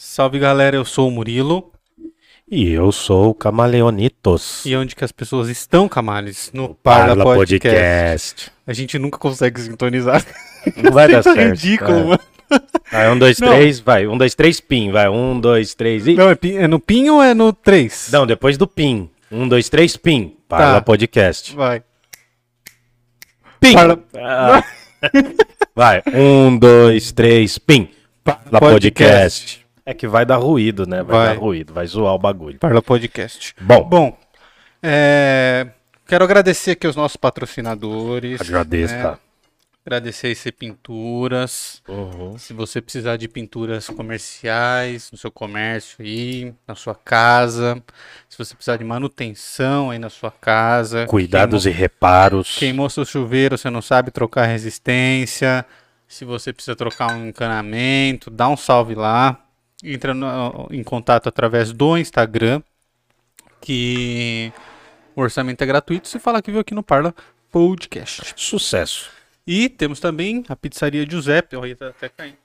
[0.00, 1.72] Salve galera, eu sou o Murilo.
[2.48, 4.64] E eu sou o Camaleonitos.
[4.64, 6.52] E onde que as pessoas estão, Camales?
[6.54, 7.68] No Parla Parla Podcast.
[7.68, 8.52] Podcast.
[8.64, 10.24] A gente nunca consegue sintonizar.
[10.76, 11.50] Não vai dar Tá certo.
[11.60, 12.04] ridículo, É.
[12.04, 12.20] mano.
[12.92, 13.48] Vai, um, dois, Não.
[13.48, 14.06] três, vai.
[14.06, 14.92] Um, dois, três, pim.
[14.92, 16.14] Vai, um, dois, três e...
[16.14, 18.08] Não, é, pi- é no PIN ou é no 3?
[18.12, 19.10] Não, depois do pim.
[19.32, 20.36] Um, dois, três, pim.
[20.48, 20.80] Parla Tá.
[20.80, 21.56] Podcast.
[21.56, 21.82] Vai.
[23.58, 23.72] Pim.
[23.74, 24.62] Parla- Ah.
[25.74, 27.88] Vai, um, dois, três, pim.
[28.22, 29.57] Parla Podcast.
[29.88, 31.02] É que vai dar ruído, né?
[31.02, 31.34] Vai, Vai.
[31.34, 32.58] dar ruído, vai zoar o bagulho.
[32.58, 33.54] Parla Podcast.
[33.58, 34.18] Bom, Bom,
[34.82, 35.66] é,
[36.06, 38.38] quero agradecer aqui os nossos patrocinadores.
[38.38, 39.02] agradeço, né?
[39.02, 39.18] tá?
[39.86, 41.82] Agradecer IC Pinturas.
[41.88, 42.36] Uhum.
[42.36, 47.82] Se você precisar de pinturas comerciais no seu comércio aí, na sua casa,
[48.28, 52.58] se você precisar de manutenção aí na sua casa, Cuidados queimou, e reparos.
[52.58, 55.64] queimou seu chuveiro, você não sabe trocar resistência,
[56.06, 59.42] se você precisa trocar um encanamento, dá um salve lá,
[59.82, 62.62] entra no- em contato através do Instagram,
[63.60, 64.52] que
[65.14, 67.14] o orçamento é gratuito, se fala que viu aqui no Parla
[67.50, 68.32] Podcast.
[68.36, 69.10] Sucesso.
[69.46, 72.36] E temos também a pizzaria Giuseppe, olha, tá até caindo.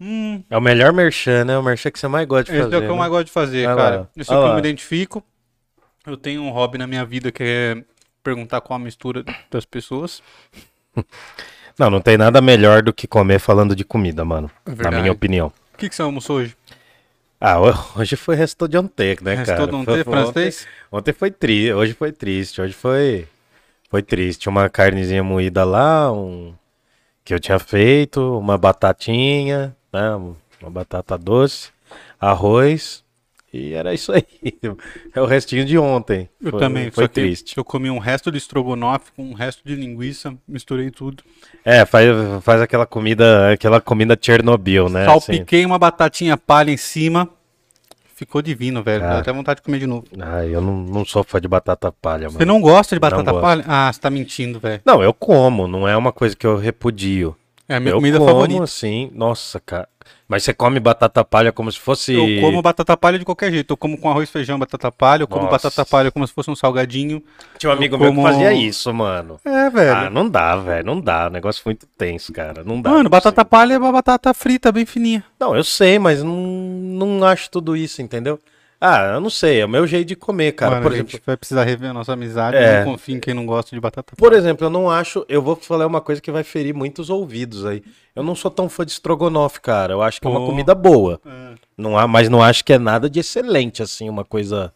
[0.00, 1.56] Hum, É o melhor merchan, né?
[1.58, 2.74] O merchan que você mais gosta de esse fazer.
[2.74, 2.98] é o que eu né?
[2.98, 3.96] mais gosto de fazer, cara.
[4.00, 4.08] lá.
[4.16, 5.24] Esse é o que eu me identifico.
[6.06, 7.84] Eu tenho um hobby na minha vida que é
[8.22, 10.22] perguntar qual a mistura das pessoas.
[11.76, 14.48] Não, não tem nada melhor do que comer falando de comida, mano.
[14.64, 15.52] É na minha opinião.
[15.74, 16.56] O que, que você almoçou hoje?
[17.40, 19.66] Ah, ho- hoje foi resto de ontem, né, Restou cara?
[19.66, 20.66] de ontem, foi francês?
[20.66, 23.26] Ontem, ontem foi triste, hoje foi triste, hoje foi
[23.90, 24.48] foi triste.
[24.48, 26.54] Uma carnezinha moída lá, um
[27.24, 30.16] que eu tinha feito, uma batatinha, né,
[30.62, 31.70] uma batata doce,
[32.20, 33.03] arroz
[33.56, 34.24] e era isso aí.
[35.14, 36.28] É o restinho de ontem.
[36.42, 36.90] Eu Foi- também.
[36.90, 37.56] Foi triste.
[37.56, 41.22] Eu comi um resto de estrogonofe com um resto de linguiça, misturei tudo.
[41.64, 42.08] É, faz,
[42.42, 45.02] faz aquela comida, aquela comida Chernobyl, né?
[45.06, 45.20] assim.
[45.34, 47.28] Salpiquei uma batatinha palha em cima.
[48.16, 49.00] Ficou divino, velho.
[49.02, 49.18] Dá Ah.
[49.18, 50.04] até vontade de comer de novo.
[50.20, 52.38] Ai, eu não, não sou fã de batata palha, mano.
[52.38, 53.64] Você não gosta de batata palha?
[53.66, 54.80] Ah, você tá mentindo, velho.
[54.84, 57.36] Não, eu como, não é uma coisa que eu repudio.
[57.68, 58.62] É a minha eu comida como, favorita.
[58.62, 59.88] assim, nossa, cara.
[60.26, 62.14] Mas você come batata palha como se fosse.
[62.14, 63.72] Eu como batata palha de qualquer jeito.
[63.72, 65.22] Eu como com arroz, feijão, batata palha.
[65.22, 65.68] Eu como Nossa.
[65.68, 67.22] batata palha como se fosse um salgadinho.
[67.58, 69.38] Tinha um amigo eu meu que fazia isso, mano.
[69.44, 69.94] É, velho.
[69.94, 71.28] Ah, não dá, velho, não dá.
[71.28, 72.64] Negócio muito tenso, cara.
[72.64, 72.90] Não dá.
[72.90, 73.50] Mano, batata consigo.
[73.50, 75.24] palha é uma batata frita, bem fininha.
[75.38, 78.40] Não, eu sei, mas não, não acho tudo isso, entendeu?
[78.86, 80.72] Ah, eu não sei, é o meu jeito de comer, cara.
[80.72, 82.58] Mano, por a exemplo, gente vai precisar rever a nossa amizade.
[82.58, 82.84] É.
[82.84, 85.24] Não confio em quem não gosta de batata Por exemplo, eu não acho.
[85.26, 87.82] Eu vou falar uma coisa que vai ferir muitos ouvidos aí.
[88.14, 89.94] Eu não sou tão fã de estrogonofe, cara.
[89.94, 90.46] Eu acho que é uma Pô.
[90.46, 91.18] comida boa.
[91.24, 91.54] É.
[91.78, 94.70] Não há, mas não acho que é nada de excelente, assim, uma coisa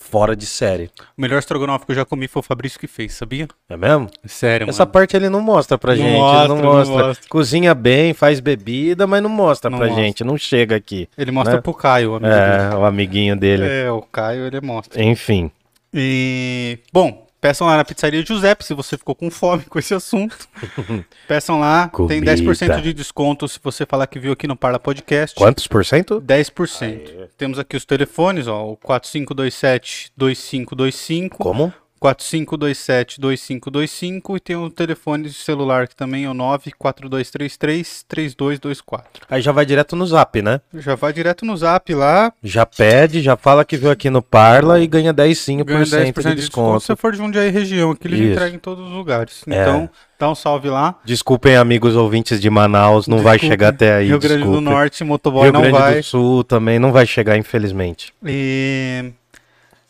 [0.00, 0.90] fora de série.
[1.16, 3.48] O melhor estrogonofe que eu já comi foi o Fabrício que fez, sabia?
[3.68, 4.08] É mesmo?
[4.24, 4.92] Sério, Essa mano.
[4.92, 6.16] parte ele não mostra pra Não gente.
[6.16, 7.06] mostra, não não mostra.
[7.08, 7.28] mostra.
[7.28, 10.02] Cozinha bem, faz bebida, mas não mostra Não pra mostra.
[10.04, 10.24] gente.
[10.24, 11.08] Não chega aqui.
[11.18, 11.60] Ele mostra né?
[11.60, 12.62] pro Caio, o amigo dele.
[12.72, 13.64] É, o amiguinho dele.
[13.66, 15.02] É, o Caio ele mostra.
[15.02, 15.50] Enfim.
[15.92, 20.36] E, bom, peçam lá na pizzaria Giuseppe se você ficou com fome com esse assunto.
[21.26, 22.34] peçam lá, tem Comida.
[22.34, 25.34] 10% de desconto se você falar que viu aqui no Parla Podcast.
[25.36, 26.20] Quantos por cento?
[26.20, 27.28] 10%.
[27.36, 31.72] Temos aqui os telefones, ó, o 4527-2525, Como?
[31.98, 39.02] 4527-2525 e tem o telefone de celular que também é o 94233-3224.
[39.28, 40.60] Aí já vai direto no zap, né?
[40.74, 44.80] Já vai direto no zap lá, Já pede, já fala que viu aqui no Parla
[44.80, 46.36] e ganha 10% ganha 10% de de desconto.
[46.36, 46.80] desconto.
[46.80, 48.30] Se for de Jundiaí região, aqui eles Isso.
[48.32, 49.42] entregam em todos os lugares.
[49.48, 49.60] É.
[49.62, 50.94] Então, dá um salve lá.
[51.04, 53.52] Desculpem, amigos ouvintes de Manaus, não vai Desculpe.
[53.52, 54.08] chegar até aí.
[54.08, 54.64] Rio Grande do desculpe.
[54.64, 55.96] Norte, motoboy Rio não Grande vai.
[55.96, 58.12] do Sul também não vai chegar, infelizmente.
[58.24, 59.12] E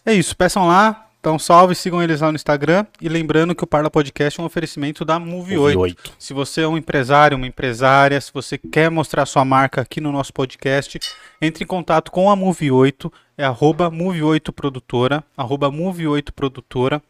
[0.04, 2.86] é isso, peçam lá, um salve, sigam eles lá no Instagram.
[3.00, 5.76] E lembrando que o Parla Podcast é um oferecimento da Move 8.
[5.76, 6.12] Movie 8.
[6.18, 10.12] Se você é um empresário, uma empresária, se você quer mostrar sua marca aqui no
[10.12, 11.00] nosso podcast,
[11.40, 16.32] entre em contato com a Move 8, é arroba Move 8 Produtora, arroba Move 8
[16.32, 17.02] Produtora.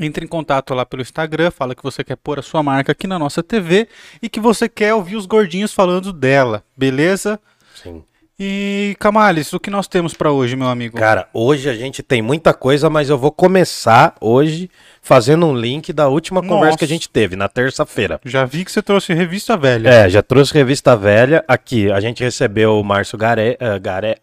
[0.00, 3.06] Entre em contato lá pelo Instagram, fala que você quer pôr a sua marca aqui
[3.06, 3.88] na nossa TV
[4.22, 7.40] e que você quer ouvir os gordinhos falando dela, beleza?
[7.74, 8.04] Sim.
[8.40, 10.96] E Camales, o que nós temos pra hoje, meu amigo?
[10.96, 14.70] Cara, hoje a gente tem muita coisa, mas eu vou começar hoje
[15.02, 16.78] fazendo um link da última conversa Nossa.
[16.78, 18.20] que a gente teve na terça-feira.
[18.24, 19.88] Já vi que você trouxe revista velha.
[19.88, 21.44] É, já trouxe revista velha.
[21.48, 24.18] Aqui, a gente recebeu o Márcio Garé, eh, Garé,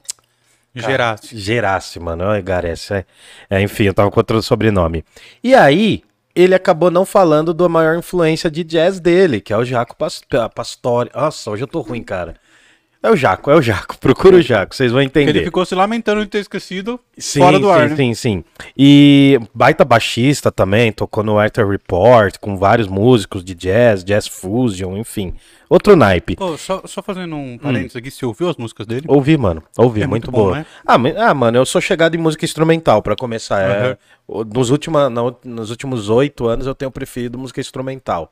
[0.73, 1.37] Gerassi.
[1.37, 2.23] Gerassi, mano.
[2.23, 2.93] Olha, Garesse.
[2.93, 3.05] É.
[3.49, 5.03] É, enfim, eu tava com outro sobrenome.
[5.43, 6.03] E aí,
[6.33, 10.21] ele acabou não falando da maior influência de jazz dele, que é o Jaco Pas-
[10.29, 11.09] Pa- Pastore.
[11.13, 12.35] Nossa, hoje eu tô ruim, cara.
[13.05, 13.97] É o Jaco, é o Jaco.
[14.01, 15.29] Procura o Jaco, vocês vão entender.
[15.29, 17.95] Ele ficou se lamentando de ter esquecido Sim, fora do sim, ar, né?
[17.95, 18.43] sim, sim.
[18.77, 24.97] E baita baixista também, tocou no Arthur Report, com vários músicos de jazz, jazz fusion,
[24.97, 25.33] enfim.
[25.69, 26.35] Outro naipe.
[26.39, 29.05] Ô, só, só fazendo um parênteses aqui, você ouviu as músicas dele?
[29.07, 29.63] Ouvi, mano.
[29.77, 30.57] Ouvi, É muito, muito bom, boa.
[30.59, 30.65] né?
[30.85, 30.95] Ah,
[31.29, 33.61] ah, mano, eu sou chegado em música instrumental, pra começar.
[33.61, 33.97] É, Aham.
[34.27, 38.31] o- nos, última, na- nos últimos oito anos eu tenho preferido música instrumental.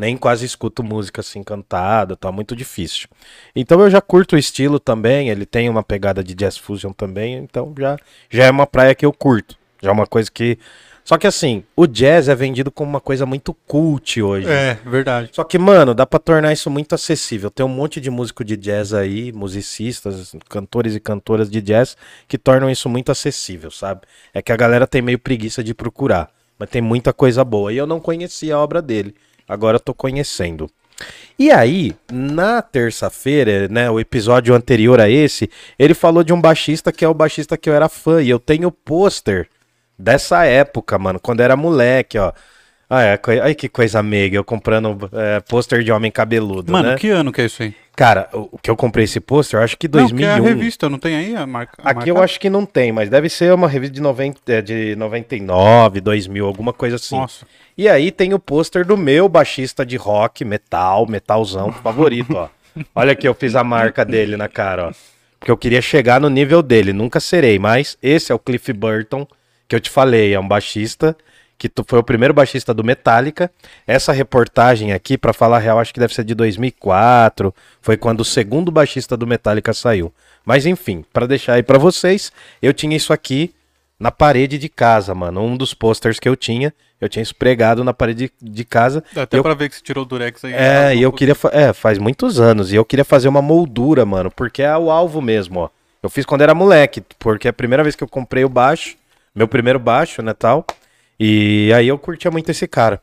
[0.00, 3.06] Nem quase escuto música assim cantada, tá muito difícil.
[3.54, 7.34] Então eu já curto o estilo também, ele tem uma pegada de jazz fusion também,
[7.34, 7.98] então já,
[8.30, 9.56] já é uma praia que eu curto.
[9.82, 10.58] Já é uma coisa que.
[11.04, 14.48] Só que assim, o jazz é vendido como uma coisa muito cult hoje.
[14.48, 15.28] É, verdade.
[15.32, 17.50] Só que, mano, dá pra tornar isso muito acessível.
[17.50, 21.94] Tem um monte de músico de jazz aí, musicistas, cantores e cantoras de jazz,
[22.26, 24.02] que tornam isso muito acessível, sabe?
[24.32, 26.30] É que a galera tem meio preguiça de procurar.
[26.58, 27.70] Mas tem muita coisa boa.
[27.70, 29.14] E eu não conhecia a obra dele.
[29.50, 30.70] Agora eu tô conhecendo.
[31.36, 36.92] E aí, na terça-feira, né, o episódio anterior a esse, ele falou de um baixista
[36.92, 38.22] que é o baixista que eu era fã.
[38.22, 39.48] E eu tenho pôster
[39.98, 42.32] dessa época, mano, quando era moleque, ó.
[42.88, 46.96] Ah, é, ai que coisa meiga, eu comprando é, pôster de homem cabeludo, Mano, né?
[46.96, 47.74] que ano que é isso aí?
[48.00, 50.26] Cara, o que eu comprei esse pôster, eu acho que Não, que 2001.
[50.26, 51.82] é a revista, não tem aí a marca?
[51.84, 52.24] a Aqui eu marca?
[52.24, 56.46] acho que não tem, mas deve ser uma revista de, 90, é, de 99, 2000,
[56.46, 57.14] alguma coisa assim.
[57.14, 57.44] Nossa.
[57.76, 62.48] E aí tem o pôster do meu baixista de rock, metal, metalzão favorito, ó.
[62.94, 64.92] Olha aqui, eu fiz a marca dele na cara, ó.
[65.38, 69.26] Porque eu queria chegar no nível dele, nunca serei, mas esse é o Cliff Burton,
[69.68, 71.14] que eu te falei, é um baixista,
[71.68, 73.50] que foi o primeiro baixista do Metallica.
[73.86, 78.24] Essa reportagem aqui, pra falar real, acho que deve ser de 2004, foi quando o
[78.24, 80.12] segundo baixista do Metallica saiu.
[80.44, 83.54] Mas enfim, pra deixar aí pra vocês, eu tinha isso aqui
[83.98, 85.42] na parede de casa, mano.
[85.42, 89.04] Um dos posters que eu tinha, eu tinha isso pregado na parede de, de casa.
[89.12, 90.54] Dá até eu, pra ver que você tirou o Durex aí.
[90.54, 91.34] é, e eu queria.
[91.34, 92.72] fa- É, faz muitos anos.
[92.72, 95.68] E eu queria fazer uma moldura, mano, porque é o alvo mesmo, ó.
[96.02, 98.96] Eu fiz quando era moleque, porque é a primeira vez que eu comprei o baixo,
[99.34, 100.64] meu primeiro baixo, né, tal.
[101.20, 103.00] E aí eu curtia muito esse cara.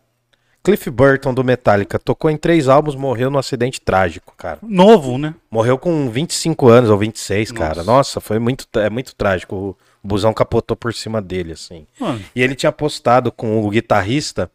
[0.64, 4.58] Cliff Burton do Metallica tocou em três álbuns, morreu num acidente trágico, cara.
[4.64, 5.34] Novo, né?
[5.50, 7.76] Morreu com 25 anos ou 26, cara.
[7.76, 7.84] Nossa.
[7.92, 9.78] Nossa, foi muito, é muito trágico.
[10.04, 11.86] O busão capotou por cima dele, assim.
[12.00, 14.52] Mano, E ele tinha postado com o guitarrista,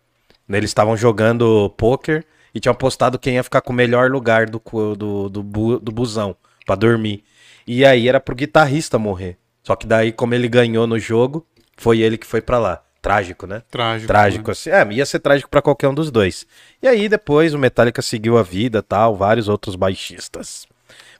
[0.47, 2.25] né, eles estavam jogando poker
[2.55, 4.61] e tinham postado quem ia ficar com o melhor lugar do,
[4.97, 6.37] do, do, bu- do busão
[6.67, 7.25] pra dormir.
[7.67, 9.39] E aí era pro guitarrista morrer.
[9.63, 11.47] Só que daí, como ele ganhou no jogo,
[11.79, 12.83] foi ele que foi pra lá.
[13.03, 13.63] Trágico, né?
[13.71, 14.07] trágico.
[14.07, 14.53] Trágico, né?
[14.53, 14.71] assim.
[14.71, 16.47] É, ia ser trágico pra qualquer um dos dois.
[16.81, 20.67] E aí depois o Metallica seguiu a vida, tal, vários outros baixistas.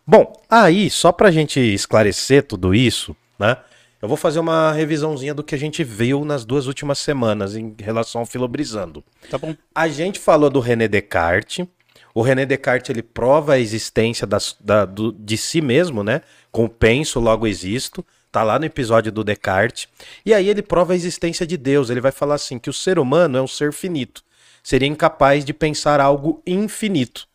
[0.07, 3.57] Bom, aí, só pra gente esclarecer tudo isso, né?
[4.01, 7.73] Eu vou fazer uma revisãozinha do que a gente viu nas duas últimas semanas em
[7.79, 9.05] relação ao Filobrizando.
[9.31, 9.55] Tá bom.
[9.75, 11.67] A gente falou do René Descartes.
[12.13, 16.21] O René Descartes ele prova a existência das- da- do- de si mesmo, né?
[16.51, 18.05] Com o penso, logo existo.
[18.33, 19.87] Tá lá no episódio do Descartes.
[20.25, 21.91] E aí ele prova a existência de Deus.
[21.91, 24.25] Ele vai falar assim que o ser humano é um ser finito.
[24.63, 27.29] Seria incapaz de pensar algo infinito.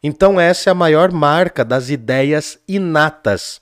[0.00, 3.60] Então essa é a maior marca das ideias inatas.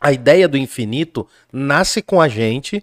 [0.00, 2.82] A ideia do infinito nasce com a gente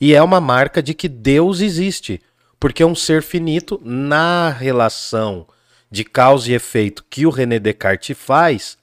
[0.00, 2.20] e é uma marca de que Deus existe.
[2.58, 5.46] Porque é um ser finito na relação
[5.92, 8.76] de causa e efeito que o René Descartes faz?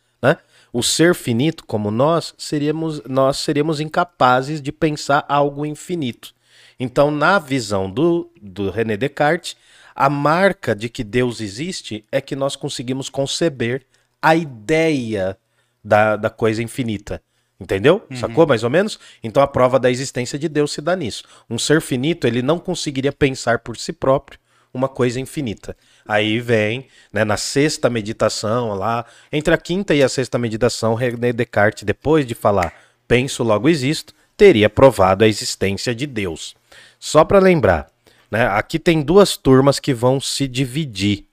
[0.73, 6.33] O ser finito, como nós, seríamos, nós seríamos incapazes de pensar algo infinito.
[6.79, 9.56] Então, na visão do, do René Descartes,
[9.94, 13.85] a marca de que Deus existe é que nós conseguimos conceber
[14.21, 15.38] a ideia
[15.83, 17.21] da, da coisa infinita.
[17.59, 18.03] Entendeu?
[18.15, 18.99] Sacou mais ou menos?
[19.23, 21.23] Então a prova da existência de Deus se dá nisso.
[21.47, 24.40] Um ser finito, ele não conseguiria pensar por si próprio
[24.73, 25.78] uma coisa infinita.
[26.07, 31.31] Aí vem, né, na sexta meditação lá, entre a quinta e a sexta meditação, René
[31.31, 32.73] Descartes, depois de falar
[33.07, 36.55] penso, logo existo, teria provado a existência de Deus.
[36.97, 37.89] Só para lembrar,
[38.31, 41.25] né, aqui tem duas turmas que vão se dividir.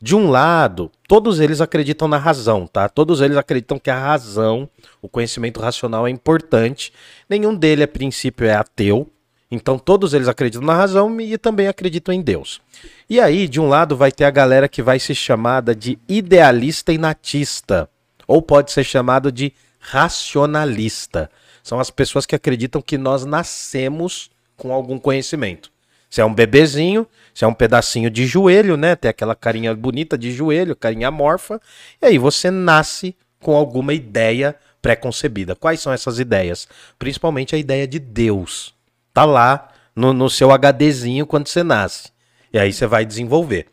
[0.00, 2.88] De um lado, todos eles acreditam na razão, tá?
[2.88, 4.68] Todos eles acreditam que a razão,
[5.02, 6.92] o conhecimento racional é importante.
[7.28, 9.10] Nenhum deles, a princípio, é ateu.
[9.50, 12.60] Então, todos eles acreditam na razão e também acreditam em Deus.
[13.08, 16.92] E aí, de um lado, vai ter a galera que vai ser chamada de idealista
[16.92, 17.88] e natista.
[18.26, 21.30] Ou pode ser chamado de racionalista.
[21.62, 25.70] São as pessoas que acreditam que nós nascemos com algum conhecimento.
[26.10, 28.96] Se é um bebezinho, se é um pedacinho de joelho, né?
[28.96, 31.60] Tem aquela carinha bonita de joelho, carinha amorfa.
[32.02, 35.54] E aí você nasce com alguma ideia pré-concebida.
[35.54, 36.68] Quais são essas ideias?
[36.98, 38.74] Principalmente a ideia de Deus.
[39.18, 42.12] Tá lá no, no seu HDzinho quando você nasce.
[42.52, 43.66] E aí você vai desenvolver.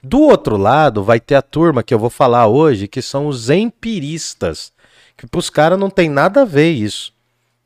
[0.00, 3.50] Do outro lado, vai ter a turma que eu vou falar hoje, que são os
[3.50, 4.72] empiristas.
[5.16, 7.12] Que pros caras não tem nada a ver isso.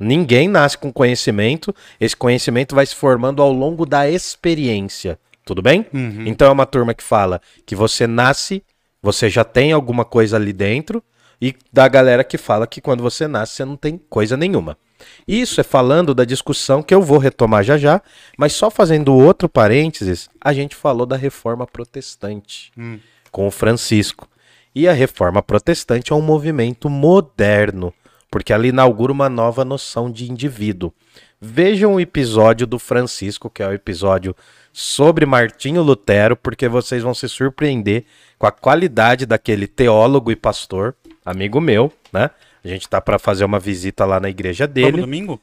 [0.00, 5.18] Ninguém nasce com conhecimento, esse conhecimento vai se formando ao longo da experiência.
[5.44, 5.84] Tudo bem?
[5.92, 6.24] Uhum.
[6.26, 8.64] Então é uma turma que fala que você nasce,
[9.02, 11.04] você já tem alguma coisa ali dentro,
[11.38, 14.78] e da galera que fala que quando você nasce você não tem coisa nenhuma.
[15.26, 18.00] Isso é falando da discussão que eu vou retomar já já,
[18.38, 22.98] mas só fazendo outro parênteses, a gente falou da reforma protestante Hum.
[23.30, 24.28] com o Francisco.
[24.74, 27.94] E a reforma protestante é um movimento moderno,
[28.30, 30.92] porque ela inaugura uma nova noção de indivíduo.
[31.40, 34.34] Vejam o episódio do Francisco, que é o episódio
[34.72, 38.04] sobre Martinho Lutero, porque vocês vão se surpreender
[38.38, 42.30] com a qualidade daquele teólogo e pastor, amigo meu, né?
[42.66, 45.00] A gente tá para fazer uma visita lá na igreja Vamos dele.
[45.00, 45.40] domingo?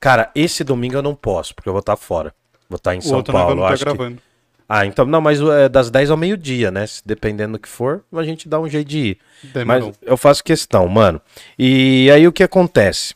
[0.00, 2.34] Cara, esse domingo eu não posso, porque eu vou estar fora.
[2.68, 3.54] Vou estar em o São Paulo.
[3.54, 4.22] vamos eu estar acho que- gravando.
[4.68, 6.86] Ah, então não, mas é das 10 ao meio-dia, né?
[6.86, 9.18] Se dependendo do que for, a gente dá um jeito de ir.
[9.52, 9.88] Demorou.
[9.88, 11.20] Mas eu faço questão, mano.
[11.58, 13.14] E aí o que acontece?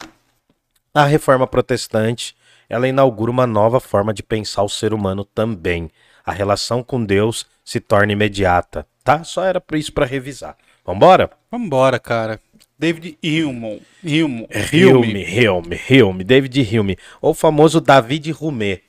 [0.95, 2.37] A reforma protestante,
[2.69, 5.91] ela inaugura uma nova forma de pensar o ser humano também.
[6.25, 9.25] A relação com Deus se torna imediata, tá?
[9.25, 10.57] Só era por isso pra revisar.
[10.85, 11.31] Vambora?
[11.50, 12.38] Vambora, cara.
[12.78, 13.80] David Hillman.
[14.04, 14.47] Hillman.
[14.73, 16.97] Hilme, Hilme, Hilme, David Hilme.
[17.20, 18.80] Ou o famoso David Rumé.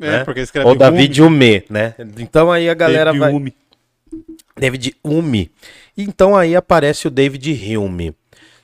[0.00, 0.24] É, né?
[0.24, 1.94] porque escreve Ou David Humé, né?
[2.18, 3.32] Então aí a galera David vai...
[3.32, 3.54] Hume.
[4.56, 5.50] David Hume.
[5.96, 8.14] Então aí aparece o David Hume.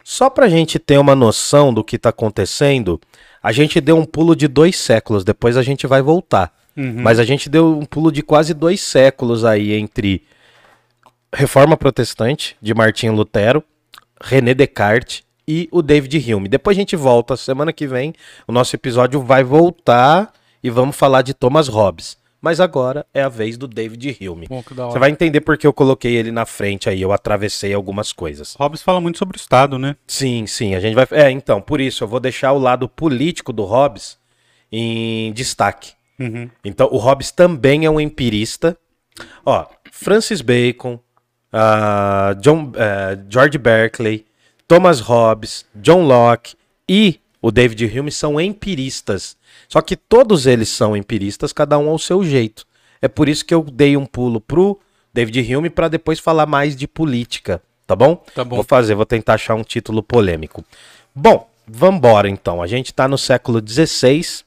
[0.05, 3.01] Só pra gente ter uma noção do que tá acontecendo,
[3.43, 6.53] a gente deu um pulo de dois séculos, depois a gente vai voltar.
[6.77, 6.97] Uhum.
[6.99, 10.23] Mas a gente deu um pulo de quase dois séculos aí entre
[11.35, 13.65] Reforma Protestante, de Martinho Lutero,
[14.23, 16.49] René Descartes e o David Hume.
[16.49, 18.15] Depois a gente volta, semana que vem,
[18.47, 22.17] o nosso episódio vai voltar e vamos falar de Thomas Hobbes.
[22.41, 24.47] Mas agora é a vez do David Hume.
[24.51, 28.55] Você vai entender porque eu coloquei ele na frente aí, eu atravessei algumas coisas.
[28.59, 29.97] Hobbes fala muito sobre o Estado, né?
[30.07, 31.07] Sim, sim, a gente vai.
[31.11, 34.19] É, então, por isso eu vou deixar o lado político do Hobbes
[34.71, 35.93] em destaque.
[36.21, 36.51] Uhum.
[36.63, 38.77] Então, o Hobbes também é um empirista.
[39.47, 40.99] Ó, Francis Bacon,
[41.57, 44.27] ah, John, eh, George Berkeley,
[44.67, 46.57] Thomas Hobbes, John Locke
[46.89, 49.37] e o David Hume são empiristas.
[49.69, 52.67] Só que todos eles são empiristas, cada um ao seu jeito.
[53.01, 54.81] É por isso que eu dei um pulo pro
[55.13, 58.17] David Hume para depois falar mais de política, tá bom?
[58.35, 58.57] Tá bom.
[58.57, 60.65] Vou fazer, vou tentar achar um título polêmico.
[61.15, 62.61] Bom, vambora então.
[62.61, 64.43] A gente tá no século XVI,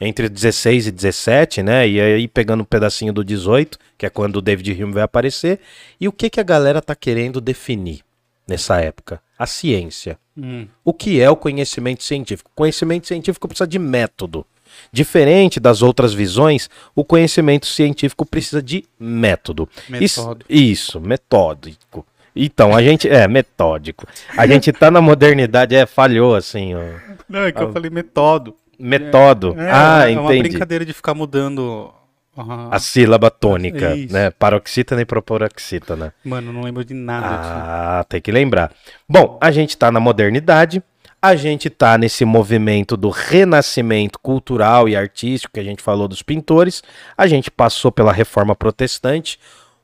[0.00, 1.86] entre 16 e 17, né?
[1.86, 5.60] E aí pegando um pedacinho do 18, que é quando o David Hume vai aparecer.
[6.00, 8.00] E o que, que a galera tá querendo definir
[8.48, 9.20] nessa época?
[9.38, 10.18] A ciência.
[10.36, 10.66] Hum.
[10.84, 12.50] O que é o conhecimento científico?
[12.54, 14.46] Conhecimento científico precisa de método.
[14.92, 19.68] Diferente das outras visões, o conhecimento científico precisa de método.
[20.00, 20.52] Isso, Metódico.
[20.52, 22.06] isso, metódico.
[22.34, 23.08] Então, a gente.
[23.08, 24.06] É, metódico.
[24.36, 26.80] A gente tá na modernidade, é, falhou assim, ó.
[27.28, 28.54] Não, é que eu falei metodo.
[28.80, 29.54] Metodo.
[29.58, 30.48] É, ah, é uma entendi.
[30.50, 31.92] brincadeira de ficar mudando.
[32.36, 32.68] Aham.
[32.70, 34.12] A sílaba tônica, Isso.
[34.12, 34.30] né?
[34.30, 36.14] Paroxítona e proparoxítona.
[36.24, 37.50] Mano, não lembro de nada disso.
[37.52, 38.72] Ah, tem que lembrar.
[39.08, 40.82] Bom, a gente tá na modernidade,
[41.20, 46.22] a gente tá nesse movimento do renascimento cultural e artístico que a gente falou dos
[46.22, 46.82] pintores,
[47.18, 49.38] a gente passou pela reforma protestante.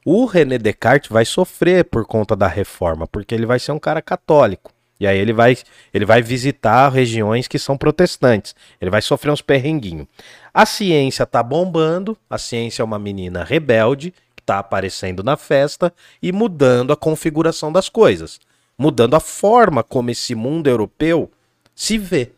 [0.04, 4.00] O René Descartes vai sofrer por conta da reforma, porque ele vai ser um cara
[4.00, 4.70] católico.
[4.98, 5.56] E aí ele vai,
[5.92, 8.54] ele vai visitar regiões que são protestantes.
[8.80, 10.06] Ele vai sofrer uns perrenguinhos.
[10.52, 15.92] A ciência tá bombando, a ciência é uma menina rebelde que tá aparecendo na festa
[16.22, 18.40] e mudando a configuração das coisas,
[18.78, 21.30] mudando a forma como esse mundo europeu
[21.74, 22.30] se vê,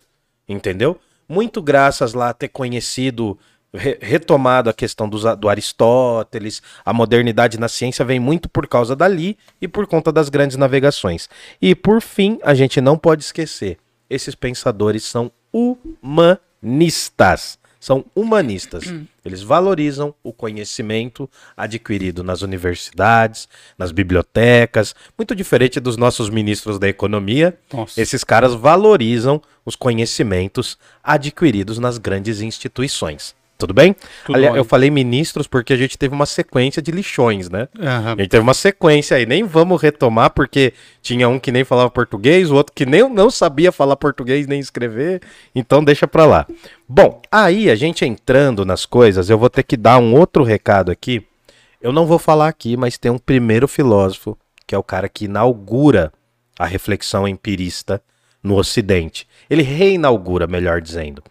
[0.48, 0.98] entendeu?
[1.28, 3.38] Muito graças lá a ter conhecido,
[3.72, 8.96] re- retomado a questão dos do Aristóteles, a modernidade na ciência vem muito por causa
[8.96, 11.28] dali e por conta das grandes navegações.
[11.60, 17.58] E por fim, a gente não pode esquecer, esses pensadores são humanistas.
[17.80, 18.92] São humanistas.
[19.24, 23.48] Eles valorizam o conhecimento adquirido nas universidades,
[23.78, 27.56] nas bibliotecas, muito diferente dos nossos ministros da economia.
[27.72, 28.02] Nossa.
[28.02, 33.37] Esses caras valorizam os conhecimentos adquiridos nas grandes instituições.
[33.58, 33.96] Tudo bem?
[34.24, 37.66] Tudo Aliás, eu falei ministros porque a gente teve uma sequência de lixões, né?
[37.76, 38.14] Aham.
[38.16, 40.72] A gente teve uma sequência aí, nem vamos retomar, porque
[41.02, 44.60] tinha um que nem falava português, o outro que nem não sabia falar português nem
[44.60, 45.20] escrever,
[45.52, 46.46] então deixa pra lá.
[46.88, 50.92] Bom, aí a gente entrando nas coisas, eu vou ter que dar um outro recado
[50.92, 51.26] aqui.
[51.82, 54.38] Eu não vou falar aqui, mas tem um primeiro filósofo,
[54.68, 56.12] que é o cara que inaugura
[56.56, 58.00] a reflexão empirista
[58.40, 59.26] no Ocidente.
[59.50, 61.24] Ele reinaugura, melhor dizendo.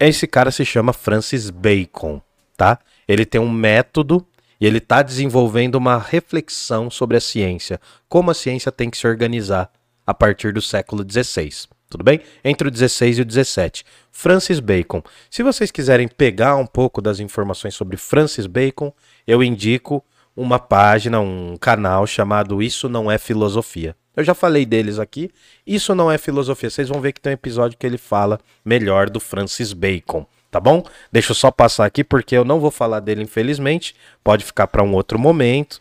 [0.00, 2.22] Esse cara se chama Francis Bacon,
[2.56, 2.78] tá?
[3.06, 4.26] Ele tem um método
[4.58, 7.78] e ele está desenvolvendo uma reflexão sobre a ciência,
[8.08, 9.70] como a ciência tem que se organizar
[10.06, 11.68] a partir do século XVI.
[11.90, 12.20] Tudo bem?
[12.42, 13.84] Entre o 16 e o 17.
[14.10, 15.02] Francis Bacon.
[15.28, 18.94] Se vocês quiserem pegar um pouco das informações sobre Francis Bacon,
[19.26, 20.02] eu indico
[20.34, 23.94] uma página, um canal chamado Isso Não É Filosofia.
[24.20, 25.30] Eu já falei deles aqui.
[25.66, 26.70] Isso não é filosofia.
[26.70, 30.60] Vocês vão ver que tem um episódio que ele fala melhor do Francis Bacon, tá
[30.60, 30.82] bom?
[31.10, 33.94] Deixa eu só passar aqui porque eu não vou falar dele, infelizmente.
[34.22, 35.78] Pode ficar para um outro momento.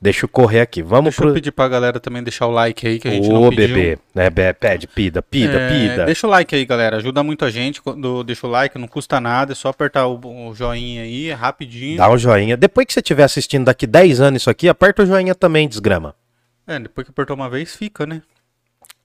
[0.00, 0.80] Deixa eu correr aqui.
[0.80, 1.30] Vamos Deixa pro.
[1.30, 3.74] eu pedir pra galera também deixar o like aí, que a gente Ô, não pediu.
[3.74, 3.98] bebê.
[4.14, 6.04] É, pede, pida, pida, É, pida.
[6.04, 6.98] Deixa o like aí, galera.
[6.98, 7.82] Ajuda muito a gente.
[7.82, 9.50] Quando deixa o like, não custa nada.
[9.52, 11.96] É só apertar o, o joinha aí, é rapidinho.
[11.96, 12.56] Dá um joinha.
[12.56, 16.14] Depois que você estiver assistindo daqui 10 anos isso aqui, aperta o joinha também, desgrama.
[16.68, 18.22] É, depois que apertou uma vez, fica, né?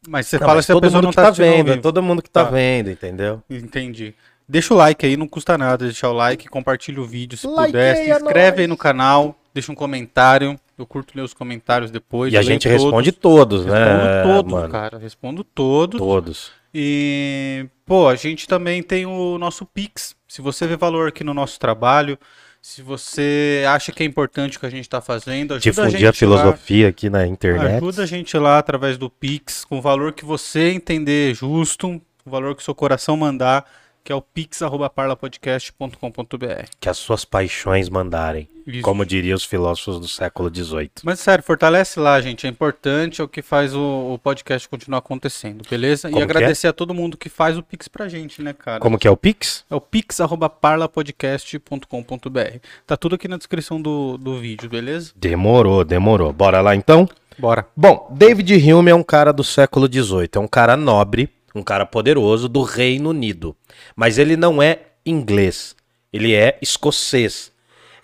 [0.08, 2.22] Mas você Não, fala mas se a pessoa não tá tá vendo, é todo mundo
[2.22, 2.51] que tá Tá.
[2.51, 3.41] vendo, entendeu?
[3.50, 4.13] Entendi.
[4.48, 7.65] Deixa o like aí, não custa nada deixar o like, compartilha o vídeo se Likeia
[7.67, 8.77] puder, se inscreve aí nós.
[8.77, 10.60] no canal, deixa um comentário.
[10.77, 12.34] Eu curto ler os comentários depois.
[12.34, 12.84] E a gente todos.
[12.84, 13.74] responde todos, né?
[13.86, 14.70] Respondo todos, mano?
[14.70, 14.98] cara.
[14.98, 16.00] Respondo todos.
[16.00, 16.51] Todos.
[16.74, 20.15] E, pô, a gente também tem o nosso Pix.
[20.27, 22.17] Se você vê valor aqui no nosso trabalho,
[22.65, 25.91] se você acha que é importante o que a gente tá fazendo, ajuda a Difundir
[26.00, 27.27] gente a filosofia aqui na lá.
[27.27, 27.75] internet.
[27.75, 32.29] Ajuda a gente lá através do Pix, com o valor que você entender justo, o
[32.29, 33.70] valor que o seu coração mandar,
[34.03, 36.65] que é o pix@parlapodcast.com.br.
[36.79, 38.50] Que as suas paixões mandarem.
[38.65, 38.81] Isso.
[38.81, 40.89] Como diriam os filósofos do século XVIII.
[41.03, 42.48] Mas sério, fortalece lá, gente.
[42.48, 46.07] É importante, é o que faz o, o podcast continuar acontecendo, beleza?
[46.07, 46.24] Como e é?
[46.24, 48.79] agradecer a todo mundo que faz o Pix pra gente, né, cara?
[48.79, 49.65] Como que é o Pix?
[49.69, 52.60] É o pix.parlapodcast.com.br.
[52.88, 55.12] Tá tudo aqui na descrição do, do vídeo, beleza?
[55.15, 56.31] Demorou, demorou.
[56.31, 57.05] Bora lá então?
[57.38, 57.67] Bora.
[57.75, 61.86] Bom, David Hume é um cara do século XVIII, é um cara nobre, um cara
[61.86, 63.55] poderoso do Reino Unido.
[63.95, 65.75] Mas ele não é inglês,
[66.12, 67.51] ele é escocês.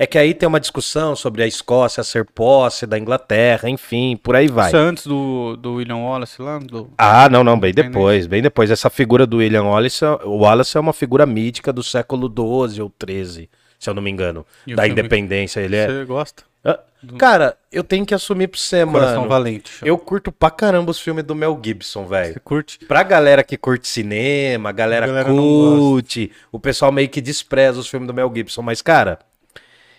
[0.01, 4.33] É que aí tem uma discussão sobre a Escócia ser posse da Inglaterra, enfim, por
[4.33, 4.67] aí vai.
[4.67, 6.57] Isso é antes do, do William Wallace lá?
[6.57, 6.89] Do...
[6.97, 8.71] Ah, não, não, bem depois, bem depois.
[8.71, 12.93] Essa figura do William Wallace, o Wallace é uma figura mítica do século XII ou
[13.05, 15.59] XIII, se eu não me engano, E da independência.
[15.59, 15.87] Ele é.
[15.87, 16.48] Você gosta?
[16.63, 16.79] Ah,
[17.17, 19.29] Cara, eu tenho que assumir pra você, Coração mano.
[19.29, 19.71] Valente.
[19.83, 22.33] Eu curto pra caramba os filmes do Mel Gibson, velho.
[22.33, 22.79] Você curte?
[22.85, 27.79] Pra galera que curte cinema, a galera, A galera curte, o pessoal meio que despreza
[27.79, 29.19] os filmes do Mel Gibson, mas cara,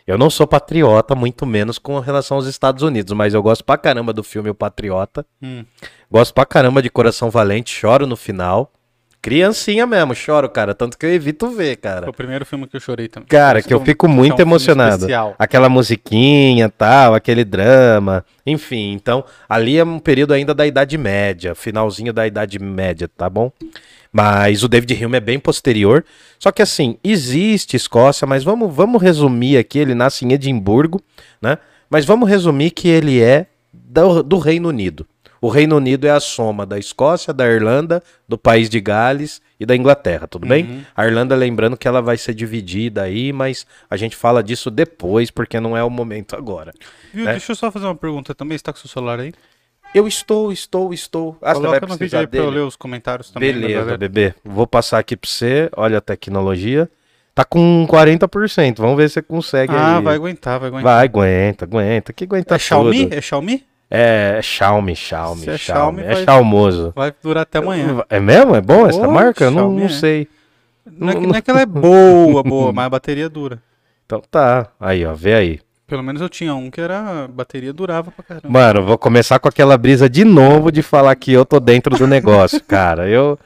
[0.07, 3.79] eu não sou patriota, muito menos com relação aos Estados Unidos, mas eu gosto pra
[3.79, 5.25] caramba do filme O Patriota.
[5.43, 5.65] Hum.
[6.11, 8.73] Gosto pra caramba de Coração Valente, choro no final.
[9.23, 12.03] Criancinha mesmo, choro, cara, tanto que eu evito ver, cara.
[12.03, 13.29] Foi o primeiro filme que eu chorei também.
[13.29, 15.07] Cara, que eu fico esse é muito um filme emocionado.
[15.39, 18.93] Aquela musiquinha, tal, aquele drama, enfim.
[18.93, 23.53] Então, ali é um período ainda da Idade Média, finalzinho da Idade Média, tá bom?
[24.11, 26.03] Mas o David Hume é bem posterior.
[26.39, 30.99] Só que assim, existe Escócia, mas vamos, vamos resumir aqui, ele nasce em Edimburgo,
[31.43, 31.59] né?
[31.91, 35.07] Mas vamos resumir que ele é do, do Reino Unido.
[35.41, 39.65] O Reino Unido é a soma da Escócia, da Irlanda, do país de Gales e
[39.65, 40.85] da Inglaterra, tudo bem?
[40.95, 45.31] A Irlanda, lembrando que ela vai ser dividida aí, mas a gente fala disso depois,
[45.31, 46.73] porque não é o momento agora.
[47.15, 47.25] Viu?
[47.25, 47.33] né?
[47.33, 48.59] Deixa eu só fazer uma pergunta também.
[48.59, 49.33] Você tá com o seu celular aí?
[49.95, 51.37] Eu estou, estou, estou.
[51.43, 53.53] Ah, você vai Coloca no vídeo precisar aí pra eu ler os comentários também.
[53.53, 54.35] da Beleza, bebê.
[54.45, 55.69] Vou passar aqui pra você.
[55.77, 56.89] Olha a tecnologia.
[57.35, 58.77] Tá com 40%.
[58.79, 60.05] Vamos ver se você consegue Ah, aí.
[60.05, 60.95] vai aguentar, vai aguentar.
[60.97, 62.13] Vai, aguenta, aguenta.
[62.13, 63.05] Que aguenta É Xiaomi?
[63.05, 63.15] tudo.
[63.15, 63.65] É Xiaomi?
[63.91, 66.03] É, é Xiaomi, Xiaomi, Se é Xiaomi.
[66.03, 66.93] Xiaomi, É Xiaomoso.
[66.95, 68.05] Vai durar até amanhã.
[68.09, 68.55] É mesmo?
[68.55, 69.45] É bom essa marca?
[69.45, 69.89] Eu não, não é.
[69.89, 70.29] sei.
[70.87, 73.61] Não é, que, não é que ela é boa, boa, mas a bateria dura.
[74.07, 74.69] Então tá.
[74.79, 75.61] Aí, ó, vê aí.
[75.87, 77.25] Pelo menos eu tinha um que era.
[77.25, 78.49] A bateria durava pra caramba.
[78.49, 82.07] Mano, vou começar com aquela brisa de novo de falar que eu tô dentro do
[82.07, 83.09] negócio, cara.
[83.09, 83.37] Eu,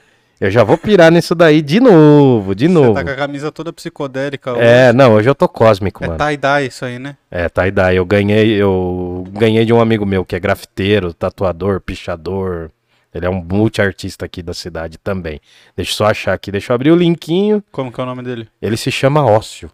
[0.41, 2.95] eu já vou pirar nisso daí de novo, de Você novo.
[2.95, 4.51] tá com a camisa toda psicodélica.
[4.59, 6.19] É, não, hoje eu tô cósmico, É mano.
[6.19, 7.17] tie-dye isso aí, né?
[7.31, 7.97] É, tie-dye.
[7.97, 12.71] Eu ganhei, eu ganhei de um amigo meu que é grafiteiro, tatuador, pichador.
[13.15, 15.41] Ele é um multiartista aqui da cidade também.
[15.77, 17.63] Deixa eu só achar aqui, deixa eu abrir o linkinho.
[17.71, 18.49] Como que é o nome dele?
[18.61, 19.71] Ele se chama Ócio.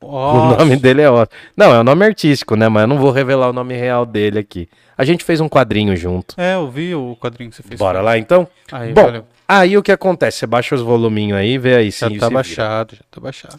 [0.00, 0.58] O Nossa.
[0.58, 1.34] nome dele é Ócio.
[1.56, 2.68] Não, é o nome artístico, né?
[2.68, 4.68] Mas eu não vou revelar o nome real dele aqui.
[4.96, 6.34] A gente fez um quadrinho junto.
[6.38, 7.78] É, eu vi o quadrinho que você fez.
[7.80, 8.46] Bora lá então?
[8.70, 9.24] Aí, Bom, valeu.
[9.48, 10.38] Aí o que acontece?
[10.38, 12.30] Você baixa os voluminhos aí, vê aí Já se tá se vira.
[12.30, 13.58] baixado, já tá baixado.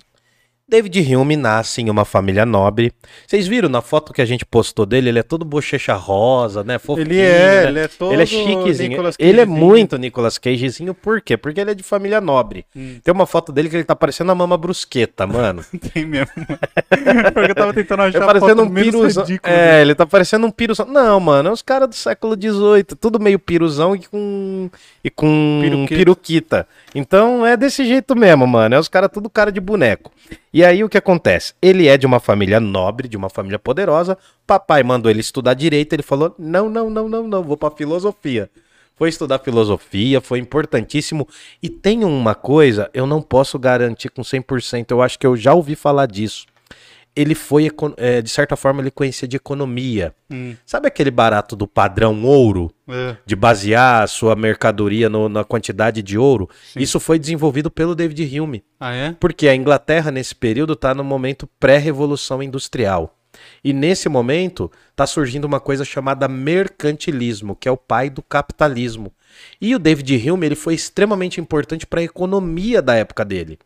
[0.67, 2.91] David Hume nasce em uma família nobre.
[3.27, 5.09] Vocês viram na foto que a gente postou dele?
[5.09, 6.79] Ele é todo bochecha rosa, né?
[6.79, 7.67] Fofinho, Ele é, né?
[7.67, 9.03] ele é todo Ele é chiquezinho.
[9.19, 11.37] Ele é muito Nicolas Cagezinho, por quê?
[11.37, 12.65] Porque ele é de família nobre.
[12.75, 12.97] Hum.
[13.03, 15.63] Tem uma foto dele que ele tá parecendo a mama brusqueta, mano.
[15.93, 16.31] Tem mesmo.
[16.33, 19.25] Porque eu tava tentando achar Tá a parecendo foto um piruzão.
[19.43, 20.87] É, ele tá parecendo um piruzão.
[20.87, 24.69] Não, mano, é os caras do século XVIII, tudo meio piruzão e com
[25.03, 25.95] e com Piruqueta.
[25.95, 26.67] piruquita.
[26.95, 28.73] Então é desse jeito mesmo, mano.
[28.73, 30.11] É os caras tudo cara de boneco.
[30.55, 31.53] E aí o que acontece?
[31.61, 34.17] Ele é de uma família nobre, de uma família poderosa.
[34.47, 38.49] Papai mandou ele estudar direito, ele falou: "Não, não, não, não, não, vou pra filosofia".
[38.95, 41.27] foi estudar filosofia, foi importantíssimo.
[41.61, 45.53] E tem uma coisa, eu não posso garantir com 100%, eu acho que eu já
[45.53, 46.45] ouvi falar disso.
[47.15, 50.13] Ele foi, é, de certa forma, ele conhecia de economia.
[50.29, 50.55] Hum.
[50.65, 52.71] Sabe aquele barato do padrão ouro?
[52.87, 53.15] É.
[53.25, 56.49] De basear a sua mercadoria no, na quantidade de ouro?
[56.73, 56.81] Sim.
[56.81, 58.63] Isso foi desenvolvido pelo David Hume.
[58.79, 59.15] Ah, é?
[59.19, 63.15] Porque a Inglaterra, nesse período, está no momento pré-revolução industrial.
[63.63, 69.11] E nesse momento está surgindo uma coisa chamada mercantilismo, que é o pai do capitalismo.
[69.59, 73.59] E o David Hume ele foi extremamente importante para a economia da época dele.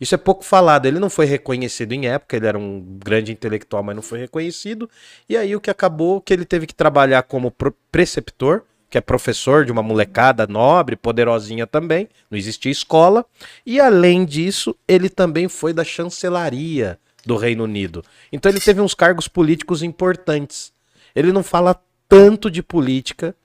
[0.00, 0.86] Isso é pouco falado.
[0.86, 4.88] Ele não foi reconhecido em época, ele era um grande intelectual, mas não foi reconhecido.
[5.28, 7.54] E aí o que acabou que ele teve que trabalhar como
[7.92, 13.24] preceptor, que é professor de uma molecada nobre, poderosinha também, não existia escola.
[13.64, 18.02] E além disso, ele também foi da chancelaria do Reino Unido.
[18.32, 20.72] Então ele teve uns cargos políticos importantes.
[21.14, 23.36] Ele não fala tanto de política,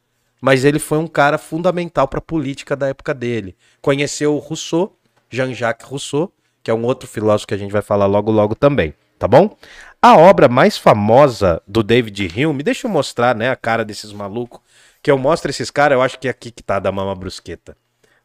[0.41, 3.55] mas ele foi um cara fundamental para a política da época dele.
[3.81, 4.97] Conheceu Rousseau,
[5.29, 6.31] Jean-Jacques Rousseau,
[6.65, 9.55] que é um outro filósofo que a gente vai falar logo logo também, tá bom?
[10.01, 14.59] A obra mais famosa do David Hume, deixa eu mostrar, né, a cara desses malucos,
[14.99, 17.77] que eu mostro esses caras, eu acho que é aqui que tá da mama brusqueta.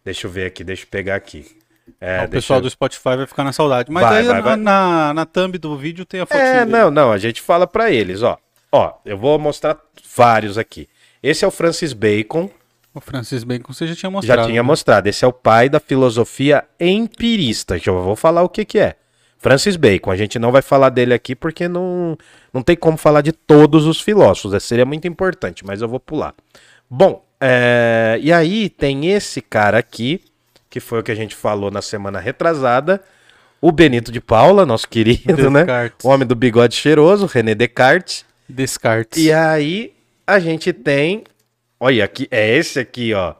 [0.02, 1.54] Deixa eu ver aqui, deixa eu pegar aqui.
[2.00, 2.62] É, o pessoal eu...
[2.62, 3.92] do Spotify vai ficar na saudade.
[3.92, 4.56] Mas vai, aí vai, vai.
[4.56, 6.38] Na, na thumb do vídeo tem a foto.
[6.38, 6.70] É, dele.
[6.70, 7.12] não, não.
[7.12, 8.38] A gente fala para eles, ó.
[8.72, 9.76] Ó, eu vou mostrar
[10.16, 10.88] vários aqui.
[11.22, 12.48] Esse é o Francis Bacon.
[12.94, 14.40] O Francis Bacon você já tinha mostrado.
[14.42, 14.66] Já tinha né?
[14.66, 15.08] mostrado.
[15.08, 17.80] Esse é o pai da filosofia empirista.
[17.84, 18.96] Eu vou falar o que, que é.
[19.38, 20.10] Francis Bacon.
[20.10, 22.18] A gente não vai falar dele aqui porque não,
[22.52, 24.62] não tem como falar de todos os filósofos.
[24.62, 26.34] Seria muito importante, mas eu vou pular.
[26.88, 28.18] Bom, é...
[28.20, 30.22] e aí tem esse cara aqui
[30.70, 33.02] que foi o que a gente falou na semana retrasada.
[33.60, 35.64] O Benito de Paula, nosso querido, né?
[35.64, 36.04] Descartes.
[36.04, 36.10] né?
[36.10, 38.24] O homem do bigode cheiroso, René Descartes.
[38.48, 39.22] Descartes.
[39.22, 39.92] E aí
[40.26, 41.24] a gente tem.
[41.82, 43.32] Olha, aqui, é esse aqui, ó.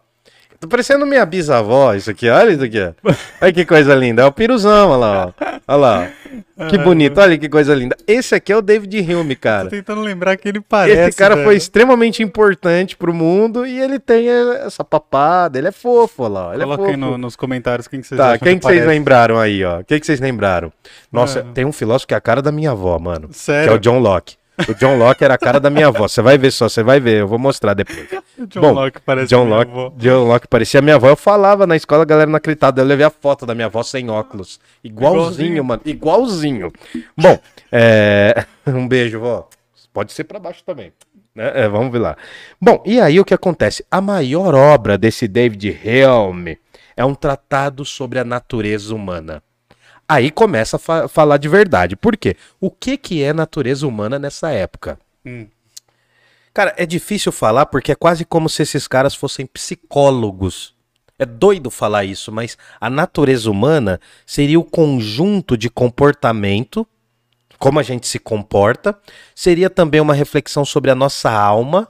[0.59, 2.29] Tô parecendo minha bisavó, isso aqui.
[2.29, 2.93] Olha isso aqui, ó.
[3.41, 4.23] Olha que coisa linda.
[4.23, 5.33] É o piruzão, olha lá, ó.
[5.69, 6.11] Olha lá,
[6.59, 6.67] ó.
[6.69, 7.97] Que bonito, olha que coisa linda.
[8.07, 9.65] Esse aqui é o David Hume, cara.
[9.65, 11.09] Tô tentando lembrar que ele parece.
[11.09, 11.47] Esse cara velho.
[11.47, 16.55] foi extremamente importante pro mundo e ele tem essa papada, ele é fofo, olha lá.
[16.55, 18.87] Ele Coloca é aí no, nos comentários quem que vocês Tá, quem que, que vocês
[18.87, 19.83] lembraram aí, ó?
[19.83, 20.73] Quem que vocês lembraram?
[21.13, 21.43] Nossa, é.
[21.55, 23.29] tem um filósofo que é a cara da minha avó, mano.
[23.33, 23.69] Sério?
[23.69, 24.40] Que é o John Locke.
[24.69, 26.07] O John Locke era a cara da minha avó.
[26.09, 27.21] Você vai ver só, você vai ver.
[27.21, 28.09] Eu vou mostrar depois.
[28.49, 29.93] John Bom, Locke parece John Locke, avó.
[29.97, 31.09] John Locke parecia minha avó.
[31.09, 32.81] Eu falava na escola, a galera não acreditava.
[32.81, 34.61] Eu levei a foto da minha avó sem óculos.
[34.83, 35.65] Igualzinho, Igualzinho.
[35.65, 35.83] mano.
[35.85, 36.73] Igualzinho.
[37.17, 37.39] Bom,
[37.71, 38.45] é...
[38.67, 39.49] um beijo, vó.
[39.93, 40.93] Pode ser para baixo também.
[41.35, 41.51] Né?
[41.55, 42.17] É, vamos ver lá.
[42.61, 43.85] Bom, e aí o que acontece?
[43.91, 46.59] A maior obra desse David Hume
[46.97, 49.43] é um tratado sobre a natureza humana.
[50.11, 51.95] Aí começa a fa falar de verdade.
[51.95, 52.37] Por quê?
[52.61, 54.99] O que, que é natureza humana nessa época?
[55.25, 55.47] Hum.
[56.53, 60.75] Cara, é difícil falar porque é quase como se esses caras fossem psicólogos.
[61.17, 66.85] É doido falar isso, mas a natureza humana seria o conjunto de comportamento,
[67.57, 68.99] como a gente se comporta,
[69.33, 71.87] seria também uma reflexão sobre a nossa alma.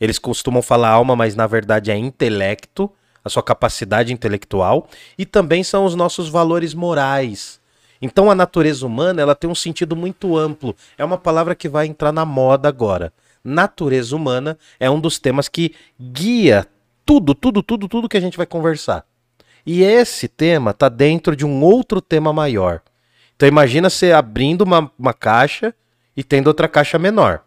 [0.00, 2.90] Eles costumam falar alma, mas na verdade é intelecto,
[3.22, 7.57] a sua capacidade intelectual, e também são os nossos valores morais.
[8.00, 10.74] Então a natureza humana ela tem um sentido muito amplo.
[10.96, 13.12] É uma palavra que vai entrar na moda agora.
[13.42, 16.66] Natureza humana é um dos temas que guia
[17.04, 19.04] tudo, tudo, tudo, tudo que a gente vai conversar.
[19.66, 22.80] E esse tema está dentro de um outro tema maior.
[23.36, 25.74] Então imagina você abrindo uma, uma caixa
[26.16, 27.42] e tendo outra caixa menor.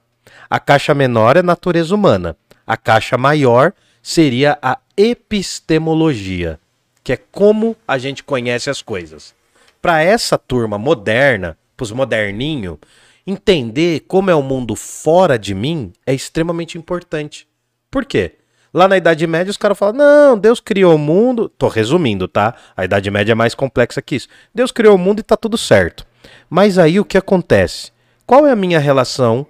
[0.50, 2.36] A caixa menor é natureza humana.
[2.66, 6.60] A caixa maior seria a epistemologia,
[7.04, 9.34] que é como a gente conhece as coisas
[9.82, 12.78] para essa turma moderna, para os moderninhos,
[13.26, 17.48] entender como é o mundo fora de mim é extremamente importante.
[17.90, 18.36] Por quê?
[18.74, 21.50] Lá na Idade Média os caras falam: não, Deus criou o mundo.
[21.50, 22.56] Tô resumindo, tá?
[22.76, 24.28] A Idade Média é mais complexa que isso.
[24.54, 26.06] Deus criou o mundo e tá tudo certo.
[26.50, 27.92] Mas aí o que acontece?
[28.26, 29.46] Qual é a minha relação,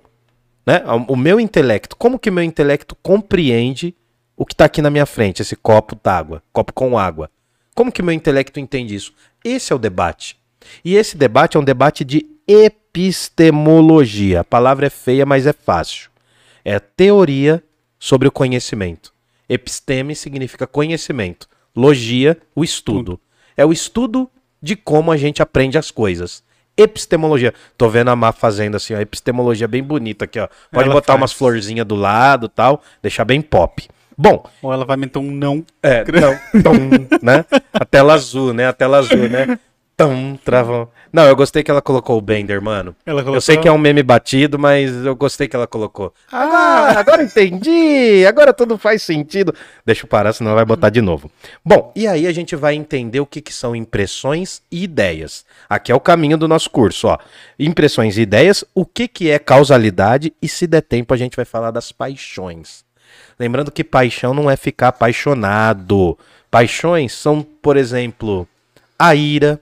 [0.65, 0.81] né?
[1.07, 3.95] O meu intelecto, como que meu intelecto compreende
[4.35, 7.29] o que está aqui na minha frente, esse copo d'água, copo com água?
[7.75, 9.13] Como que meu intelecto entende isso?
[9.43, 10.37] Esse é o debate.
[10.83, 14.41] E esse debate é um debate de epistemologia.
[14.41, 16.09] A palavra é feia, mas é fácil.
[16.63, 17.63] É teoria
[17.99, 19.13] sobre o conhecimento.
[19.49, 21.47] Episteme significa conhecimento.
[21.75, 23.19] Logia, o estudo.
[23.57, 24.29] É o estudo
[24.61, 26.43] de como a gente aprende as coisas.
[26.77, 27.53] Epistemologia.
[27.77, 30.47] Tô vendo a Má fazendo assim, ó, epistemologia bem bonita aqui, ó.
[30.71, 31.21] Pode Ela botar faz.
[31.21, 33.87] umas florzinhas do lado, tal, deixar bem pop.
[34.21, 34.43] Bom.
[34.61, 35.65] Ou ela vai meter um não.
[35.81, 36.75] É, não, tom,
[37.23, 37.43] né?
[37.73, 38.67] A tela azul, né?
[38.67, 39.57] A tela azul, né?
[39.97, 40.87] Tum, travão.
[41.11, 42.95] Não, eu gostei que ela colocou o Bender, mano.
[43.03, 46.13] Ela Eu sei que é um meme batido, mas eu gostei que ela colocou.
[46.31, 48.23] Ah, agora entendi!
[48.27, 49.53] Agora tudo faz sentido.
[49.83, 51.29] Deixa eu parar, senão vai botar de novo.
[51.65, 55.45] Bom, e aí a gente vai entender o que, que são impressões e ideias.
[55.67, 57.17] Aqui é o caminho do nosso curso, ó.
[57.59, 61.45] Impressões e ideias, o que, que é causalidade e se der tempo a gente vai
[61.45, 62.85] falar das paixões.
[63.39, 66.17] Lembrando que paixão não é ficar apaixonado.
[66.49, 68.47] Paixões são, por exemplo,
[68.97, 69.59] a ira,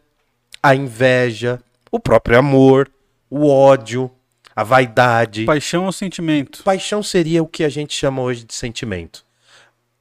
[0.62, 1.60] a inveja,
[1.92, 2.90] o próprio amor,
[3.30, 4.12] o ódio,
[4.56, 5.46] a vaidade.
[5.46, 6.64] Paixão ou sentimento?
[6.64, 9.24] Paixão seria o que a gente chama hoje de sentimento.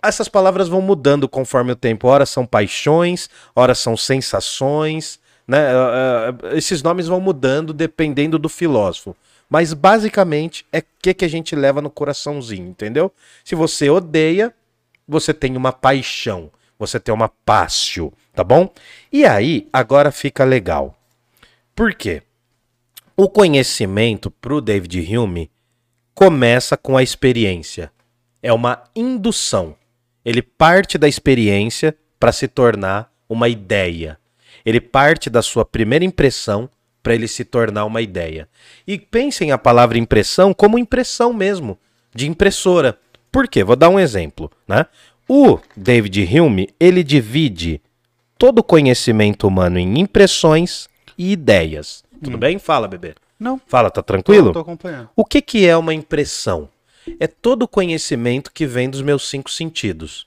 [0.02, 2.08] Essas palavras vão mudando conforme o tempo.
[2.08, 5.58] Ora são paixões, ora são sensações, né?
[5.58, 9.16] Eh, eh, Esses nomes vão mudando dependendo do filósofo.
[9.48, 13.12] Mas basicamente é o que, que a gente leva no coraçãozinho, entendeu?
[13.42, 14.54] Se você odeia,
[15.06, 18.72] você tem uma paixão, você tem uma pássio, tá bom?
[19.10, 20.96] E aí, agora fica legal.
[21.74, 22.22] Por quê?
[23.16, 25.50] O conhecimento pro David Hume
[26.14, 27.90] começa com a experiência.
[28.42, 29.74] É uma indução.
[30.24, 34.18] Ele parte da experiência para se tornar uma ideia.
[34.64, 36.68] Ele parte da sua primeira impressão
[37.08, 38.46] para ele se tornar uma ideia.
[38.86, 41.78] E pensem a palavra impressão como impressão mesmo,
[42.14, 42.98] de impressora.
[43.32, 43.64] Por quê?
[43.64, 44.84] Vou dar um exemplo, né?
[45.26, 47.80] O David Hume, ele divide
[48.36, 52.04] todo o conhecimento humano em impressões e ideias.
[52.22, 52.58] Tudo bem?
[52.58, 53.14] Fala, bebê.
[53.40, 53.58] Não.
[53.66, 54.48] Fala, tá tranquilo?
[54.48, 55.08] Tô, tô acompanhando.
[55.16, 56.68] O que, que é uma impressão?
[57.18, 60.26] É todo o conhecimento que vem dos meus cinco sentidos.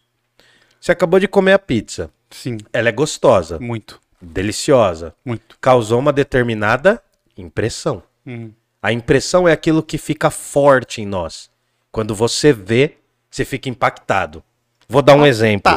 [0.80, 2.10] Você acabou de comer a pizza.
[2.32, 5.14] Sim, Ela é gostosa, muito, deliciosa.
[5.26, 5.58] muito.
[5.60, 7.02] Causou uma determinada
[7.38, 8.04] impressão.
[8.26, 8.52] Hum.
[8.82, 11.50] A impressão é aquilo que fica forte em nós.
[11.92, 12.98] Quando você vê,
[13.30, 14.44] você fica impactado.
[14.88, 15.72] Vou dar um exemplo.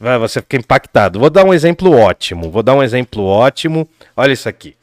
[0.00, 1.18] Vai, você fica impactado.
[1.18, 2.50] Vou dar um exemplo ótimo.
[2.50, 3.88] Vou dar um exemplo ótimo.
[4.16, 4.76] Olha isso aqui.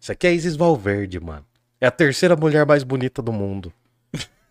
[0.00, 1.44] Isso aqui é Isis Valverde, mano.
[1.80, 3.72] É a terceira mulher mais bonita do mundo.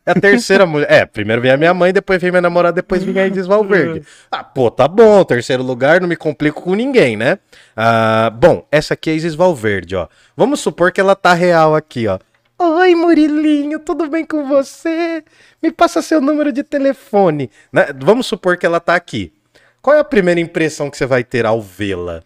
[0.05, 0.91] É a terceira mulher.
[0.91, 4.01] É, primeiro vem a minha mãe, depois vem minha namorada, depois vem a Isis Valverde.
[4.31, 5.23] Ah, pô, tá bom.
[5.23, 7.37] Terceiro lugar, não me complico com ninguém, né?
[7.75, 10.07] Ah, bom, essa aqui é a Isis Valverde, ó.
[10.35, 12.17] Vamos supor que ela tá real aqui, ó.
[12.57, 15.23] Oi, Murilinho, tudo bem com você?
[15.61, 17.49] Me passa seu número de telefone.
[17.71, 17.87] Né?
[17.99, 19.33] Vamos supor que ela tá aqui.
[19.81, 22.21] Qual é a primeira impressão que você vai ter ao vê-la?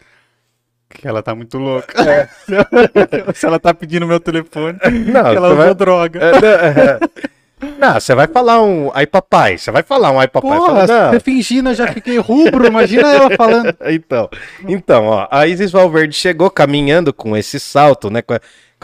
[0.89, 2.29] Que ela tá muito louca.
[3.35, 6.19] Se ela tá pedindo meu telefone, Não, que ela usou vai- droga.
[6.21, 6.99] É, não, é.
[7.77, 10.57] Não, você vai falar um ai papai, você vai falar um ai papai.
[10.57, 12.65] Porra, Fala, você fingindo, eu já fiquei rubro.
[12.67, 13.75] Imagina ela falando.
[13.87, 14.29] Então,
[14.67, 18.21] então, ó, a Isis Valverde chegou caminhando com esse salto, né?
[18.21, 18.39] com a-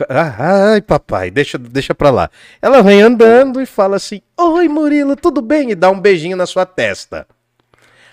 [0.10, 2.30] ah, ai, papai, deixa, deixa pra lá.
[2.62, 5.72] Ela vem andando e fala assim: Oi, Murilo, tudo bem?
[5.72, 7.28] E dá um beijinho na sua testa.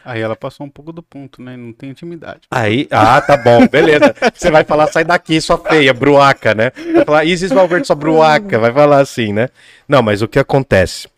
[0.04, 1.56] Aí ela passou um pouco do ponto, né?
[1.56, 2.42] Não tem intimidade.
[2.50, 4.14] Aí, ah, tá bom, beleza.
[4.34, 6.72] Você vai falar, sai daqui, sua feia, bruaca, né?
[6.94, 9.48] Vai falar, Isis Valverde, sua bruaca, vai falar assim, né?
[9.88, 11.08] Não, mas o que acontece?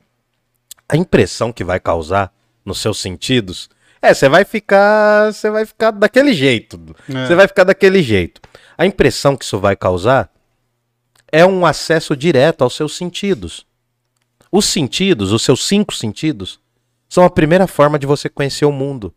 [0.89, 2.33] A impressão que vai causar
[2.65, 3.69] nos seus sentidos
[4.03, 6.81] é, você vai ficar, você vai ficar daquele jeito.
[7.09, 7.27] É.
[7.27, 8.41] Você vai ficar daquele jeito.
[8.77, 10.31] A impressão que isso vai causar
[11.31, 13.67] é um acesso direto aos seus sentidos.
[14.51, 16.59] Os sentidos, os seus cinco sentidos,
[17.11, 19.13] são a primeira forma de você conhecer o mundo.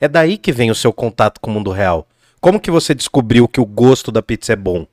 [0.00, 2.06] É daí que vem o seu contato com o mundo real.
[2.40, 4.84] Como que você descobriu que o gosto da pizza é bom?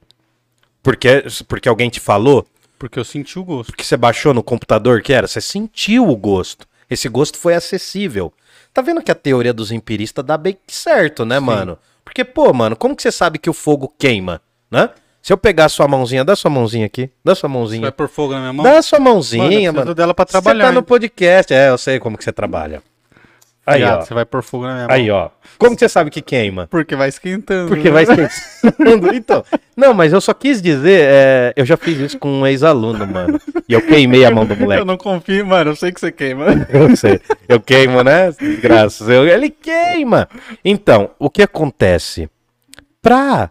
[0.83, 2.45] Porque, porque alguém te falou?
[2.77, 3.71] Porque eu senti o gosto.
[3.71, 5.27] Porque você baixou no computador que era?
[5.27, 6.67] Você sentiu o gosto.
[6.89, 8.31] Esse gosto foi acessível.
[8.71, 11.77] Tá vendo que a teoria dos empiristas dá bem certo, né, mano?
[12.05, 14.89] Porque, pô, mano, como que você sabe que o fogo queima, né?
[15.23, 17.81] Se eu pegar a sua mãozinha, dá sua mãozinha aqui, dá sua Você mãozinha.
[17.83, 18.61] vai pôr fogo na minha mão?
[18.65, 19.95] Dá sua Mano, eu mãozinha, preciso mano.
[19.95, 20.65] dela pra Você trabalhar.
[20.65, 22.83] tá no podcast, é, eu sei como que você trabalha.
[23.65, 24.05] Aí, Viado, ó.
[24.05, 24.93] Você vai pôr fogo na minha mão.
[24.93, 25.29] Aí, ó.
[25.57, 26.67] Como que você sabe que queima?
[26.69, 27.69] Porque vai esquentando.
[27.69, 27.91] Porque né?
[27.91, 29.15] vai esquentando.
[29.15, 29.45] Então,
[29.77, 33.39] não, mas eu só quis dizer, é, eu já fiz isso com um ex-aluno, mano.
[33.69, 34.83] E eu queimei a mão do Eu moleque.
[34.83, 35.71] não confio, mano.
[35.71, 36.47] Eu sei que você queima.
[36.69, 37.21] Eu sei.
[37.47, 38.33] Eu queimo, né?
[38.61, 39.07] Graças.
[39.07, 40.27] Eu, ele queima.
[40.65, 42.29] Então, o que acontece?
[43.01, 43.49] Pra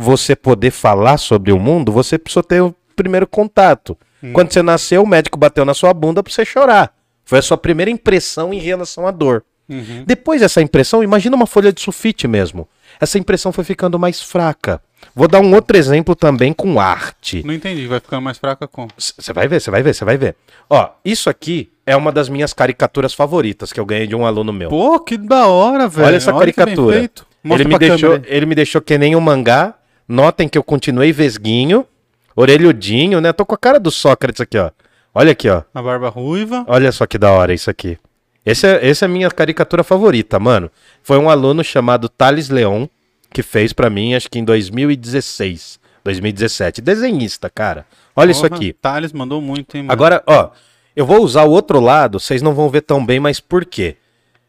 [0.00, 3.96] você poder falar sobre o mundo, você precisa ter o primeiro contato.
[4.32, 6.92] Quando você nasceu, o médico bateu na sua bunda pra você chorar.
[7.24, 9.44] Foi a sua primeira impressão em relação à dor.
[9.68, 10.02] Uhum.
[10.04, 12.68] Depois dessa impressão, imagina uma folha de sulfite mesmo.
[13.00, 14.82] Essa impressão foi ficando mais fraca.
[15.14, 17.42] Vou dar um outro exemplo também com arte.
[17.46, 17.86] Não entendi.
[17.86, 18.90] Vai ficando mais fraca como?
[18.98, 20.36] Você vai ver, você vai ver, você vai ver.
[20.68, 24.52] Ó, isso aqui é uma das minhas caricaturas favoritas que eu ganhei de um aluno
[24.52, 24.68] meu.
[24.68, 26.08] Pô, que da hora, velho.
[26.08, 27.10] Olha essa bem caricatura.
[27.44, 29.74] Ele me, deixou, ele me deixou que nem um mangá.
[30.10, 31.86] Notem que eu continuei vesguinho,
[32.34, 33.32] orelhudinho, né?
[33.32, 34.72] Tô com a cara do Sócrates aqui, ó.
[35.14, 35.62] Olha aqui, ó.
[35.72, 36.64] A barba ruiva.
[36.66, 37.96] Olha só que da hora isso aqui.
[38.44, 40.68] Esse é, esse é a minha caricatura favorita, mano.
[41.00, 42.88] Foi um aluno chamado Thales Leon
[43.32, 46.80] que fez pra mim, acho que em 2016, 2017.
[46.80, 47.86] Desenhista, cara.
[48.16, 48.72] Olha isso Porra, aqui.
[48.72, 49.92] Thales mandou muito, hein, mano?
[49.92, 50.50] Agora, ó,
[50.96, 53.96] eu vou usar o outro lado, vocês não vão ver tão bem, mas por quê?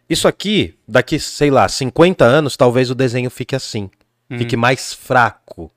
[0.09, 3.91] Isso aqui, daqui, sei lá, 50 anos, talvez o desenho fique assim.
[4.37, 5.71] Fique mais fraco.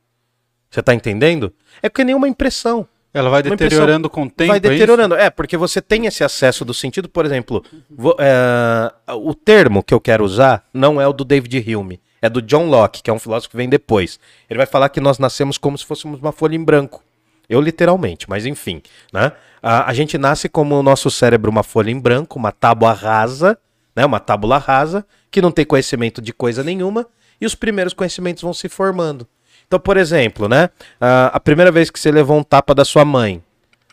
[0.71, 1.53] Você tá entendendo?
[1.83, 2.87] É porque nenhuma impressão.
[3.13, 4.49] Ela vai deteriorando com o tempo.
[4.49, 5.15] Vai é deteriorando.
[5.15, 9.95] É, porque você tem esse acesso do sentido, por exemplo, vo- é, o termo que
[9.95, 13.13] eu quero usar não é o do David Hume, é do John Locke, que é
[13.13, 14.19] um filósofo que vem depois.
[14.51, 17.05] Ele vai falar que nós nascemos como se fôssemos uma folha em branco.
[17.49, 19.31] Eu literalmente, mas enfim, né?
[19.63, 23.57] A, a gente nasce como o nosso cérebro uma folha em branco, uma tábua rasa,
[23.95, 24.05] né?
[24.05, 27.07] Uma tábula rasa, que não tem conhecimento de coisa nenhuma,
[27.45, 29.27] e os primeiros conhecimentos vão se formando.
[29.67, 30.69] Então, por exemplo, né?
[31.01, 33.43] a- primeira vez que você levou um tapa da sua mãe,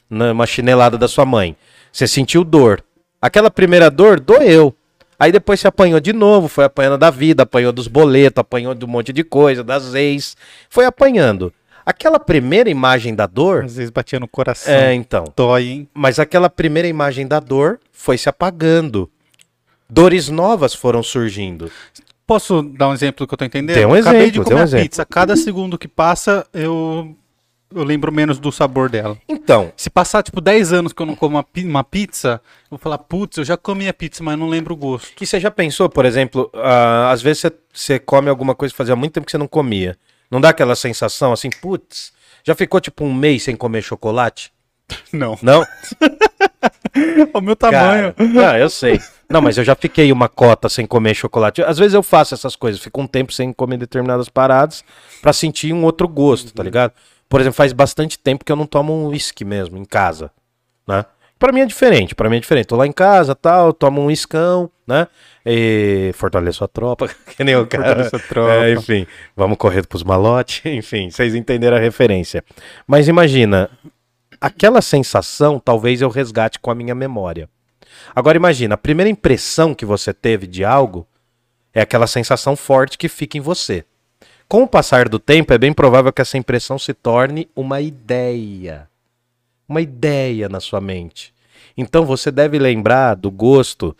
[0.10, 1.56] né, uma chinelada da sua mãe.
[1.92, 2.84] Você sentiu dor.
[3.22, 4.76] Aquela primeira dor doeu.
[5.20, 8.84] Aí depois você apanhou de novo, foi apanhando da vida, apanhou dos boletos, apanhou de
[8.84, 10.36] um monte de coisa, das ex.
[10.70, 11.54] Foi apanhando.
[11.86, 13.64] Aquela primeira imagem da dor.
[13.66, 14.74] Às vezes batia no coração.
[14.74, 15.26] É, então.
[15.36, 15.90] Dói, hein?
[15.94, 19.10] Mas aquela primeira imagem da dor foi se apagando.
[19.90, 21.72] Dores novas foram surgindo.
[22.34, 23.76] Posso dar um exemplo que eu tô entendendo?
[23.76, 24.86] Dê um Acabei exemplo, de dê comer um a exemplo.
[24.86, 25.06] pizza.
[25.06, 27.14] Cada segundo que passa, eu,
[27.76, 29.18] eu lembro menos do sabor dela.
[29.28, 32.70] Então, Se passar, tipo, 10 anos que eu não como uma, pi- uma pizza, eu
[32.72, 35.12] vou falar, putz, eu já comi a pizza, mas não lembro o gosto.
[35.22, 38.78] E você já pensou, por exemplo, ah, às vezes você, você come alguma coisa que
[38.78, 39.98] fazia muito tempo que você não comia.
[40.30, 42.14] Não dá aquela sensação assim, putz,
[42.46, 44.54] já ficou tipo um mês sem comer chocolate?
[45.12, 45.38] Não.
[45.42, 45.66] Não?
[47.34, 48.14] o meu tamanho.
[48.14, 49.00] Cara, não, eu sei.
[49.30, 51.62] Não, mas eu já fiquei uma cota sem comer chocolate.
[51.64, 54.84] Às vezes eu faço essas coisas, fico um tempo sem comer determinadas paradas
[55.22, 56.92] pra sentir um outro gosto, tá ligado?
[57.30, 60.32] Por exemplo, faz bastante tempo que eu não tomo um uísque mesmo em casa,
[60.88, 61.06] né?
[61.40, 62.68] Pra mim é diferente, pra mim é diferente.
[62.68, 65.08] Tô lá em casa, tal, tomo um iscão, né?
[65.44, 67.86] E fortaleço a tropa, que nem o cara.
[67.86, 68.52] Fortaleço a tropa.
[68.52, 72.44] É, enfim, vamos correr pros malotes, enfim, vocês entenderam a referência.
[72.86, 73.72] Mas imagina,
[74.42, 77.48] aquela sensação talvez eu resgate com a minha memória.
[78.16, 81.08] Agora imagina, a primeira impressão que você teve de algo
[81.72, 83.86] é aquela sensação forte que fica em você.
[84.48, 88.90] Com o passar do tempo, é bem provável que essa impressão se torne uma ideia.
[89.70, 91.34] Uma ideia na sua mente.
[91.78, 93.96] Então você deve lembrar do gosto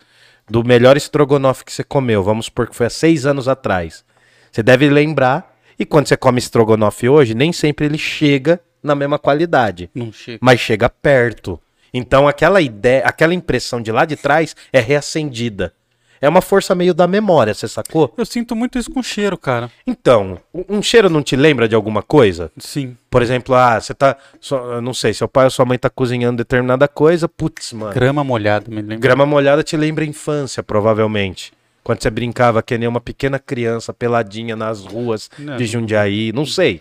[0.50, 2.22] do melhor estrogonofe que você comeu.
[2.22, 4.04] Vamos supor que foi há seis anos atrás.
[4.50, 9.18] Você deve lembrar, e quando você come estrogonofe hoje, nem sempre ele chega na mesma
[9.18, 10.38] qualidade Não chega.
[10.40, 11.58] mas chega perto.
[11.94, 15.72] Então aquela ideia, aquela impressão de lá de trás é reacendida.
[16.20, 18.14] É uma força meio da memória, você sacou?
[18.16, 19.68] Eu sinto muito isso com cheiro, cara.
[19.84, 22.48] Então, um cheiro não te lembra de alguma coisa?
[22.56, 22.96] Sim.
[23.10, 26.36] Por exemplo, ah, você tá, só- não sei, seu pai ou sua mãe tá cozinhando
[26.36, 27.92] determinada coisa, putz, mano.
[27.92, 28.98] Grama molhada, me lembra.
[28.98, 31.52] Grama molhada te lembra a infância, provavelmente.
[31.82, 35.56] Quando você brincava que nem uma pequena criança peladinha nas ruas Não.
[35.56, 36.80] de Jundiaí, não sei.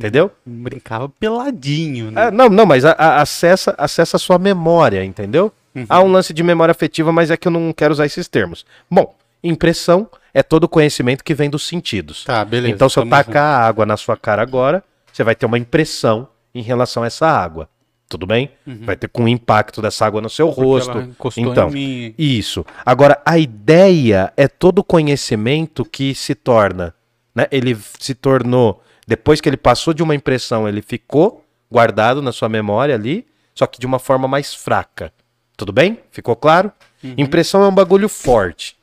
[0.00, 0.30] Entendeu?
[0.46, 2.22] Brincava peladinho, né?
[2.26, 5.52] Ah, não, não, mas a- a- acessa, acessa a sua memória, entendeu?
[5.88, 8.64] Há um lance de memória afetiva, mas é que eu não quero usar esses termos.
[8.90, 12.24] Bom, impressão é todo conhecimento que vem dos sentidos.
[12.24, 12.74] Tá, beleza.
[12.74, 14.82] então, se eu tacar a água na sua cara agora,
[15.12, 17.68] você vai ter uma impressão em relação a essa água.
[18.08, 18.50] Tudo bem?
[18.66, 21.14] Vai ter com o impacto dessa água no seu junto, Uhum.
[21.16, 21.40] porque rosto.
[21.40, 21.70] Então,
[22.18, 22.66] isso.
[22.84, 26.92] Agora, a ideia é todo conhecimento que se torna,
[27.32, 27.46] né?
[27.52, 32.48] Ele se tornou, depois que ele passou de uma impressão, ele ficou guardado na sua
[32.48, 35.12] memória ali, só que de uma forma mais fraca.
[35.56, 35.98] Tudo bem?
[36.12, 36.70] Ficou claro?
[37.18, 38.76] Impressão é um bagulho forte.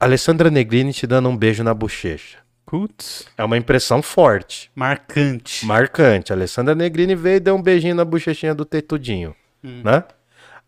[0.00, 2.38] Alessandra Negrini te dando um beijo na bochecha.
[2.66, 5.64] Putz, É uma impressão forte, marcante.
[5.64, 6.32] marcante.
[6.32, 9.82] Alessandra Negrini veio e deu um beijinho na bochechinha do tetudinho, Hum.
[9.84, 10.02] né?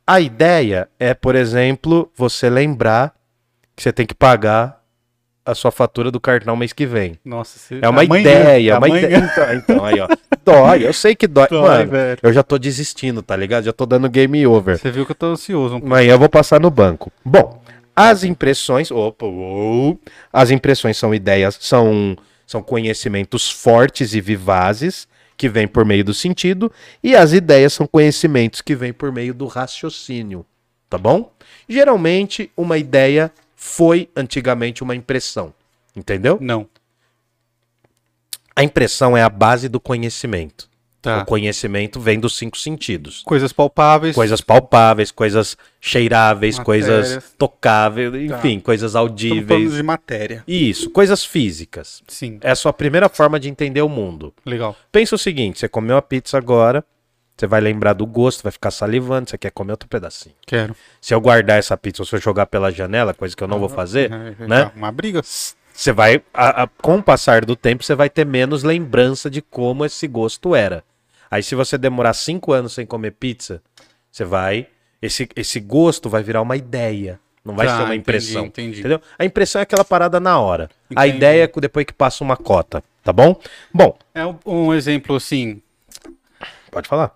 [0.06, 3.12] A ideia é, por exemplo, você lembrar
[3.74, 4.83] que você tem que pagar
[5.44, 7.18] a sua fatura do cartão mês que vem.
[7.24, 7.78] Nossa, você...
[7.82, 9.06] É uma amanhã, ideia, é uma amanhã.
[9.06, 9.16] ideia.
[9.18, 10.08] Então, então, aí, ó.
[10.44, 11.48] Dói, eu sei que dói.
[11.48, 12.18] Dói, Mano, velho.
[12.22, 13.64] eu já tô desistindo, tá ligado?
[13.64, 14.78] Já tô dando game over.
[14.78, 15.76] Você viu que eu tô ansioso.
[15.76, 17.12] Amanhã eu vou passar no banco.
[17.24, 17.62] Bom,
[17.94, 18.90] as impressões.
[18.90, 20.00] Opa, uou,
[20.32, 26.14] as impressões são ideias, são, são conhecimentos fortes e vivazes que vêm por meio do
[26.14, 26.70] sentido,
[27.02, 30.46] e as ideias são conhecimentos que vêm por meio do raciocínio.
[30.88, 31.32] Tá bom?
[31.68, 35.54] Geralmente, uma ideia foi antigamente uma impressão.
[35.96, 36.38] Entendeu?
[36.40, 36.68] Não.
[38.56, 40.68] A impressão é a base do conhecimento.
[41.04, 41.20] Tá.
[41.20, 43.22] O conhecimento vem dos cinco sentidos.
[43.26, 44.14] Coisas palpáveis.
[44.14, 46.64] Coisas palpáveis, coisas cheiráveis, Matérias.
[46.64, 49.74] coisas tocáveis, enfim, coisas Estamos falando audíveis.
[49.74, 50.44] de matéria.
[50.48, 52.02] Isso, coisas físicas.
[52.08, 52.38] Sim.
[52.40, 54.32] É a sua primeira forma de entender o mundo.
[54.46, 54.74] Legal.
[54.90, 56.82] Pensa o seguinte: você comeu a pizza agora,
[57.36, 60.34] você vai lembrar do gosto, vai ficar salivando, você quer comer outro pedacinho.
[60.46, 60.74] Quero.
[61.00, 63.58] Se eu guardar essa pizza ou se eu jogar pela janela, coisa que eu não
[63.58, 64.70] vou fazer, É, né?
[64.76, 65.20] Uma briga.
[65.22, 69.42] Você vai, a- a- com o passar do tempo, você vai ter menos lembrança de
[69.42, 70.84] como esse gosto era.
[71.28, 73.60] Aí, se você demorar cinco anos sem comer pizza,
[74.12, 74.68] você vai.
[75.02, 77.18] Esse, esse gosto vai virar uma ideia.
[77.44, 78.46] Não vai Tá, ser uma entendi, impressão.
[78.46, 78.78] entendi.
[78.80, 79.00] Entendeu?
[79.18, 80.70] A impressão é aquela parada na hora.
[80.94, 81.16] A Entendi.
[81.18, 82.82] ideia é que depois que passa uma cota.
[83.02, 83.38] Tá bom?
[83.72, 85.60] Bom, É um exemplo assim,
[86.70, 87.14] pode falar.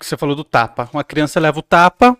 [0.00, 0.88] Que você falou do tapa.
[0.92, 2.16] Uma criança leva o tapa.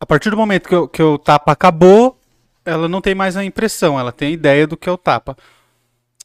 [0.00, 2.18] A partir do momento que, o- que o tapa acabou,
[2.64, 5.36] ela não tem mais a impressão, ela tem a ideia do que é o tapa.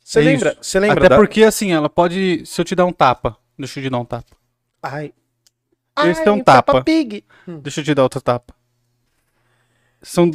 [0.04, 0.58] Você É lembra?
[0.62, 2.44] Você lembra Até da- porque assim, ela pode.
[2.46, 4.36] Se eu te dar um tapa, deixa eu te dar um tapa.
[4.82, 5.14] Ai.
[6.06, 6.84] Esse é um Peppa tapa.
[6.84, 7.24] Pig.
[7.48, 8.54] Deixa eu te dar outro tapa.
[10.02, 10.30] São.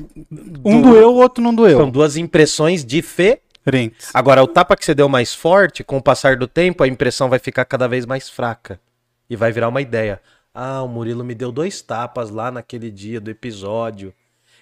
[0.65, 1.77] Um doeu, o outro não doeu.
[1.79, 2.85] São duas impressões.
[2.85, 4.11] Diferentes.
[4.15, 7.29] Agora, o tapa que você deu mais forte, com o passar do tempo, a impressão
[7.29, 8.81] vai ficar cada vez mais fraca.
[9.29, 10.21] E vai virar uma ideia.
[10.55, 14.13] Ah, o Murilo me deu dois tapas lá naquele dia do episódio.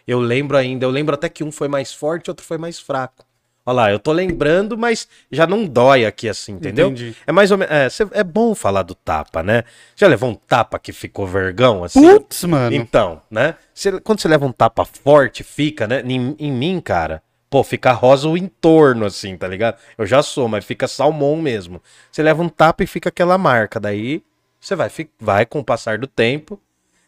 [0.06, 2.78] Eu lembro ainda, eu lembro até que um foi mais forte e outro foi mais
[2.78, 3.24] fraco.
[3.68, 6.86] Olha lá, eu tô lembrando, mas já não dói aqui assim, entendeu?
[6.86, 7.16] Entendi.
[7.26, 7.74] É mais ou menos.
[7.74, 7.88] É,
[8.20, 9.64] é bom falar do tapa, né?
[9.96, 12.00] Já levou um tapa que ficou vergão, assim?
[12.00, 12.76] Putz, mano.
[12.76, 13.56] Então, né?
[13.74, 16.00] Cê- quando você leva um tapa forte, fica, né?
[16.06, 19.78] Em, em mim, cara, pô, fica rosa o entorno, assim, tá ligado?
[19.98, 21.82] Eu já sou, mas fica salmão mesmo.
[22.12, 23.80] Você leva um tapa e fica aquela marca.
[23.80, 24.22] Daí
[24.66, 24.90] você vai,
[25.20, 26.60] vai com o passar do tempo.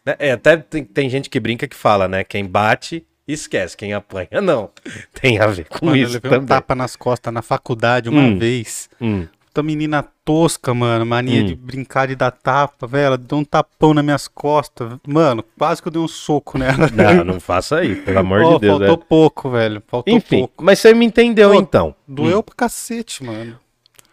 [0.05, 0.15] Né?
[0.19, 2.23] É, até tem, tem gente que brinca que fala, né?
[2.23, 3.75] Quem bate, esquece.
[3.75, 4.69] Quem apanha, não.
[5.21, 6.43] Tem a ver com Mano, eu isso levei também.
[6.45, 8.39] um tapa nas costas na faculdade uma Hum.
[8.39, 8.89] vez.
[9.01, 9.27] Hum.
[9.41, 11.05] Puta menina tosca, mano.
[11.05, 11.45] Mania Hum.
[11.47, 13.05] de brincar de dar tapa, velho.
[13.07, 14.93] Ela deu um tapão nas minhas costas.
[15.05, 16.87] Mano, quase que eu dei um soco nela.
[16.93, 18.77] Não, não faça isso, pelo amor Ó, de Deus.
[18.79, 19.05] faltou é.
[19.09, 19.83] pouco, velho.
[19.87, 20.63] Faltou Enfim, pouco.
[20.63, 21.95] mas você me entendeu Pô, então.
[22.07, 23.59] Doeu pra cacete, mano.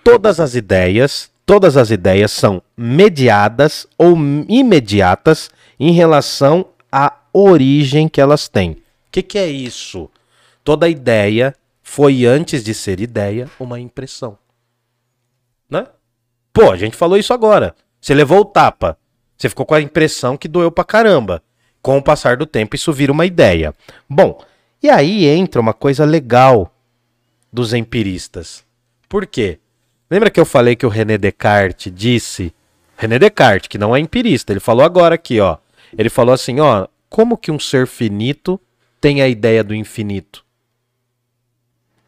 [0.03, 4.17] todas as ideias, todas as ideias são mediadas ou
[4.49, 8.73] imediatas em relação à origem que elas têm.
[8.73, 8.77] O
[9.13, 10.11] que, que é isso?
[10.65, 14.37] Toda ideia foi antes de ser ideia uma impressão,
[15.71, 15.87] né?
[16.53, 17.77] Pô, a gente falou isso agora.
[18.01, 18.99] Você levou o tapa,
[19.39, 21.43] você ficou com a impressão que doeu pra caramba.
[21.81, 23.73] Com o passar do tempo isso vira uma ideia.
[24.09, 24.43] Bom,
[24.83, 26.73] e aí entra uma coisa legal
[27.53, 28.65] dos empiristas.
[29.09, 29.61] Por quê?
[30.11, 32.55] Lembra que eu falei que o René Descartes disse,
[32.97, 35.59] René Descartes, que não é empirista, ele falou agora aqui, ó.
[35.97, 38.61] Ele falou assim, ó, como que um ser finito
[39.01, 40.45] tem a ideia do infinito?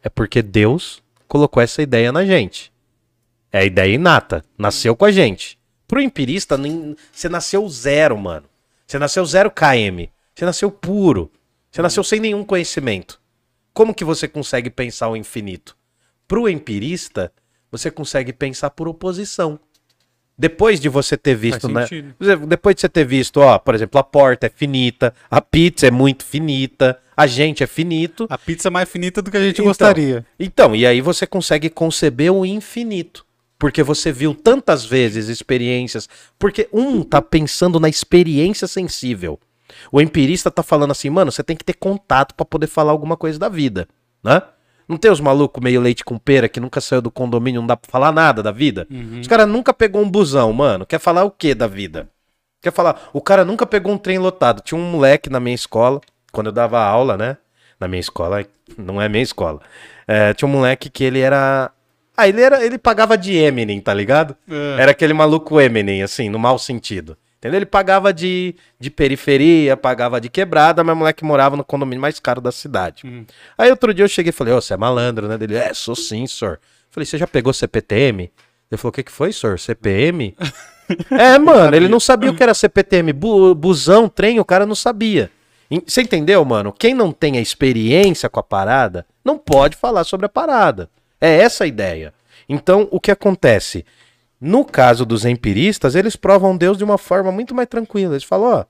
[0.01, 2.71] É porque Deus colocou essa ideia na gente.
[3.51, 5.59] É a ideia inata, nasceu com a gente.
[5.87, 6.57] Pro empirista,
[7.11, 8.45] você nasceu zero, mano.
[8.85, 10.07] Você nasceu zero km.
[10.35, 11.31] Você nasceu puro.
[11.71, 13.19] Você nasceu sem nenhum conhecimento.
[13.73, 15.75] Como que você consegue pensar o infinito?
[16.27, 17.31] Pro empirista,
[17.71, 19.59] você consegue pensar por oposição.
[20.37, 21.85] Depois de você ter visto, né?
[22.47, 25.91] Depois de você ter visto, ó, por exemplo, a porta é finita, a pizza é
[25.91, 28.25] muito finita, a gente é finito.
[28.29, 30.25] A pizza é mais finita do que a gente Então, gostaria.
[30.39, 33.25] Então, e aí você consegue conceber o infinito.
[33.57, 36.07] Porque você viu tantas vezes experiências.
[36.39, 39.37] Porque um tá pensando na experiência sensível.
[39.91, 43.17] O empirista tá falando assim, mano, você tem que ter contato pra poder falar alguma
[43.17, 43.85] coisa da vida,
[44.23, 44.41] né?
[44.89, 47.77] Não tem os malucos meio leite com pera que nunca saiu do condomínio, não dá
[47.77, 48.87] pra falar nada da vida?
[49.21, 50.83] Os caras nunca pegou um busão, mano.
[50.83, 52.09] Quer falar o que da vida?
[52.59, 54.63] Quer falar, o cara nunca pegou um trem lotado.
[54.63, 57.37] Tinha um moleque na minha escola, quando eu dava aula, né?
[57.79, 58.43] Na minha escola,
[58.77, 59.61] não é minha escola.
[60.07, 61.71] É, tinha um moleque que ele era.
[62.17, 62.65] Ah, ele era.
[62.65, 64.35] Ele pagava de Eminem, tá ligado?
[64.49, 64.81] É.
[64.81, 67.15] Era aquele maluco Eminem, assim, no mau sentido.
[67.39, 67.59] Entendeu?
[67.59, 72.19] Ele pagava de, de periferia, pagava de quebrada, mas o moleque morava no condomínio mais
[72.19, 73.03] caro da cidade.
[73.05, 73.25] Hum.
[73.57, 75.37] Aí outro dia eu cheguei e falei, ô, você é malandro, né?
[75.37, 76.59] Dele, é, sou sim, senhor.
[76.91, 78.29] Falei, você já pegou CPTM?
[78.69, 79.57] Ele falou, o que que foi, senhor?
[79.57, 80.35] CPM?
[81.11, 83.13] é, mano, ele não sabia o que era CPTM.
[83.13, 85.31] Bu busão, trem, o cara não sabia.
[85.85, 86.73] Você entendeu, mano?
[86.73, 90.89] Quem não tem a experiência com a parada, não pode falar sobre a parada.
[91.21, 92.13] É essa a ideia.
[92.49, 93.85] Então, o que acontece?
[94.39, 98.13] No caso dos empiristas, eles provam Deus de uma forma muito mais tranquila.
[98.13, 98.65] Eles falam, ó,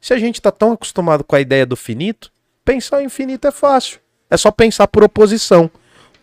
[0.00, 2.32] se a gente tá tão acostumado com a ideia do finito,
[2.64, 4.00] pensar o infinito é fácil.
[4.28, 5.70] É só pensar por oposição.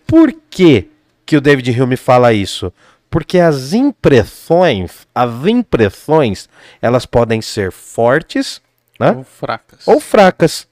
[0.05, 0.89] Por que,
[1.25, 2.73] que o David Hume fala isso?
[3.09, 6.49] Porque as impressões, as impressões,
[6.81, 8.61] elas podem ser fortes,
[8.99, 9.11] né?
[9.11, 9.87] Ou fracas.
[9.87, 10.67] ou fracas.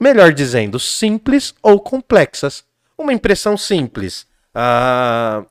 [0.00, 2.64] Melhor dizendo, simples ou complexas.
[2.96, 4.26] Uma impressão simples.
[4.54, 5.44] Ah,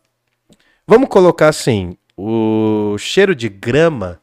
[0.85, 4.19] vamos colocar assim: o cheiro de grama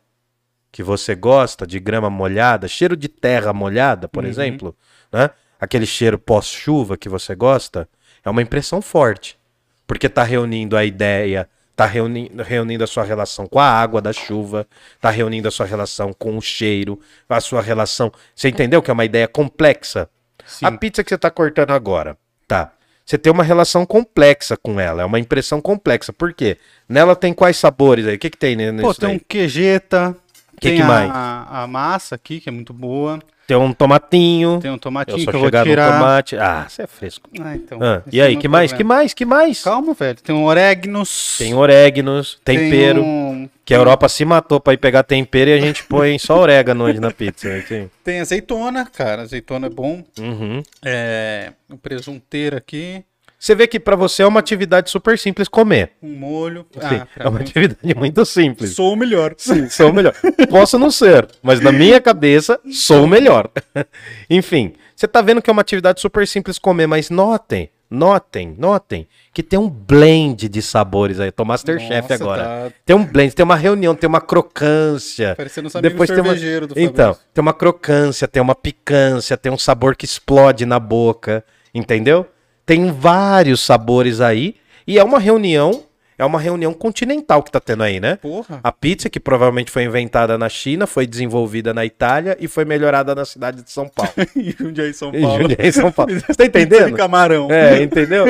[0.72, 4.30] que você gosta, de grama molhada, cheiro de terra molhada, por Uhum.
[4.30, 4.76] exemplo,
[5.12, 5.30] né?
[5.60, 7.88] Aquele cheiro pós-chuva que você gosta,
[8.24, 9.38] é uma impressão forte.
[9.86, 14.12] Porque está reunindo a ideia, está reunindo, reunindo a sua relação com a água da
[14.12, 14.66] chuva,
[14.96, 18.10] está reunindo a sua relação com o cheiro, a sua relação.
[18.34, 20.08] Você entendeu que é uma ideia complexa?
[20.44, 20.66] Sim.
[20.66, 22.18] A pizza que você está cortando agora,
[22.48, 22.72] tá.
[23.04, 26.12] Você tem uma relação complexa com ela, é uma impressão complexa.
[26.12, 26.56] Por quê?
[26.88, 28.16] Nela tem quais sabores aí?
[28.16, 29.16] O que, que tem nisso Pô, tem daí?
[29.16, 30.16] um queijeta.
[30.58, 31.10] Que tem que a, mais?
[31.12, 33.18] A, massa aqui, que é muito boa.
[33.46, 34.58] Tem um tomatinho.
[34.60, 35.92] Tem um Eu tomatinho sou que eu vou chegado no tirar.
[35.98, 36.36] tomate.
[36.36, 37.28] Ah, você é fresco.
[37.40, 37.78] Ah, então.
[37.82, 38.72] Ah, e aí, é que mais?
[38.72, 39.12] Que mais?
[39.12, 39.62] Que mais?
[39.62, 40.18] Calma, velho.
[40.22, 41.36] Tem um orégãos.
[41.38, 43.00] Tem oréganos, tempero.
[43.02, 46.18] Tem, um- Que a Europa se matou pra ir pegar tempero e a gente põe
[46.18, 47.48] só orégano hoje na pizza.
[47.54, 47.90] Assim.
[48.02, 49.22] tem azeitona, cara.
[49.22, 50.02] Azeitona é bom.
[50.18, 50.62] Uhum.
[50.84, 53.02] É, um presunteiro aqui.
[53.44, 55.90] Você vê que pra você é uma atividade super simples comer.
[56.02, 56.64] Um molho.
[56.72, 58.70] Sim, Ah, é uma mim- atividade muito simples.
[58.70, 59.34] Sou o melhor.
[59.36, 60.14] Sim, sou o melhor.
[60.48, 63.50] Posso não ser, mas na minha cabeça, sou o melhor.
[64.30, 69.06] Enfim, você tá vendo que é uma atividade super simples comer, mas notem, notem, notem
[69.30, 71.30] que tem um blend de sabores aí.
[71.30, 72.42] Tô Masterchef agora.
[72.70, 75.34] tá Tem um blend, tem uma reunião, tem uma crocância.
[75.36, 76.34] Parecendo amigos Depois tem uma...
[76.76, 82.26] Então, tem uma crocância, tem uma picância, tem um sabor que explode na boca, entendeu?
[82.66, 84.56] Tem vários sabores aí
[84.86, 85.82] e é uma reunião,
[86.16, 88.16] é uma reunião continental que tá tendo aí, né?
[88.16, 88.60] Porra.
[88.62, 93.14] A pizza, que provavelmente foi inventada na China, foi desenvolvida na Itália e foi melhorada
[93.14, 94.12] na cidade de São Paulo.
[94.36, 95.42] E Jundiaí, São Paulo.
[95.42, 96.12] Jundiaí, São Paulo.
[96.14, 96.96] Você tá Pizza de entendendo?
[96.96, 97.50] camarão.
[97.50, 98.26] É, entendeu?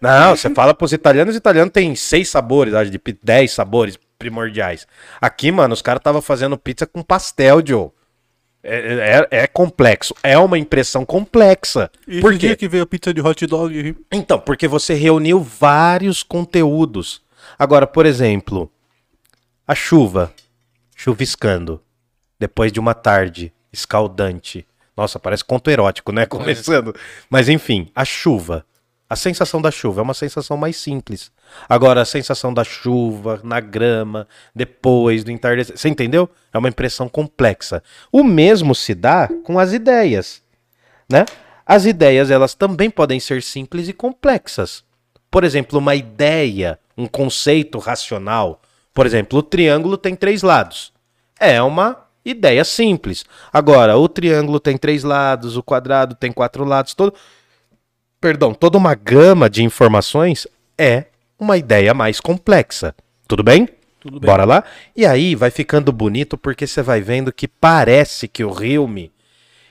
[0.00, 4.86] Não, você fala pros italianos, os italianos tem seis sabores, acho, de dez sabores primordiais.
[5.20, 7.90] Aqui, mano, os caras estavam fazendo pizza com pastel, Joe.
[8.64, 11.90] É, é- é complexo, é uma impressão complexa.
[12.06, 13.96] E Por dia que veio a pizza de hot dog.
[14.12, 17.20] Então, porque você reuniu vários conteúdos.
[17.58, 18.70] Agora, por exemplo,
[19.66, 20.32] a chuva
[20.96, 21.80] chuviscando
[22.38, 24.66] depois de uma tarde escaldante.
[24.96, 26.26] Nossa, parece conto erótico, né?
[26.26, 26.94] Começando.
[27.28, 28.64] Mas enfim, a chuva.
[29.08, 31.30] A sensação da chuva é uma sensação mais simples.
[31.68, 35.76] Agora, a sensação da chuva na grama, depois do entardecer.
[35.76, 36.28] Você entendeu?
[36.52, 37.82] É uma impressão complexa.
[38.10, 40.42] O mesmo se dá com as ideias
[41.12, 41.26] né?
[41.64, 44.82] As ideias, elas também podem ser simples e complexas.
[45.30, 48.60] Por exemplo, uma ideia, um conceito racional.
[48.92, 50.92] Por exemplo, o triângulo tem três lados.
[51.38, 53.24] É uma ideia simples.
[53.52, 57.14] Agora, o triângulo tem três lados, o quadrado tem quatro lados, todo
[58.20, 60.46] Perdão, toda uma gama de informações
[60.78, 61.06] é
[61.38, 62.94] uma ideia mais complexa.
[63.26, 63.68] Tudo bem?
[64.00, 64.26] Tudo bem.
[64.26, 64.64] Bora lá?
[64.96, 69.12] E aí vai ficando bonito porque você vai vendo que parece que o Hilme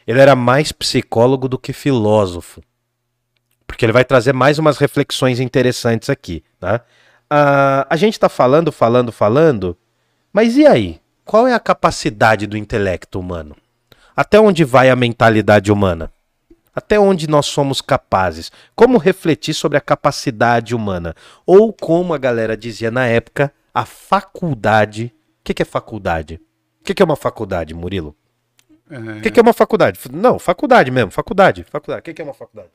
[0.07, 2.61] ele era mais psicólogo do que filósofo.
[3.67, 6.81] Porque ele vai trazer mais umas reflexões interessantes aqui, tá?
[7.29, 9.77] Ah, a gente tá falando, falando, falando,
[10.33, 10.99] mas e aí?
[11.23, 13.55] Qual é a capacidade do intelecto humano?
[14.15, 16.11] Até onde vai a mentalidade humana?
[16.75, 18.51] Até onde nós somos capazes?
[18.75, 21.15] Como refletir sobre a capacidade humana?
[21.45, 25.13] Ou como a galera dizia na época, a faculdade.
[25.39, 26.39] O que, que é faculdade?
[26.79, 28.15] O que, que é uma faculdade, Murilo?
[28.89, 29.99] O que, que é uma faculdade?
[30.11, 31.63] Não, faculdade mesmo, faculdade.
[31.69, 32.09] Faculdade.
[32.09, 32.69] O que, é uma faculdade?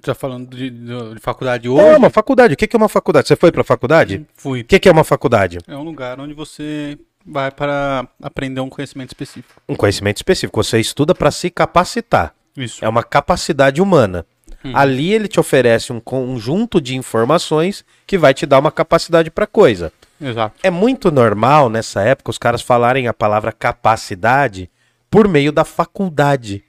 [0.00, 1.84] Tá falando de, de- de faculdade hoje?
[1.84, 2.54] É uma faculdade.
[2.54, 3.26] O que, é uma faculdade?
[3.26, 4.24] Você foi pra faculdade?
[4.34, 4.60] Fui.
[4.60, 5.58] O que é uma faculdade?
[5.66, 9.60] É um lugar onde você vai para aprender um conhecimento específico.
[9.68, 10.62] Um conhecimento específico.
[10.62, 12.32] Você estuda para se capacitar.
[12.56, 12.84] Isso.
[12.84, 14.26] É uma capacidade humana.
[14.64, 14.72] Hum.
[14.74, 19.46] Ali ele te oferece um conjunto de informações que vai te dar uma capacidade para
[19.46, 19.92] coisa.
[20.20, 20.56] Exato.
[20.62, 24.70] É muito normal nessa época os caras falarem a palavra capacidade
[25.10, 26.64] por meio da faculdade.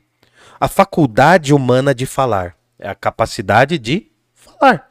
[0.59, 2.55] A faculdade humana de falar.
[2.77, 4.89] É a capacidade de falar.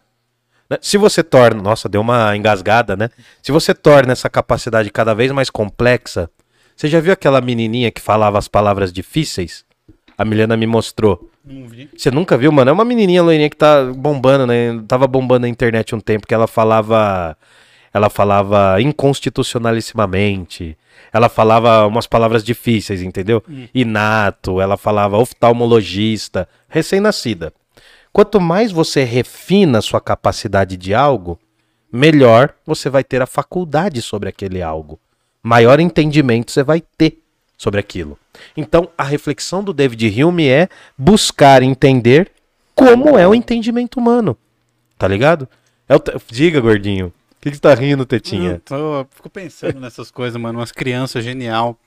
[0.69, 0.79] Né?
[0.81, 1.63] Se você torna.
[1.63, 3.11] Nossa, deu uma engasgada, né?
[3.43, 6.31] Se você torna essa capacidade cada vez mais complexa.
[6.75, 9.66] Você já viu aquela menininha que falava as palavras difíceis?
[10.17, 11.31] A Milena me mostrou.
[11.45, 11.89] Não vi.
[11.97, 12.71] Você nunca viu, mano?
[12.71, 14.83] É uma menininha loirinha que tá bombando, né?
[14.89, 17.37] Tava bombando na internet um tempo que ela falava.
[17.93, 20.77] Ela falava inconstitucionalissimamente.
[21.13, 23.43] Ela falava umas palavras difíceis, entendeu?
[23.75, 27.53] Inato, ela falava oftalmologista, recém-nascida.
[28.13, 31.39] Quanto mais você refina a sua capacidade de algo,
[31.93, 34.99] melhor você vai ter a faculdade sobre aquele algo.
[35.43, 37.19] Maior entendimento você vai ter
[37.57, 38.19] sobre aquilo.
[38.57, 42.31] Então, a reflexão do David Hume é buscar entender
[42.75, 44.37] como é o entendimento humano.
[44.99, 45.49] Tá ligado?
[45.89, 45.95] É
[46.31, 47.07] Diga, gordinho.
[47.09, 48.53] O que, que tá rindo, Tetinha?
[48.53, 50.59] Eu tô- fico pensando nessas coisas, mano.
[50.59, 51.79] Umas crianças genial.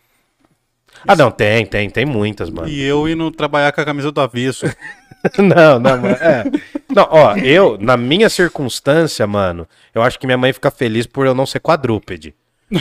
[1.07, 2.67] Ah, não, tem, tem, tem muitas, mano.
[2.67, 4.65] E eu indo trabalhar com a camisa do avesso.
[5.37, 6.07] não, não, mano.
[6.15, 6.43] É.
[6.93, 11.25] Não, ó, eu, na minha circunstância, mano, eu acho que minha mãe fica feliz por
[11.25, 12.33] eu não ser quadrúpede.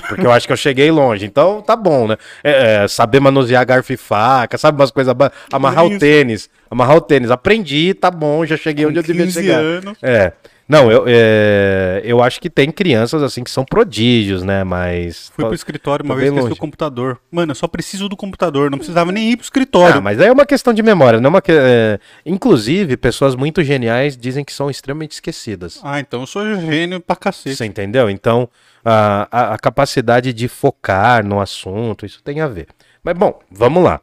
[0.08, 1.24] Porque eu acho que eu cheguei longe.
[1.24, 2.16] Então tá bom, né?
[2.44, 5.14] É, é, saber manusear garfo e faca, sabe umas coisas.
[5.52, 6.48] Amarrar o tênis.
[6.70, 7.30] Amarrar o tênis.
[7.30, 9.58] Aprendi, tá bom, já cheguei onde eu devia 15 chegar.
[9.58, 9.98] anos.
[10.02, 10.32] É.
[10.68, 14.62] Não, eu, é, eu acho que tem crianças assim que são prodígios, né?
[14.64, 15.32] Mas.
[15.34, 17.18] Fui pro escritório uma vez bem esqueci o computador.
[17.30, 19.96] Mano, eu só preciso do computador, não precisava nem ir pro escritório.
[19.96, 21.52] Ah, mas aí é uma questão de memória, não é uma que...
[21.52, 25.80] é, Inclusive, pessoas muito geniais dizem que são extremamente esquecidas.
[25.82, 27.56] Ah, então eu sou gênio pra cacete.
[27.56, 28.10] Você entendeu?
[28.10, 28.48] Então,
[28.84, 32.66] a, a, a capacidade de focar no assunto, isso tem a ver.
[33.02, 34.00] Mas, bom, vamos lá.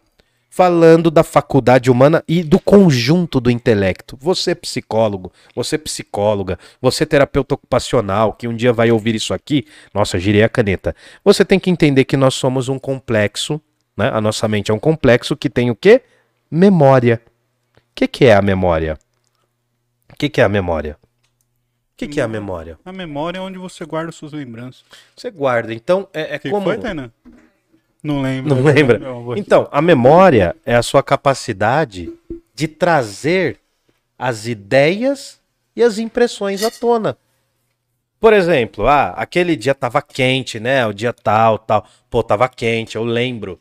[0.55, 4.17] Falando da faculdade humana e do conjunto do intelecto.
[4.21, 10.17] Você, psicólogo, você, psicóloga, você, terapeuta ocupacional, que um dia vai ouvir isso aqui, nossa,
[10.17, 10.95] girei a caneta.
[11.25, 13.59] Você tem que entender que nós somos um complexo,
[13.97, 14.09] né?
[14.13, 16.01] A nossa mente é um complexo que tem o quê?
[16.49, 17.21] Memória.
[17.75, 18.97] O que, que é a memória?
[20.09, 20.97] O que, que é a memória?
[21.01, 22.79] O que, que é a memória?
[22.85, 24.85] A memória é onde você guarda suas lembranças.
[25.17, 25.73] Você guarda.
[25.73, 26.63] Então, é, é que como.
[26.63, 27.11] foi, Tainan?
[28.05, 28.55] Não lembro.
[28.55, 28.99] Não lembra?
[28.99, 32.13] Não, Então, a memória é a sua capacidade
[32.53, 33.57] de trazer
[34.17, 35.39] as ideias
[35.75, 37.17] e as impressões à tona.
[38.19, 40.85] Por exemplo, ah, aquele dia tava quente, né?
[40.85, 41.85] O dia tal, tal.
[42.09, 43.59] Pô, tava quente, eu lembro.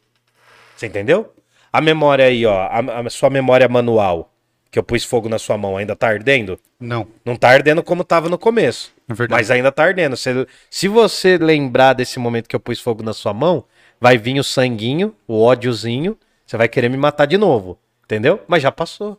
[0.76, 1.32] Você entendeu?
[1.72, 4.30] A memória aí, ó, a, a sua memória manual,
[4.70, 6.58] que eu pus fogo na sua mão, ainda tá ardendo?
[6.78, 8.92] Não, Não tá ardendo como tava no começo.
[9.08, 9.40] é verdade.
[9.40, 10.16] Mas ainda tá ardendo.
[10.16, 13.64] Se, se você lembrar desse momento que eu pus fogo na sua mão,
[14.00, 16.16] vai vir o sanguinho, o ódiozinho,
[16.46, 17.78] você vai querer me matar de novo.
[18.04, 18.42] Entendeu?
[18.46, 19.18] Mas já passou.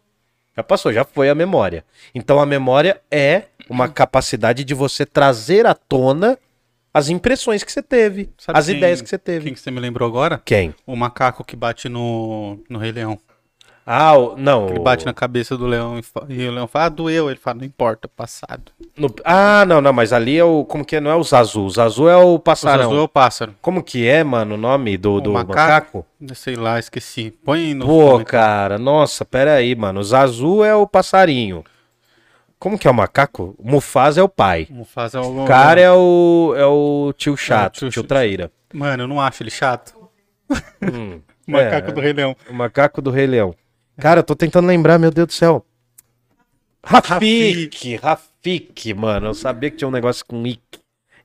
[0.56, 1.84] Já passou, já foi a memória.
[2.14, 6.38] Então a memória é uma capacidade de você trazer à tona
[6.94, 9.46] as impressões que você teve, Sabe as quem- ideias que você teve.
[9.46, 10.42] Quem que você me lembrou agora?
[10.46, 10.74] Quem?
[10.88, 13.20] O macaco que bate no, no Rei Leão.
[13.86, 14.68] Ah, o- não.
[14.70, 17.30] Ele o- bate na cabeça do leão e, o leão fala, ah, doeu.
[17.30, 18.72] Ele fala, não importa, passado.
[18.98, 20.66] no- Ah, não, não, mas ali é o.
[20.66, 21.00] Como que é?
[21.00, 21.62] Não é o Zazu.
[21.64, 22.86] O Zazu é o O passarão.
[22.86, 23.54] azul é o pássaro.
[23.62, 25.56] Como que é, mano, o nome do, O do macaco?
[25.56, 26.06] macaco?
[26.34, 27.32] Sei lá, esqueci.
[27.46, 28.26] Põe no Pô, comentário.
[28.26, 30.00] cara, nossa, pera aí, mano.
[30.00, 31.64] O Zazu é o passarinho.
[32.58, 33.54] Como que é o macaco?
[33.60, 34.66] O Mufasa é o pai.
[34.72, 35.44] Mufasa é o...
[35.44, 38.08] O cara é o, é o tio chato, tio tio, chato.
[38.08, 38.52] traíra.
[38.74, 39.94] Mano, eu não acho ele chato.
[40.82, 42.36] Hum, O macaco é, do Rei Leão.
[42.50, 43.54] O macaco do Rei Leão.
[43.98, 45.66] Cara, eu tô tentando lembrar, meu Deus do céu.
[46.84, 49.28] Rafik, Rafik, mano.
[49.28, 50.62] Eu sabia que tinha um negócio com Ick.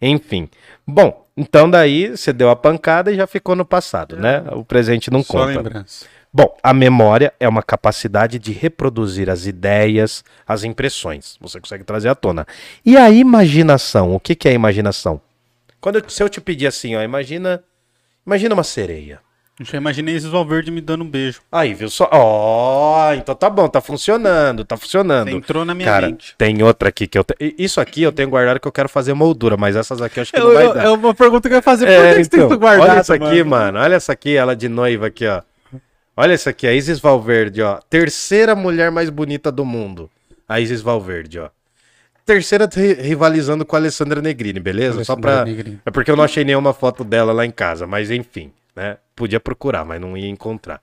[0.01, 0.49] Enfim.
[0.87, 4.43] Bom, então daí você deu a pancada e já ficou no passado, né?
[4.53, 5.47] O presente não Só conta.
[5.53, 6.07] lembrança.
[6.33, 11.37] Bom, a memória é uma capacidade de reproduzir as ideias, as impressões.
[11.41, 12.47] Você consegue trazer à tona.
[12.87, 14.15] E a imaginação?
[14.15, 15.21] O que, que é a imaginação?
[15.81, 17.63] Quando eu- se eu te pedir assim, ó, imagina,
[18.25, 19.21] imagina uma sereia.
[19.61, 21.43] Eu já imaginei esses Valverde me dando um beijo.
[21.53, 22.09] Aí, viu só?
[22.11, 25.29] Ó, então tá bom, tá funcionando, tá funcionando.
[25.31, 26.35] Você entrou na minha Cara, mente.
[26.39, 27.35] tem outra aqui que eu te...
[27.39, 30.23] I- Isso aqui eu tenho guardado que eu quero fazer moldura, mas essas aqui eu
[30.23, 30.85] acho que Eu- não vai eu- dar.
[30.87, 31.85] É uma pergunta que eu ia fazer.
[31.85, 33.79] Por É, que, que você tem então, guardado, olha essa aqui, mano.
[33.79, 35.43] Olha essa aqui, ela de noiva aqui, ó.
[36.17, 37.81] Olha essa aqui, a Isis Valverde, ó.
[37.91, 40.11] Terceira mulher mais bonita do mundo.
[40.49, 41.51] A Isis Valverde, ó.
[42.25, 45.05] Terceira ri- rivalizando com a Alessandra Negrini, beleza?
[45.05, 45.45] Só Alessandra pra...
[45.45, 45.81] Negrini.
[45.85, 48.97] É porque eu não achei nenhuma foto dela lá em casa, mas enfim, né?
[49.21, 50.81] Podia procurar, mas não ia encontrar.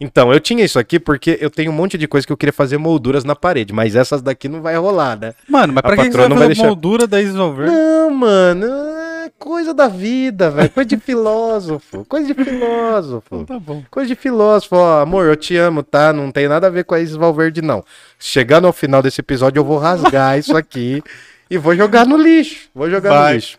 [0.00, 2.52] Então, eu tinha isso aqui porque eu tenho um monte de coisa que eu queria
[2.52, 5.34] fazer molduras na parede, mas essas daqui não vai rolar, né?
[5.48, 6.66] Mano, mas A pra que, que você vai fazer vai deixar.
[6.66, 7.72] moldura da Isis Valverde?
[7.72, 10.68] Não, mano, é coisa da vida, velho.
[10.70, 12.04] Coisa de filósofo.
[12.06, 13.44] Coisa de filósofo.
[13.44, 13.84] Tá bom.
[13.88, 16.12] Coisa de filósofo, ó, amor, eu te amo, tá?
[16.12, 17.84] Não tem nada a ver com a Isis Valverde, não.
[18.18, 21.00] Chegando ao final desse episódio, eu vou rasgar isso aqui
[21.48, 22.68] e vou jogar no lixo.
[22.74, 23.32] Vou jogar Vai.
[23.34, 23.56] no lixo.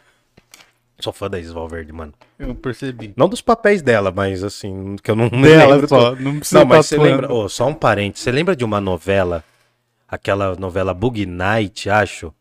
[1.00, 2.14] Sou fã da Isis Valverde, mano.
[2.40, 3.14] Eu percebi.
[3.16, 5.88] Não dos papéis dela, mas assim, que eu não Dela lembro.
[5.88, 7.32] só, não precisa Não, mas você lembra.
[7.32, 8.20] Ô, só um parente.
[8.20, 9.44] Você lembra de uma novela?
[10.08, 12.34] Aquela novela Bug Night, acho.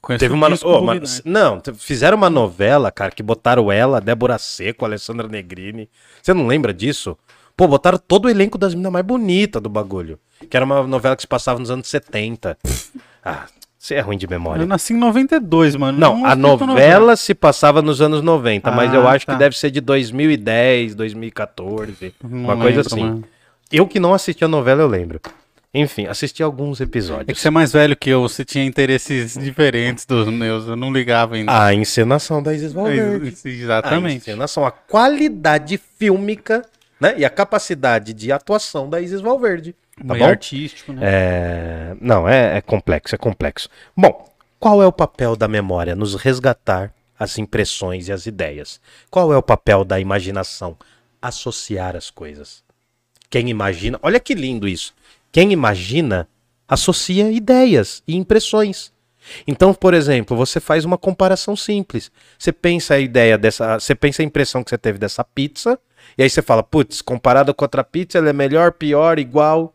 [0.00, 0.48] Conheço Teve uma.
[0.50, 5.88] do uma- não, fizeram uma novela, cara, que botaram ela, Débora Seco, Alessandra Negrini.
[6.20, 7.16] Você não lembra disso?
[7.56, 10.18] Pô, botaram todo o elenco das meninas mais bonitas do bagulho.
[10.50, 12.56] Que era uma novela que se passava nos anos 70.
[13.24, 13.46] Ah,
[13.84, 14.62] você é ruim de memória.
[14.62, 15.98] Eu nasci em 92, mano.
[15.98, 19.32] Não, a assisto novela se passava nos anos 90, mas Ah, eu acho tá.
[19.32, 23.00] que deve ser de 2010, 2014, Não uma coisa lembro, assim.
[23.00, 23.24] mano.
[23.72, 25.20] Eu que não assisti a novela, eu lembro.
[25.74, 27.26] Enfim, assisti alguns É episódios.
[27.36, 30.92] que você é mais velho que eu, você tinha interesses diferentes dos meus, eu não
[30.92, 31.64] ligava ainda.
[31.64, 33.26] A encenação da Isis Valverde.
[33.28, 34.16] Ex- A Exatamente.
[34.16, 36.62] encenação, a qualidade fílmica
[37.00, 39.74] né, e a capacidade de atuação da Isis Valverde.
[40.06, 40.30] Tá Meio bom?
[40.30, 41.00] artístico, né?
[41.02, 43.68] É, Não, é, é complexo, é complexo.
[43.96, 44.28] Bom,
[44.58, 45.94] qual é o papel da memória?
[45.94, 48.80] Nos resgatar as impressões e as ideias.
[49.10, 50.76] Qual é o papel da imaginação?
[51.20, 52.64] Associar as coisas.
[53.30, 53.98] Quem imagina.
[54.02, 54.92] Olha que lindo isso.
[55.30, 56.28] Quem imagina
[56.68, 58.92] associa ideias e impressões.
[59.46, 62.10] Então, por exemplo, você faz uma comparação simples.
[62.38, 63.78] Você pensa a ideia dessa.
[63.78, 65.78] Você pensa a impressão que você teve dessa pizza.
[66.18, 69.72] E aí você fala, putz, comparada com outra pizza, ela é melhor, pior, igual.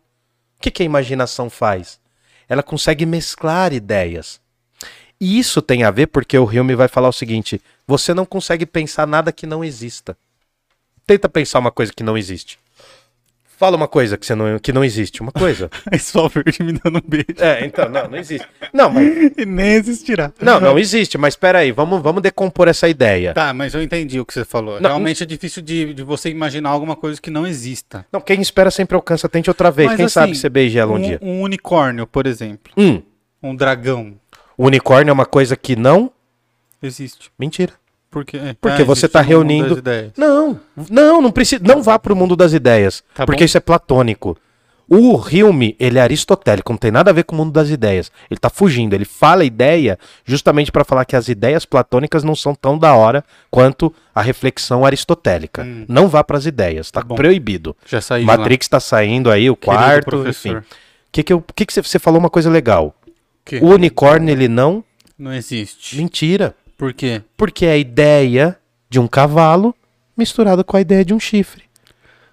[0.58, 2.00] O que, que a imaginação faz?
[2.50, 4.40] Ela consegue mesclar ideias.
[5.20, 8.66] E isso tem a ver porque o Hume vai falar o seguinte: você não consegue
[8.66, 10.18] pensar nada que não exista.
[11.06, 12.60] Tenta pensar uma coisa que não existe.
[13.58, 15.20] Fala uma coisa que, você não, que não existe.
[15.20, 15.68] Uma coisa.
[15.92, 17.26] É só o verde me dando um beijo.
[17.40, 18.48] É, então, não, não existe.
[18.72, 19.08] Não, mas.
[19.36, 20.32] E nem existirá.
[20.40, 23.34] Não, não existe, mas peraí, vamos, vamos decompor essa ideia.
[23.34, 24.80] Tá, mas eu entendi o que você falou.
[24.80, 28.06] Não, Realmente é difícil de, de você imaginar alguma coisa que não exista.
[28.14, 29.88] Não, quem espera sempre alcança, tente outra vez.
[29.90, 31.20] Mas, quem assim, sabe você beija ela um, Um, dia.
[31.22, 32.72] um unicórnio, por exemplo.
[32.78, 33.02] Hum,
[33.42, 34.14] Um dragão.
[34.56, 36.12] o unicórnio é uma coisa que não.
[36.82, 37.32] Existe.
[37.40, 37.74] Mentira.
[38.18, 39.84] Porque, é, Porque ah, você tá no mundo reunindo-.
[40.18, 40.60] Não,
[40.90, 41.62] não, não precisa.
[41.64, 43.04] Não vá pro mundo das ideias.
[43.14, 43.46] Tá porque bom.
[43.46, 44.36] isso é platônico.
[44.90, 48.10] O Hume, ele é aristotélico, não tem nada a ver com o mundo das ideias.
[48.32, 52.56] Ele tá fugindo, ele fala ideia justamente para falar que as ideias platônicas não são
[52.56, 55.64] tão da hora quanto a reflexão aristotélica.
[55.64, 55.86] Hum.
[55.88, 57.16] Não vá pras ideias, tá, Tá bom.
[57.16, 57.76] proibido.
[57.86, 58.38] Já saiu lá.
[58.38, 60.58] Matrix tá saindo aí, o Querido quarto, professor.
[60.58, 60.68] enfim.
[61.12, 62.96] Que que eu, que que você, você falou uma coisa legal?
[63.46, 64.84] Que O unicórnio, ele não...
[65.20, 65.98] Não existe.
[65.98, 66.56] Mentira.
[66.78, 67.22] Por quê?
[67.36, 68.58] Porque é a ideia
[68.90, 69.74] de um cavalo
[70.16, 71.64] misturada com a ideia de um chifre.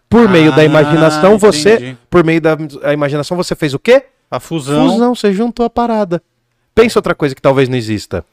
[0.09, 1.75] Por meio da Ah, imaginação, você.
[1.75, 1.99] entendi.
[2.11, 2.57] Por meio da
[2.93, 4.05] imaginação, você fez o quê?
[4.31, 4.89] A fusão.
[4.91, 6.23] Fusão, você juntou a parada.
[6.75, 8.25] Pensa outra coisa que talvez não exista.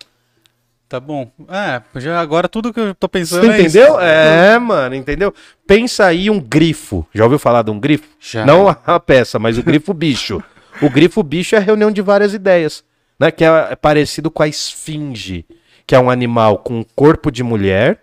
[0.89, 1.31] Tá bom.
[1.47, 3.77] É, já agora tudo que eu tô pensando Você é isso.
[3.77, 3.99] entendeu?
[3.99, 5.33] É, mano, entendeu?
[5.65, 7.07] Pensa aí um grifo.
[7.13, 8.09] Já ouviu falar de um grifo?
[8.19, 8.45] Já.
[8.45, 10.43] Não a peça, mas o grifo bicho.
[10.81, 12.83] O grifo bicho é a reunião de várias ideias,
[13.17, 13.31] né?
[13.31, 15.45] Que é parecido com a esfinge,
[15.91, 17.99] que é um animal com corpo de mulher,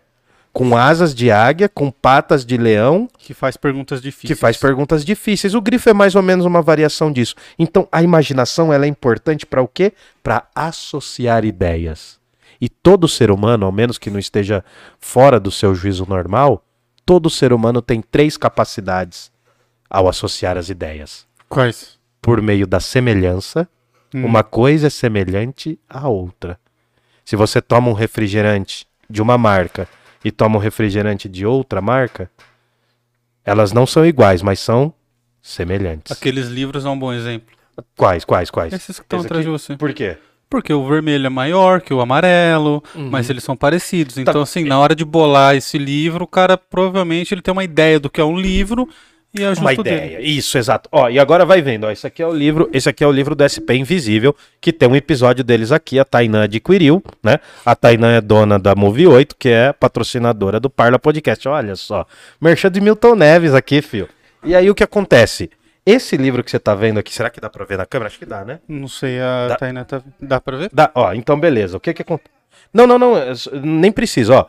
[0.53, 4.29] com asas de águia, com patas de leão, Que faz perguntas difíceis.
[4.29, 5.55] que faz perguntas difíceis.
[5.55, 7.35] O grifo é mais ou menos uma variação disso.
[7.59, 9.95] Então, a imaginação ela é importante para o quê?
[10.23, 12.19] Para associar ideias.
[12.61, 14.63] E todo ser humano, ao menos que não esteja
[15.01, 16.63] fora do seu juízo normal,
[17.07, 19.33] todo ser humano tem três capacidades
[19.89, 21.27] ao associar as ideias.
[21.49, 21.99] Quais?
[22.21, 23.67] Por meio da semelhança,
[24.15, 24.27] Hum.
[24.27, 26.61] uma coisa é semelhante à outra.
[27.29, 29.87] Se você toma um refrigerante de uma marca
[30.25, 32.31] e toma um refrigerante de outra marca,
[33.45, 34.95] elas não são iguais, mas são
[35.43, 36.11] semelhantes.
[36.11, 37.55] Aqueles livros é um bom exemplo.
[37.95, 38.73] Quais, quais, quais?
[38.73, 39.77] Esses que estão Esse atrás de você.
[39.77, 40.17] Por quê?
[40.49, 43.11] Porque o vermelho é maior que o amarelo, Uhum.
[43.11, 44.15] mas eles são parecidos.
[44.15, 44.23] Tá.
[44.23, 48.01] Então, assim, na hora de bolar esse livro, o cara provavelmente ele tem uma ideia
[48.01, 48.89] do que é um livro
[49.35, 49.97] e ajusta Uma o dele.
[49.97, 50.21] ideia.
[50.21, 50.89] Isso, exato.
[50.93, 53.13] Ó, e agora vai vendo, ó, esse aqui é o livro, esse aqui é o
[53.13, 57.39] livro do SP Invisível, que tem um episódio deles aqui, a Tainã adquiriu, né?
[57.65, 61.47] A Tainã é dona da Movie 8, que é patrocinadora do Parla Podcast.
[61.49, 62.07] Olha só,
[62.41, 64.09] merchan de Milton Neves aqui, fio.
[64.45, 65.51] E aí o que acontece?
[65.85, 68.09] Esse livro que você tá vendo aqui, será que dá pra ver na câmera?
[68.09, 68.61] Acho que dá, né?
[68.69, 70.03] Não sei, a Dá- Tainá tá...
[70.21, 70.71] Dá pra ver?
[70.73, 71.77] Dá, ó, então beleza.
[71.77, 72.29] O que que acontece?
[72.75, 74.47] Não, não, não, é nem precisa, ó.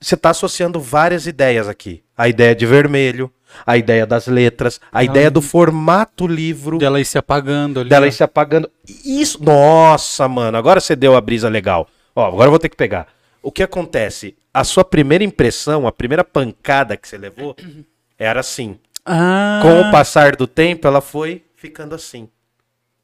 [0.00, 2.02] Você tá associando várias ideias aqui.
[2.16, 3.32] A ideia de vermelho,
[3.64, 7.88] a ideia das letras, a ideia do formato livro, Dela ir se apagando ali.
[7.88, 8.70] dela ir se apagando.
[9.04, 11.88] Isso, nossa, mano, agora você deu a brisa legal.
[12.14, 13.06] Ó, agora eu vou ter que pegar.
[13.42, 14.36] O que acontece?
[14.52, 17.54] A sua primeira impressão, a primeira pancada que você levou,
[18.18, 18.78] era assim.
[19.04, 22.28] Ah, Com o passar do tempo, ela foi ficando assim.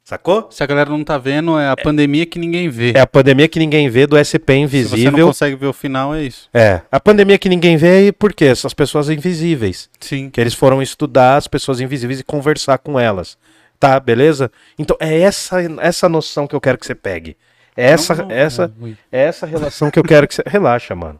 [0.05, 0.47] Sacou?
[0.51, 2.91] se a galera não tá vendo, é a pandemia que ninguém vê.
[2.93, 5.27] É a pandemia que ninguém vê do SP Se você não invisível.
[5.27, 6.49] consegue ver o final, é isso.
[6.53, 8.45] É, a pandemia que ninguém vê, por quê?
[8.45, 9.89] Essas pessoas invisíveis.
[10.01, 10.29] Sim.
[10.29, 13.37] Que eles foram estudar as pessoas invisíveis e conversar com elas.
[13.79, 14.51] Tá, beleza?
[14.77, 17.37] Então é essa, essa noção que eu quero que você pegue.
[17.75, 18.97] É essa, Não, não, essa, é, ui.
[19.11, 20.43] é essa relação que eu quero que você.
[20.45, 21.19] Relaxa, mano.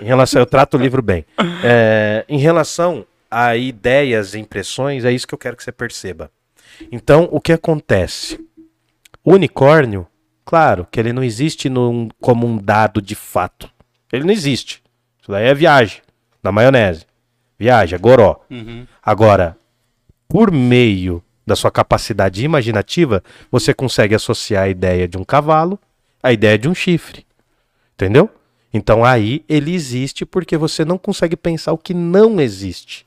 [0.00, 1.24] Em relação, eu trato o livro bem.
[1.64, 6.30] É, em relação a ideias e impressões, é isso que eu quero que você perceba.
[6.90, 8.38] Então, o que acontece?
[9.24, 10.06] O unicórnio,
[10.44, 13.70] claro, que ele não existe num- como um dado de fato.
[14.12, 14.82] Ele não existe.
[15.20, 16.00] Isso daí é viagem,
[16.42, 17.04] da maionese.
[17.58, 18.40] Viagem, é goró.
[18.50, 18.86] Uhum.
[19.02, 19.56] Agora,
[20.28, 25.78] por meio da sua capacidade imaginativa, você consegue associar a ideia de um cavalo
[26.22, 27.26] à ideia de um chifre.
[27.94, 28.30] Entendeu?
[28.72, 33.04] Então aí ele existe porque você não consegue pensar o que não existe.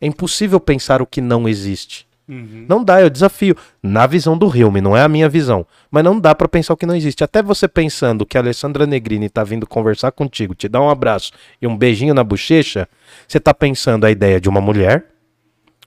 [0.00, 2.06] É impossível pensar o que não existe.
[2.28, 2.64] Uhum.
[2.68, 3.54] Não dá, eu desafio.
[3.82, 5.66] Na visão do Hilme, não é a minha visão.
[5.90, 7.22] Mas não dá pra pensar o que não existe.
[7.22, 11.32] Até você pensando que a Alessandra Negrini tá vindo conversar contigo, te dar um abraço
[11.60, 12.88] e um beijinho na bochecha,
[13.28, 15.04] você tá pensando a ideia de uma mulher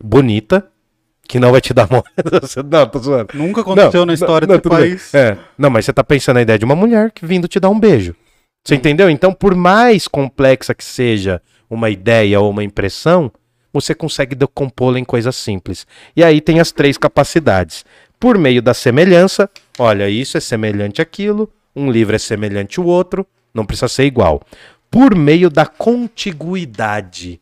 [0.01, 0.67] bonita,
[1.27, 2.03] que não vai te dar mole.
[2.69, 3.29] Não, tô zoando.
[3.33, 4.89] Nunca aconteceu na história desse tudo bem.
[4.91, 5.13] país.
[5.13, 5.37] É.
[5.57, 7.79] Não, mas você tá pensando a ideia de uma mulher que vindo te dar um
[7.79, 8.15] beijo.
[8.63, 9.09] Você entendeu?
[9.09, 13.31] Então, por mais complexa que seja uma ideia ou uma impressão,
[13.79, 15.85] você consegue decompô-la em coisas simples.
[16.15, 17.85] E aí tem as três capacidades.
[18.19, 23.25] Por meio da semelhança, olha, isso é semelhante àquilo, um livro é semelhante ao outro,
[23.53, 24.41] não precisa ser igual.
[24.89, 27.39] Por meio da contiguidade.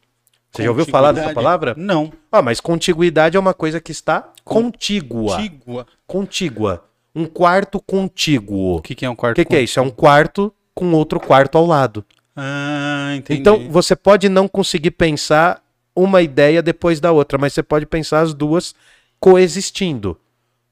[0.51, 1.73] Você já ouviu falar dessa palavra?
[1.77, 2.11] Não.
[2.31, 5.37] Ah, mas contiguidade é uma coisa que está contígua.
[5.37, 5.87] Contígua.
[6.07, 6.85] Contígua.
[7.15, 8.77] um quarto contíguo.
[8.77, 9.37] O que, que é um quarto?
[9.37, 9.79] O que, que é isso?
[9.79, 12.05] É um quarto com outro quarto ao lado.
[12.35, 13.39] Ah, entendi.
[13.39, 15.61] Então você pode não conseguir pensar
[15.95, 18.75] uma ideia depois da outra, mas você pode pensar as duas
[19.19, 20.19] coexistindo.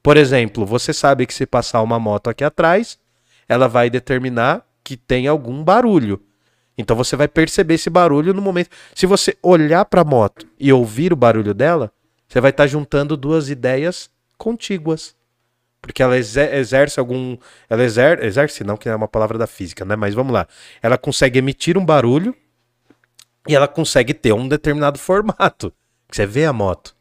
[0.02, 3.00] Por exemplo, você sabe que se passar uma moto aqui atrás,
[3.48, 6.22] ela vai determinar que tem algum barulho.
[6.78, 8.70] Então você vai perceber esse barulho no momento.
[8.94, 11.92] Se você olhar para a moto e ouvir o barulho dela,
[12.28, 15.16] você vai estar juntando duas ideias contíguas.
[15.82, 17.38] Porque ela exer- exerce algum.
[17.70, 19.96] Ela exer, exerce, não, que é uma palavra da física, né?
[19.96, 20.48] Mas vamos lá.
[20.82, 22.36] Ela consegue emitir um barulho
[23.48, 25.74] e ela consegue ter um determinado formato.
[26.10, 26.96] Que você vê a moto.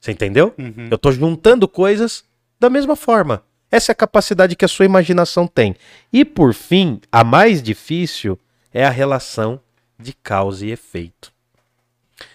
[0.00, 0.54] Você entendeu?
[0.58, 0.88] Uhum.
[0.90, 2.24] Eu tô juntando coisas
[2.60, 3.42] da mesma forma.
[3.70, 5.74] Essa é a capacidade que a sua imaginação tem.
[6.12, 8.38] E por fim, a mais difícil
[8.72, 9.60] é a relação
[9.98, 11.32] de causa e efeito.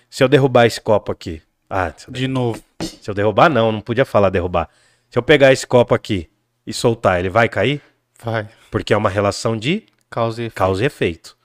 [0.10, 1.42] Se eu derrubar esse copo aqui.
[1.70, 2.62] Ah, eu, De novo.
[2.82, 4.68] se eu derrubar, não, não podia falar derrubar.
[5.10, 6.30] Se eu pegar esse copo aqui
[6.66, 7.82] e soltar, ele vai cair?
[8.24, 8.50] Vai.
[8.72, 10.56] Porque é uma relação de Causa e efeito.
[10.58, 11.38] causa e efeito.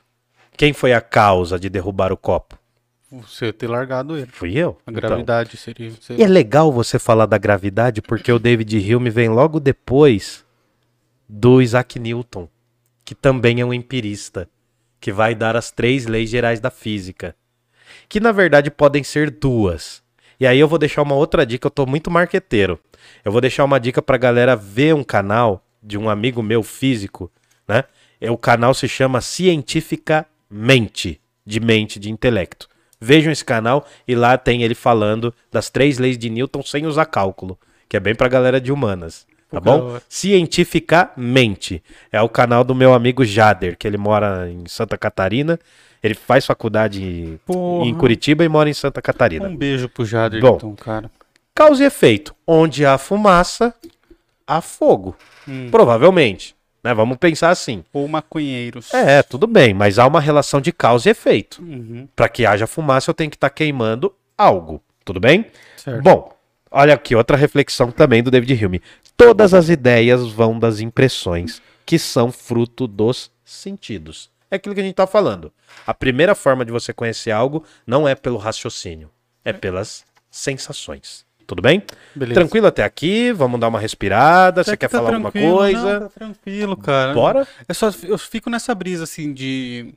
[0.56, 2.58] Quem foi a causa de derrubar o copo?
[3.10, 4.26] Você ter largado ele.
[4.26, 4.78] Fui eu.
[4.86, 5.92] A Então, gravidade seria.
[6.16, 10.44] E é legal você falar da gravidade porque o David Hume vem logo depois
[11.28, 12.48] do Isaac Newton,
[13.04, 14.48] que também é um empirista,
[15.00, 17.36] que vai dar as três leis gerais da física,
[18.08, 20.02] que na verdade podem ser duas.
[20.38, 22.78] E aí eu vou deixar uma outra dica, eu tô muito marqueteiro.
[23.24, 27.30] Eu vou deixar uma dica pra galera ver um canal de um amigo meu físico,
[27.68, 27.84] né?
[28.20, 29.20] É, o canal se chama
[30.54, 32.68] Cientificamente, de mente, de intelecto.
[33.00, 37.06] Vejam esse canal e lá tem ele falando das três leis de Newton sem usar
[37.06, 39.26] cálculo, que é bem pra galera de humanas.
[39.50, 39.98] Tá bom?
[40.08, 41.82] Cientificamente.
[42.10, 45.58] É o canal do meu amigo Jader, que ele mora em Santa Catarina.
[46.02, 47.86] Ele faz faculdade Porra.
[47.86, 49.48] em Curitiba e mora em Santa Catarina.
[49.48, 50.56] Um beijo pro Jader, Bom.
[50.56, 51.10] então, cara.
[51.54, 52.34] Causa e efeito.
[52.46, 53.74] Onde há fumaça,
[54.46, 55.16] há fogo.
[55.46, 55.68] Hum.
[55.70, 56.54] Provavelmente.
[56.84, 56.92] Né?
[56.92, 57.82] Vamos pensar assim.
[57.94, 58.92] Ou maconheiros.
[58.92, 61.62] É, tudo bem, mas há uma relação de causa e efeito.
[61.62, 62.06] Uhum.
[62.14, 64.82] Para que haja fumaça, eu tenho que estar queimando algo.
[65.02, 65.46] Tudo bem?
[65.78, 66.02] Certo.
[66.02, 66.36] Bom,
[66.70, 68.82] olha aqui outra reflexão também do David Hume.
[69.16, 74.30] Todas as ideias vão das impressões, que são fruto dos sentidos.
[74.50, 75.52] É aquilo que a gente tá falando.
[75.86, 79.10] A primeira forma de você conhecer algo não é pelo raciocínio,
[79.44, 81.24] é pelas sensações.
[81.46, 81.82] Tudo bem?
[82.14, 82.40] Beleza.
[82.40, 83.32] Tranquilo até aqui?
[83.32, 84.62] Vamos dar uma respirada.
[84.62, 86.00] Até Você que quer tá falar alguma coisa?
[86.00, 87.12] Não, tá tranquilo, cara.
[87.12, 87.48] Bora?
[87.68, 89.94] É só, eu fico nessa brisa, assim, de...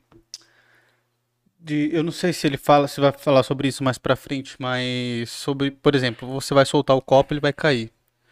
[1.58, 1.90] de...
[1.92, 5.30] Eu não sei se ele fala, se vai falar sobre isso mais pra frente, mas
[5.30, 7.90] sobre, por exemplo, você vai soltar o copo, ele vai cair.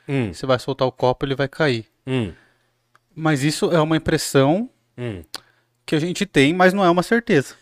[0.08, 1.84] Hum, Você vai soltar o copo, ele vai cair.
[2.06, 2.32] hum,
[3.14, 5.22] Mas isso é uma impressão hum.
[5.84, 7.54] que a gente tem, mas não é uma certeza,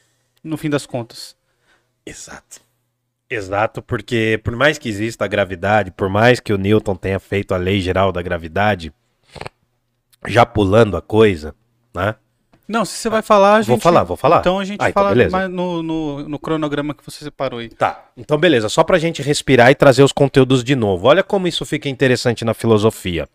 [0.42, 1.34] no fim das contas.
[2.04, 2.60] Exato.
[3.28, 7.54] Exato, porque por mais que exista a gravidade, por mais que o Newton tenha feito
[7.54, 8.92] a lei geral da gravidade,
[10.26, 11.54] já pulando a coisa,
[11.94, 12.14] né?
[12.66, 13.68] Não, se você vai falar, a gente...
[13.68, 14.38] Vou falar, vou falar.
[14.40, 15.48] Então a gente Ah, então fala beleza.
[15.48, 17.68] no, no, no cronograma que você separou aí.
[17.68, 21.06] Tá, então beleza, só pra gente respirar e trazer os conteúdos de novo.
[21.06, 23.28] Olha como isso fica interessante na filosofia.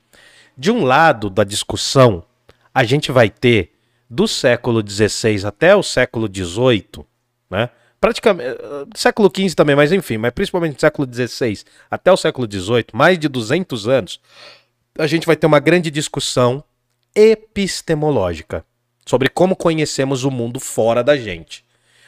[0.57, 2.23] De um lado da discussão,
[2.73, 3.71] a gente vai ter
[4.09, 7.05] do século XVI até o século XVIII,
[7.51, 7.69] né?
[7.99, 12.47] Praticamente, eh, século XV também, mas enfim, mas principalmente do século XVI até o século
[12.49, 14.21] XVIII, mais de 200 anos,
[14.97, 16.63] a gente vai ter uma grande discussão
[17.15, 18.65] epistemológica
[19.05, 21.65] sobre como conhecemos o mundo fora da gente.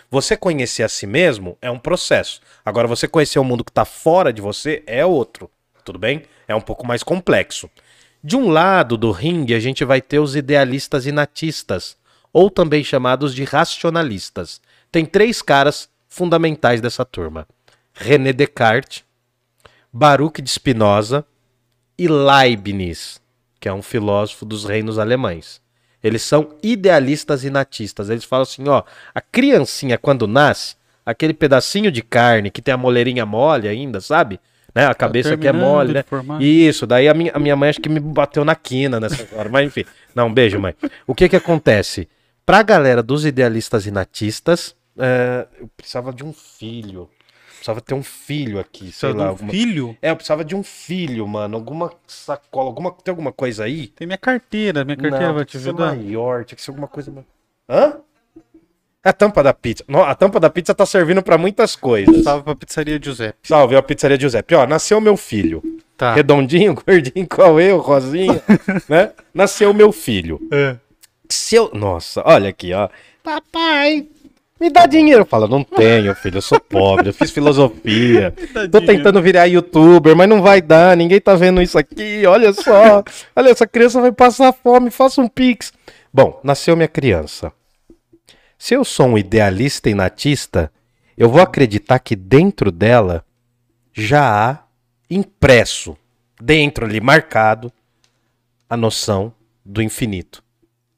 [0.09, 2.41] Você conhecer a si mesmo é um processo.
[2.65, 5.49] Agora, você conhecer o mundo que está fora de você é outro.
[5.85, 6.23] Tudo bem?
[6.47, 7.69] É um pouco mais complexo.
[8.23, 11.97] De um lado do ringue, a gente vai ter os idealistas e natistas,
[12.33, 14.61] ou também chamados de racionalistas.
[14.91, 17.47] Tem três caras fundamentais dessa turma:
[17.93, 19.03] René Descartes,
[19.91, 21.25] Baruch de Spinoza
[21.97, 23.21] e Leibniz,
[23.59, 25.61] que é um filósofo dos reinos alemães.
[26.03, 28.09] Eles são idealistas e natistas.
[28.09, 30.75] Eles falam assim, ó, a criancinha quando nasce,
[31.05, 34.39] aquele pedacinho de carne que tem a moleirinha mole ainda, sabe?
[34.73, 34.87] Né?
[34.87, 36.03] A cabeça que é mole, né?
[36.39, 39.49] Isso, daí a minha, a minha mãe acho que me bateu na quina nessa hora,
[39.49, 39.85] mas enfim.
[40.15, 40.73] Não, um beijo, mãe.
[41.05, 42.07] O que que acontece?
[42.45, 47.09] Pra galera dos idealistas e natistas, é, eu precisava de um filho.
[47.49, 49.25] Precisava ter um filho aqui, sei lá.
[49.25, 49.95] do alguma- filho?
[50.01, 51.55] É, eu precisava de um filho, mano.
[51.55, 52.91] Alguma sacola, alguma...
[52.91, 53.87] tem alguma coisa aí?
[53.87, 55.95] Tem minha carteira, minha carteira Não, vai tinha te que ser ajudar.
[55.95, 57.11] maior, tinha que ser alguma coisa.
[57.11, 57.25] mais-
[57.69, 57.97] Hã?
[59.03, 59.83] É a tampa da pizza.
[59.87, 62.23] Não, a tampa da pizza tá servindo pra muitas coisas.
[62.23, 63.47] Salve pra pizzaria Giuseppe.
[63.47, 64.53] Salve, a pizzaria Giuseppe.
[64.55, 65.61] Ó, nasceu meu filho.
[65.97, 66.13] Tá.
[66.15, 68.41] Redondinho, gordinho, qual eu, rosinha,
[68.89, 69.11] né?
[69.33, 70.39] Nasceu meu filho.
[70.51, 70.77] É.
[71.31, 71.71] Se eu...
[71.73, 72.89] Nossa, olha aqui, ó.
[73.23, 74.07] Papai,
[74.59, 75.25] Me dá dinheiro.
[75.25, 78.31] Fala, não tenho, filho, eu sou pobre, eu fiz filosofia.
[78.71, 83.03] Tô tentando virar youtuber, mas não vai dar, ninguém tá vendo isso aqui, olha só.
[83.35, 85.73] Olha, essa criança vai passar fome, faça um pix.
[86.13, 87.51] Bom, nasceu minha criança.
[88.55, 90.71] Se eu sou um idealista e natista,
[91.17, 93.25] eu vou acreditar que dentro dela
[93.91, 94.63] já há
[95.09, 95.97] impresso,
[96.39, 97.71] dentro ali, marcado,
[98.69, 99.33] a noção
[99.65, 100.43] do infinito,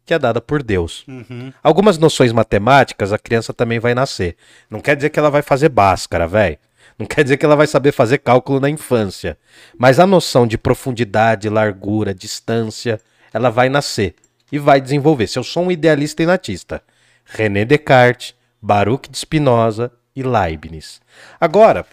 [0.06, 1.04] que é dada por Deus.
[1.08, 1.52] Uhum.
[1.62, 4.36] Algumas noções matemáticas a criança também vai nascer.
[4.70, 6.58] Não quer dizer que ela vai fazer báscara, velho.
[6.98, 9.38] Não quer dizer que ela vai saber fazer cálculo na infância.
[9.78, 13.00] Mas a noção de profundidade, largura, distância,
[13.34, 14.16] ela vai nascer
[14.52, 15.28] e vai desenvolver.
[15.28, 16.82] Se eu sou um idealista e natista,
[17.26, 21.02] René Descartes, Baruch de Spinoza e Leibniz.
[21.40, 21.86] Agora,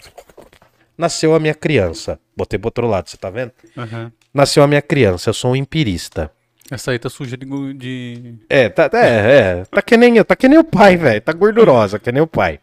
[0.96, 2.18] nasceu a minha criança.
[2.36, 3.52] Botei pro outro lado, você tá vendo?
[3.76, 4.10] Uhum.
[4.32, 6.30] Nasceu a minha criança, eu sou um empirista.
[6.70, 7.74] Essa aí tá suja de.
[7.74, 8.34] de...
[8.48, 11.20] É, tá, é, é, tá que nem, tá que nem o pai, velho.
[11.20, 12.60] Tá gordurosa, que nem o pai.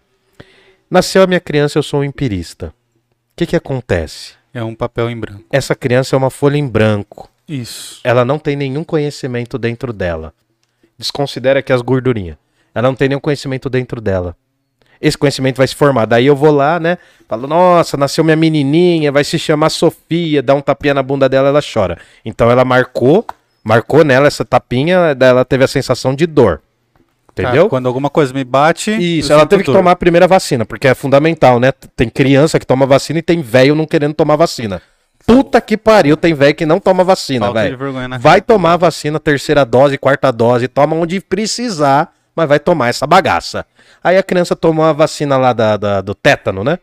[0.90, 2.68] Nasceu a minha criança, eu sou um empirista.
[2.68, 2.72] O
[3.36, 4.36] que que acontece?
[4.54, 5.44] É um papel em branco.
[5.52, 7.30] Essa criança é uma folha em branco.
[7.48, 8.00] Isso.
[8.04, 10.34] Ela não tem nenhum conhecimento dentro dela.
[10.98, 12.38] Desconsidera aqui as gordurinhas.
[12.74, 14.36] Ela não tem nenhum conhecimento dentro dela.
[15.00, 16.06] Esse conhecimento vai se formar.
[16.06, 16.98] Daí eu vou lá, né?
[17.28, 21.50] Falo, nossa, nasceu minha menininha, vai se chamar Sofia, dá um tapinha na bunda dela,
[21.50, 22.00] ela chora.
[22.26, 23.26] Então ela marcou,
[23.68, 26.62] marcou nela essa tapinha, ela teve a sensação de dor.
[27.32, 27.66] Entendeu?
[27.66, 28.92] Tá, quando alguma coisa me bate.
[28.92, 29.78] Isso, ela teve que dor.
[29.78, 31.72] tomar a primeira vacina, porque é fundamental, né?
[31.96, 34.82] Tem criança que toma vacina e tem velho não querendo tomar vacina.
[35.26, 37.78] Puta que pariu, tem velho que não toma vacina, velho.
[38.20, 43.06] Vai tomar a vacina, terceira dose, quarta dose, toma onde precisar, mas vai tomar essa
[43.06, 43.66] bagaça.
[44.04, 46.80] Aí a criança tomou a vacina lá da, da- do tétano, né?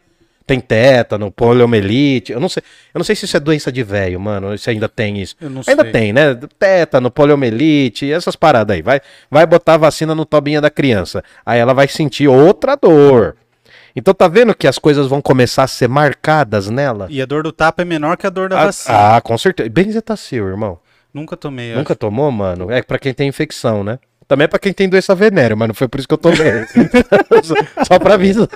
[0.47, 4.21] Tem tétano, poliomielite, eu não sei, eu não sei se isso é doença de velho,
[4.21, 5.35] mano, se ainda tem isso.
[5.41, 5.93] Eu não Ainda sei.
[5.93, 6.39] tem, né?
[6.59, 8.83] Tétano, poliomielite, essas paradas aí.
[8.83, 11.25] Vai, vai botar a vacina no tobinha da criança.
[11.47, 13.37] Aí ela vai sentir outra dor.
[13.97, 17.07] Então tá vendo que as coisas vão começar a ser marcadas nela?
[17.09, 19.17] E a dor do tapa é menor que a dor da Ah, vacina.
[19.17, 19.71] ah, com certeza.
[19.71, 20.79] Benzetacil, irmão.
[21.13, 21.75] Nunca tomei.
[21.75, 22.71] Nunca tomou, mano?
[22.71, 23.99] É pra quem tem infecção, né?
[24.29, 26.67] Também é pra quem tem doença venérea, mas não foi por isso que eu tomei.
[27.45, 28.49] só, só pra avisar.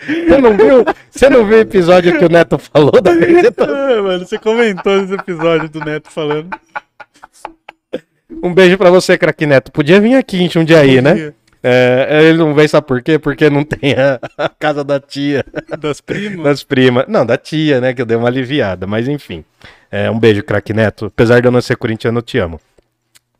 [0.00, 0.84] Você não viu?
[1.10, 3.74] Você não viu o episódio que o Neto falou da benzetacil?
[3.74, 6.50] Ah, mano, você comentou nesse episódio do Neto falando.
[8.42, 9.72] Um beijo pra você, craque Neto.
[9.72, 11.32] Podia vir aqui um dia aí, né?
[11.62, 13.18] É, ele não vem, sabe por quê?
[13.18, 15.44] Porque não tem a, a casa da tia,
[15.78, 16.44] Das primas.
[16.44, 17.04] das primas.
[17.08, 17.92] Não, da tia, né?
[17.92, 19.44] Que eu dei uma aliviada, mas enfim.
[19.90, 21.06] É, um beijo, craque Neto.
[21.06, 22.60] Apesar de eu não ser corintiano, eu te amo.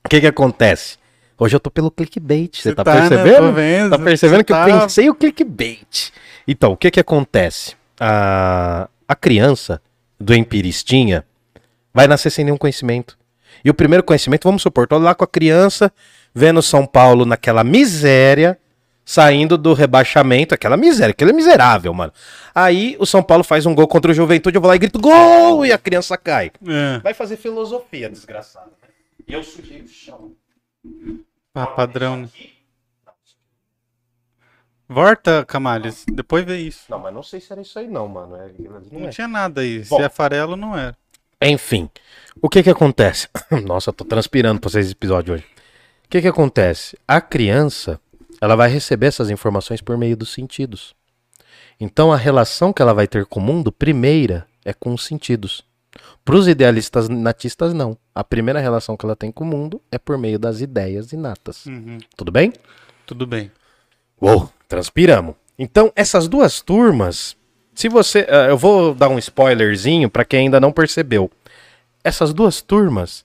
[0.04, 0.97] O que que acontece?
[1.38, 3.08] Hoje eu tô pelo clickbait, você Você tá, tá, né?
[3.08, 3.46] percebendo?
[3.46, 3.90] Tô vendo.
[3.90, 6.10] Tá percebendo que eu tá- pensei o clickbait.
[6.46, 7.76] Então, o que que acontece?
[8.00, 9.80] A, a criança
[10.18, 11.24] do empiristinha
[11.94, 13.16] vai nascer sem nenhum conhecimento.
[13.64, 15.92] E o primeiro conhecimento, vamos supor, tô lá com a criança,
[16.34, 18.58] vendo São Paulo naquela miséria,
[19.04, 22.12] saindo do rebaixamento, aquela miséria, aquele é miserável, mano.
[22.54, 24.98] Aí o São Paulo faz um gol contra o Juventude, eu vou lá e grito
[24.98, 26.50] gol e a criança cai.
[26.66, 26.98] É.
[27.00, 28.70] Vai fazer filosofia, desgraçado.
[29.26, 30.32] E eu sujei o chão.
[31.54, 32.16] Ah, padrão.
[32.22, 32.28] né?
[34.88, 36.04] Volta, Camales.
[36.10, 36.84] Depois vê isso.
[36.88, 38.36] Não, mas não sei se era isso aí não, mano.
[38.36, 39.10] É- não Não é.
[39.10, 39.80] tinha nada aí.
[39.84, 39.96] Bom.
[39.98, 40.96] Se é farelo, não era.
[41.42, 41.88] Enfim,
[42.40, 43.28] o que que acontece?
[43.64, 45.44] Nossa, eu tô transpirando pra vocês esse episódio hoje.
[46.04, 46.98] O que que acontece?
[47.06, 48.00] A criança,
[48.40, 50.96] ela vai receber essas informações por meio dos sentidos.
[51.78, 55.62] Então a relação que ela vai ter com o mundo, primeira, é com os sentidos.
[56.24, 57.96] Para os idealistas natistas, não.
[58.18, 61.66] A primeira relação que ela tem com o mundo é por meio das ideias inatas.
[61.66, 61.98] Uhum.
[62.16, 62.52] Tudo bem?
[63.06, 63.48] Tudo bem.
[64.20, 65.36] Uou, transpiramos.
[65.56, 67.36] Então, essas duas turmas,
[67.72, 68.26] se você.
[68.28, 71.30] eh, eu vou dar um spoilerzinho para quem ainda não percebeu.
[72.02, 73.24] Essas duas turmas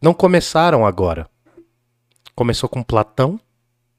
[0.00, 1.28] não começaram agora.
[2.32, 3.40] Começou com Platão,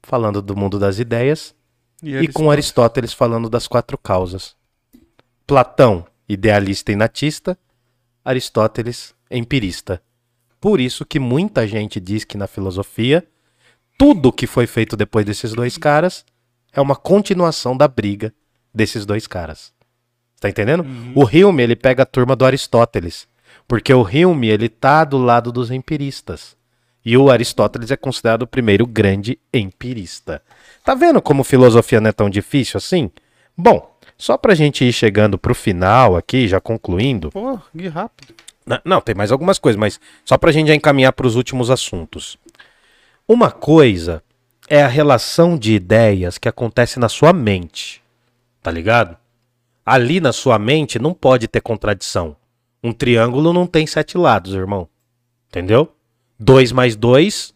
[0.02, 1.54] falando do mundo das ideias,
[2.02, 4.56] e com Aristóteles falando das quatro causas.
[5.46, 7.58] Platão, idealista e natista,
[8.24, 10.02] Aristóteles, empirista.
[10.60, 13.26] Por isso que muita gente diz que na filosofia,
[13.98, 16.24] tudo que foi feito depois desses dois caras
[16.72, 18.32] é uma continuação da briga
[18.72, 19.72] desses dois caras.
[20.40, 20.84] Tá entendendo?
[21.14, 23.28] O Hume, ele pega a turma do Aristóteles,
[23.68, 26.56] porque o Hume, ele tá do lado dos empiristas.
[27.04, 30.42] E o Aristóteles é considerado o primeiro grande empirista.
[30.84, 33.10] Tá vendo como filosofia não é tão difícil assim?
[33.56, 37.30] Bom, só pra gente ir chegando pro final aqui, já concluindo.
[37.30, 38.34] Pô, que rápido.
[38.84, 42.38] Não, tem mais algumas coisas, mas só pra gente já encaminhar pros últimos assuntos.
[43.26, 44.22] Uma coisa
[44.68, 48.02] é a relação de ideias que acontece na sua mente.
[48.62, 49.16] Tá ligado?
[49.84, 52.36] Ali na sua mente não pode ter contradição.
[52.82, 54.88] Um triângulo não tem sete lados, irmão.
[55.48, 55.92] Entendeu?
[56.38, 57.54] 2 mais 2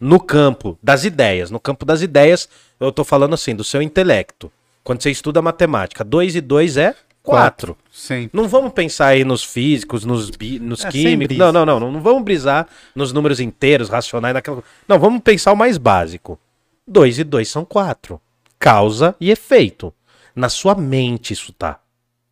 [0.00, 1.50] no campo das ideias.
[1.50, 2.48] No campo das ideias,
[2.78, 4.50] eu tô falando assim, do seu intelecto.
[4.82, 6.94] Quando você estuda matemática, 2 e 2 é
[7.26, 7.76] 4.
[7.92, 8.30] Sim.
[8.32, 11.36] Não vamos pensar aí nos físicos, nos, bi- nos É, químicos.
[11.36, 11.92] Não, não, não, não.
[11.92, 14.62] Não vamos brisar nos números inteiros, racionais, naquela.
[14.86, 16.38] Não, vamos pensar o mais básico.
[16.86, 18.20] 2 e 2 são 4.
[18.58, 19.92] Causa e efeito.
[20.34, 21.80] Na sua mente isso tá.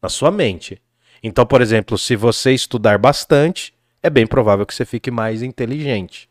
[0.03, 0.80] Na sua mente.
[1.22, 3.72] Então, por exemplo, se você estudar bastante,
[4.03, 6.28] é bem provável que você fique mais inteligente.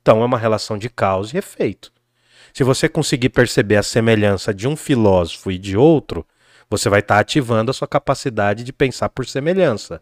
[0.00, 1.92] Então, é uma relação de causa e efeito.
[2.54, 6.24] Se você conseguir perceber a semelhança de um filósofo e de outro,
[6.70, 10.00] você vai estar ativando a sua capacidade de pensar por semelhança.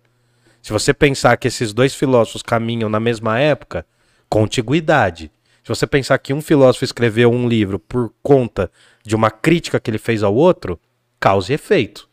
[0.60, 3.86] Se você pensar que esses dois filósofos caminham na mesma época,
[4.28, 5.30] contiguidade.
[5.62, 8.70] Se você pensar que um filósofo escreveu um livro por conta
[9.04, 10.78] de uma crítica que ele fez ao outro,
[11.20, 12.08] causa e efeito.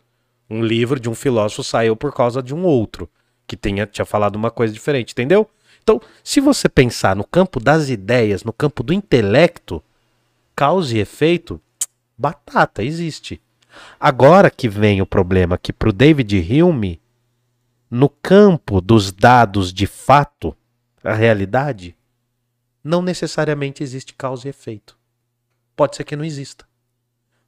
[0.49, 3.09] Um livro de um filósofo saiu por causa de um outro,
[3.47, 5.49] que tenha, tinha falado uma coisa diferente, entendeu?
[5.81, 9.83] Então, se você pensar no campo das ideias, no campo do intelecto,
[10.55, 11.59] causa e efeito,
[12.17, 13.41] batata, existe.
[13.99, 17.01] Agora que vem o problema que pro David Hume,
[17.89, 20.55] no campo dos dados de fato,
[21.03, 21.95] a realidade,
[22.83, 24.97] não necessariamente existe causa e efeito.
[25.75, 26.65] Pode ser que não exista.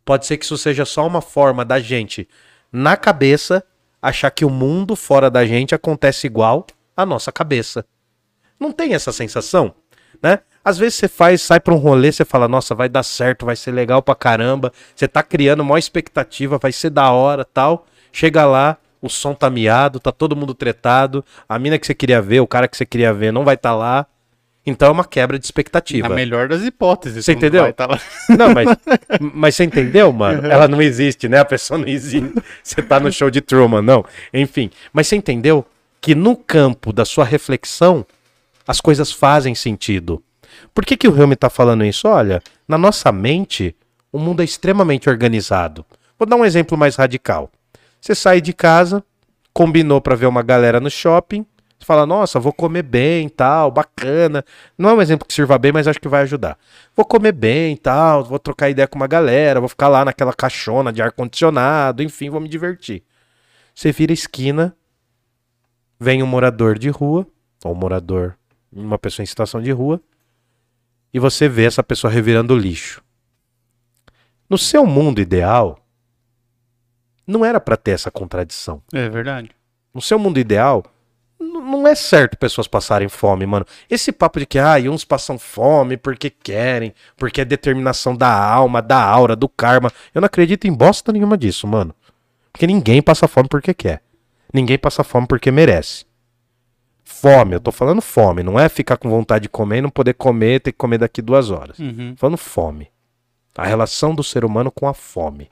[0.03, 2.27] Pode ser que isso seja só uma forma da gente,
[2.71, 3.63] na cabeça,
[4.01, 6.65] achar que o mundo fora da gente acontece igual
[6.95, 7.85] à nossa cabeça.
[8.59, 9.73] Não tem essa sensação,
[10.21, 10.39] né?
[10.65, 13.55] Às vezes você faz, sai pra um rolê, você fala, nossa, vai dar certo, vai
[13.55, 14.73] ser legal pra caramba.
[14.95, 17.85] Você tá criando uma expectativa, vai ser da hora, tal.
[18.11, 22.19] Chega lá, o som tá miado, tá todo mundo tretado, a mina que você queria
[22.19, 24.07] ver, o cara que você queria ver não vai estar lá.
[24.65, 26.09] Então é uma quebra de expectativa.
[26.09, 27.23] Na melhor das hipóteses.
[27.23, 27.71] Você entendeu?
[27.71, 27.87] tá.
[28.35, 28.67] Não, mas,
[29.21, 30.47] mas você entendeu, mano?
[30.47, 31.37] Ela não existe, né?
[31.37, 32.33] A pessoa não existe.
[32.63, 34.03] Você tá no show de Truman, não.
[34.33, 35.63] Enfim, mas você entendeu
[36.01, 38.03] que no campo da sua reflexão,
[38.67, 40.23] as coisas fazem sentido.
[40.73, 42.07] Por que, que o Hume tá falando isso?
[42.07, 43.75] Olha, na nossa mente,
[44.11, 45.85] o mundo é extremamente organizado.
[46.17, 47.51] Vou dar um exemplo mais radical.
[47.99, 49.03] Você sai de casa,
[49.53, 51.45] combinou pra ver uma galera no shopping,
[51.77, 54.43] você fala, nossa, vou comer bem, tal, bacana.
[54.77, 56.57] Não é um exemplo que sirva bem, mas acho que vai ajudar.
[56.95, 60.91] Vou comer bem, tal, vou trocar ideia com uma galera, vou ficar lá naquela caixona
[60.91, 63.03] de ar-condicionado, enfim, vou me divertir.
[63.73, 64.75] Você vira esquina,
[65.99, 67.27] vem um morador de rua,
[67.63, 68.35] ou um morador,
[68.71, 70.01] uma pessoa em situação de rua,
[71.15, 73.01] e você vê essa pessoa revirando lixo.
[74.49, 75.79] No seu mundo ideal,
[77.25, 78.83] não era pra ter essa contradição.
[78.91, 79.49] É verdade.
[79.93, 80.83] No seu mundo ideal,
[81.39, 83.65] não é certo pessoas passarem fome, mano.
[83.89, 88.81] Esse papo de que, ah, uns passam fome porque querem, porque é determinação da alma,
[88.81, 89.89] da aura, do karma.
[90.13, 91.95] Eu não acredito em bosta nenhuma disso, mano.
[92.51, 94.03] Porque ninguém passa fome porque quer.
[94.53, 96.03] Ninguém passa fome porque merece.
[97.25, 100.13] Fome, eu tô falando fome, não é ficar com vontade de comer e não poder
[100.13, 101.79] comer, ter que comer daqui duas horas.
[101.79, 102.13] Uhum.
[102.15, 102.91] Falando fome.
[103.57, 105.49] A relação do ser humano com a fome.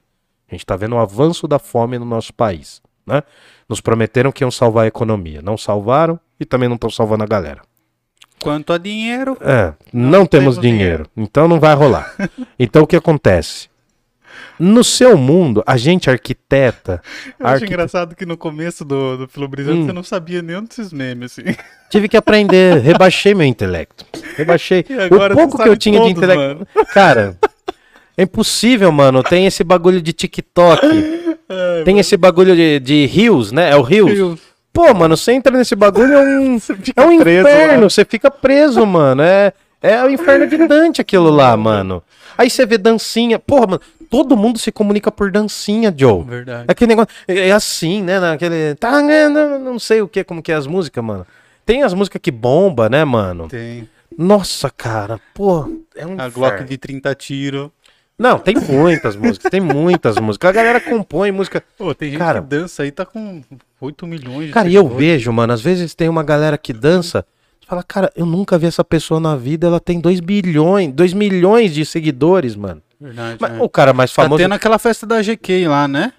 [0.47, 3.23] A gente tá vendo o avanço da fome no nosso país, né?
[3.67, 5.41] Nos prometeram que iam salvar a economia.
[5.41, 7.63] Não salvaram e também não estão salvando a galera.
[8.39, 12.13] Quanto a dinheiro, É, não, temos temos dinheiro, então não vai rolar.
[12.59, 13.67] então o que acontece?
[14.59, 17.01] No seu mundo, a gente arquiteta.
[17.39, 19.85] eu acho engraçado que no começo do, do Filobrizando Hum.
[19.85, 21.55] você não sabia nenhum desses memes, assim.
[21.89, 24.05] Tive que aprender, rebaixei meu intelecto.
[24.35, 24.85] Rebaixei.
[24.89, 26.67] E agora o pouco que eu tinha de todos, intelecto.
[26.93, 27.37] Cara,
[28.17, 29.23] é impossível, mano.
[29.23, 30.85] Tem esse bagulho de TikTok.
[31.49, 33.71] Ai, Tem esse bagulho de, de rios, né?
[33.71, 34.39] É o rios.
[34.71, 36.57] Pô, mano, você entra nesse bagulho, é um,
[36.95, 37.89] é um preso inferno.
[37.89, 39.21] Você fica preso, mano.
[39.21, 42.01] É, é o inferno de Dante aquilo lá, mano.
[42.35, 43.37] Aí você vê dancinha.
[43.37, 43.81] Porra, mano,
[44.13, 46.23] todo mundo se comunica por dancinha, Joe.
[46.23, 46.65] Verdade.
[46.67, 47.11] Aquele negócio.
[47.27, 48.19] É é assim, né?
[48.19, 48.75] Naquele.
[48.75, 51.25] Tá, né, não, não sei o que, como que é as músicas, mano.
[51.65, 53.47] Tem as músicas que bomba, né, mano?
[53.47, 56.31] Tem Nossa, cara, pô, é um a inferno.
[56.33, 57.69] Glock de 30 tiros.
[58.19, 60.47] Não, tem muitas músicas, tem muitas músicas.
[60.47, 61.63] A galera compõe música.
[61.75, 63.41] Pô, tem gente Cara- que dança aí, tá com
[63.81, 67.25] 8 milhões de Cara, e eu vejo, mano, às vezes tem uma galera que dança.
[67.59, 71.13] Você fala, cara, eu nunca vi essa pessoa na vida, ela tem 2 bilhões, 2
[71.13, 72.79] milhões de seguidores, mano.
[73.03, 73.61] Verdade, Mas é.
[73.61, 74.41] o cara mais Tá famoso.
[74.41, 76.13] tendo aquela festa da GK lá, né?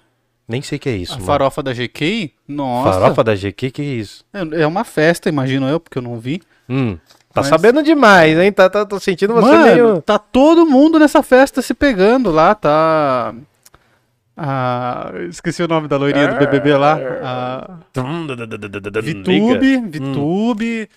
[0.47, 1.25] Nem sei o que é isso, a mano.
[1.25, 2.31] farofa da GK?
[2.47, 2.99] Nossa.
[2.99, 4.23] Farofa da GQ, que é isso?
[4.31, 6.41] É é uma festa, imagino eu, porque eu não vi.
[6.69, 6.97] Hum,
[7.33, 8.51] tá Mas- sabendo demais, hein?
[8.51, 10.01] Tá, tá, tô sentindo você Mano, meio.
[10.03, 13.33] tá todo mundo nessa festa se pegando lá, tá.
[14.37, 16.99] Ah, esqueci o nome da loirinha do BBB lá.
[17.23, 17.79] A
[19.01, 19.89] Vitube, Hum.
[19.89, 20.89] Vitube.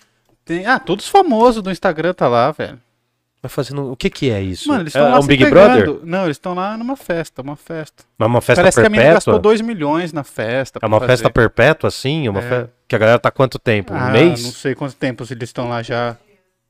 [0.45, 0.65] Tem...
[0.65, 2.79] Ah, todos famosos do Instagram tá lá, velho.
[3.41, 3.89] Vai fazendo.
[3.91, 4.67] O que que é isso?
[4.67, 5.83] Mano, eles é estão lá um Big pegando.
[5.83, 5.99] Brother?
[6.05, 8.03] Não, eles estão lá numa festa, uma festa.
[8.19, 9.33] É uma festa Parece que a menina perpétua?
[9.33, 10.79] gastou 2 milhões na festa.
[10.81, 11.11] É uma fazer.
[11.13, 12.27] festa perpétua, assim?
[12.27, 12.49] Uma É.
[12.65, 13.93] fe- Que a galera tá há quanto tempo?
[13.93, 14.43] Um Ah, mês?
[14.43, 16.17] Não sei quanto tempo eles estão lá já.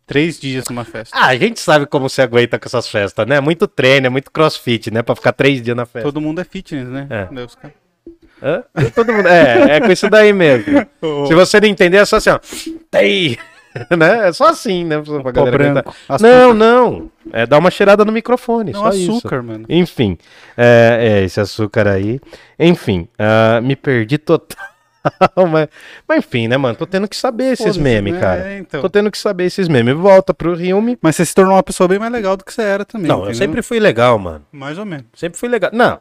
[0.06, 1.16] Três dias numa festa.
[1.18, 3.40] Ah, a gente sabe como se aguenta com essas festas, né?
[3.40, 5.02] Muito treino, é muito crossfit, né?
[5.04, 6.08] Pra ficar três dias na festa.
[6.08, 7.08] Todo mundo é fitness, né?
[7.10, 7.28] É.
[7.32, 7.78] Daí os caras-
[8.42, 8.64] Hã?
[8.96, 9.28] Todo mundo...
[9.28, 10.66] É, é com isso daí mesmo.
[11.28, 12.40] Se você não entender, é só assim, ó.
[12.90, 13.38] Tem!
[13.98, 14.28] né?
[14.28, 15.02] É só assim, né?
[15.02, 15.86] Pra galera.
[16.20, 17.12] Não, não.
[17.32, 18.72] É dar uma cheirada no microfone.
[18.72, 19.18] Não, só isso.
[19.18, 19.66] açúcar, mano.
[19.70, 20.18] Enfim,
[20.58, 22.20] é, é, esse açúcar aí.
[22.58, 24.70] Enfim, ah, me perdi total.
[25.50, 25.70] mas,
[26.08, 26.76] mas enfim, né, mano?
[26.76, 28.20] Tô tendo que saber esses memes, né?
[28.20, 28.50] cara.
[28.50, 28.82] É, então.
[28.82, 29.96] Tô tendo que saber esses memes.
[29.96, 30.98] Volta pro Ryumi.
[31.02, 33.08] Mas você se tornou uma pessoa bem mais legal do que você era também.
[33.08, 33.38] Não, eu entendeu?
[33.38, 34.46] sempre fui legal, mano.
[34.52, 35.06] Mais ou menos.
[35.14, 35.72] Sempre fui legal.
[35.74, 36.00] Não,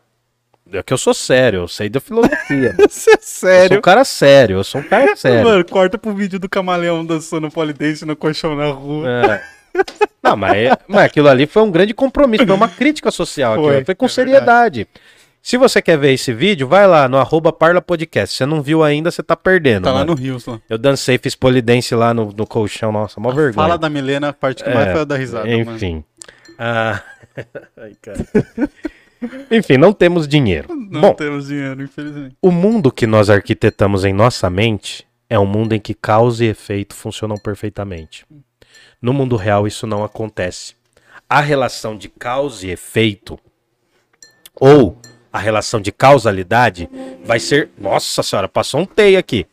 [0.72, 2.74] é que eu sou sério, eu sei da filosofia.
[2.88, 3.78] Você é Eu sou sério?
[3.78, 5.44] um cara sério, eu sou um cara sério.
[5.44, 9.08] Mano, corta pro vídeo do camaleão dançando polidense no colchão na rua.
[9.08, 9.42] É.
[10.22, 13.54] Não, mas, mas aquilo ali foi um grande compromisso, foi uma crítica social.
[13.54, 14.88] Foi, Foi, foi com é seriedade.
[15.40, 18.32] Se você quer ver esse vídeo, vai lá no arroba Parla Podcast.
[18.32, 19.84] Se você não viu ainda, você tá perdendo.
[19.84, 20.14] Tá lá mano.
[20.14, 20.60] no Rios lá.
[20.68, 23.54] Eu dancei, fiz polidense lá no, no colchão, nossa, mó vergonha.
[23.54, 25.76] Fala da Milena, a parte que É, mais foi a da risada, mano.
[25.76, 26.04] Enfim.
[26.58, 27.00] Ah,
[27.76, 28.18] Ai, cara.
[29.50, 30.68] Enfim, não temos dinheiro.
[30.74, 32.36] Não Bom, temos dinheiro, infelizmente.
[32.40, 36.48] o mundo que nós arquitetamos em nossa mente é um mundo em que causa e
[36.48, 38.24] efeito funcionam perfeitamente.
[39.00, 40.74] No mundo real, isso não acontece.
[41.28, 43.38] A relação de causa e efeito,
[44.54, 44.98] ou
[45.32, 46.88] a relação de causalidade,
[47.24, 47.70] vai ser.
[47.78, 49.46] Nossa senhora, passou um teio aqui.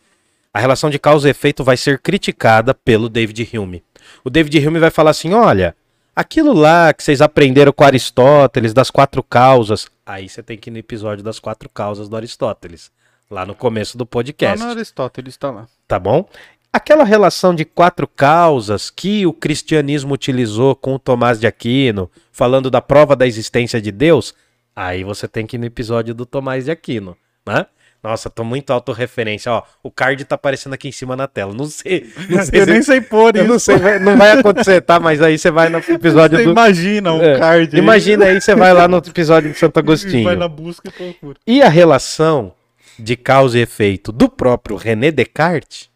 [0.54, 3.84] A relação de causa e efeito vai ser criticada pelo David Hume.
[4.24, 5.76] O David Hume vai falar assim: olha,
[6.16, 9.88] aquilo lá que vocês aprenderam com Aristóteles, das quatro causas.
[10.06, 12.92] Aí você tem que ir no episódio das quatro causas do Aristóteles,
[13.30, 15.68] lá no começo do Lá podcast no Aristóteles tá lá.
[15.88, 16.28] tá bom?
[16.72, 22.70] Aquela relação de quatro causas que o cristianismo utilizou com o Tomás de Aquino, falando
[22.70, 24.34] da prova da existência de Deus,
[24.76, 27.16] aí você tem que ir no episódio do Tomás de Aquino,
[27.46, 27.66] né?
[28.06, 29.64] Nossa, tô muito autorreferência, ó.
[29.82, 31.53] O card tá aparecendo aqui em cima na tela.
[31.53, 33.52] Não sei, não sei, Eu se- nem sei pôr eu isso.
[33.52, 34.99] não sei, vai- não vai acontecer, tá?
[34.99, 37.82] Mas aí você vai no episódio Você do imagina um É, card aí.
[37.82, 40.23] Imagina aí, você vai lá no episódio de Santo Agostinho.
[40.23, 41.38] Vai na busca e procura.
[41.48, 42.53] E a relação
[42.99, 45.90] de causa e efeito do próprio René Descartes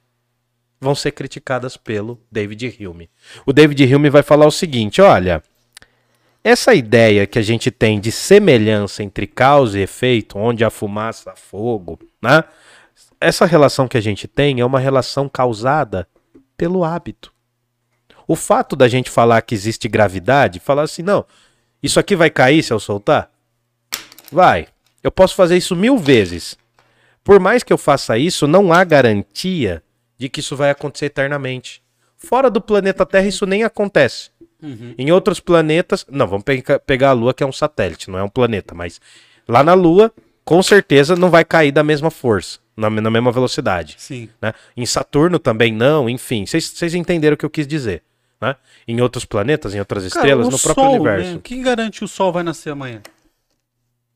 [0.81, 3.09] vão ser criticadas pelo David Hume.
[3.45, 5.43] O David Hume vai falar o seguinte: olha,
[6.43, 11.31] essa ideia que a gente tem de semelhança entre causa e efeito, onde a fumaça,
[11.31, 12.43] há fogo, né?
[13.19, 16.07] Essa relação que a gente tem é uma relação causada
[16.55, 17.33] pelo hábito.
[18.25, 21.25] O fato da gente falar que existe gravidade, falar assim, não,
[21.83, 23.29] isso aqui vai cair se eu soltar?
[24.31, 24.67] Vai.
[25.03, 26.57] Eu posso fazer isso mil vezes.
[27.23, 29.83] Por mais que eu faça isso, não há garantia
[30.17, 31.81] de que isso vai acontecer eternamente.
[32.17, 34.29] Fora do planeta Terra, isso nem acontece.
[34.97, 36.05] Em outros planetas.
[36.09, 38.99] Não, vamos pe- pegar a Lua, que é um satélite, não é um planeta, mas
[39.47, 40.11] lá na Lua,
[40.43, 43.95] com certeza não vai cair da mesma força, na, na mesma velocidade.
[43.97, 44.29] Sim.
[44.41, 44.53] né?
[44.75, 46.45] Em Saturno também não, enfim.
[46.45, 48.03] Vocês entenderam o que eu quis dizer.
[48.41, 48.55] Né?
[48.87, 51.33] Em outros planetas, em outras estrelas, Cara, o no próprio Sol, universo.
[51.35, 51.39] né?
[51.43, 53.01] Quem garante que o Sol vai nascer amanhã?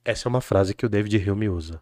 [0.05, 1.81] Essa é uma frase que o David Hume usa.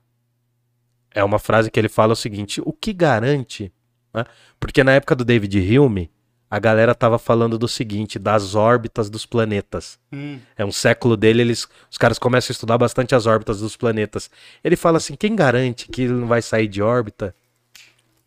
[1.13, 3.71] É uma frase que ele fala o seguinte: o que garante?
[4.13, 4.25] né?
[4.59, 6.09] Porque na época do David Hume,
[6.51, 9.97] a galera tava falando do seguinte, das órbitas dos planetas.
[10.11, 10.37] Hum.
[10.57, 14.29] É um século dele, eles, os caras começam a estudar bastante as órbitas dos planetas.
[14.61, 17.33] Ele fala assim: quem garante que ele não vai sair de órbita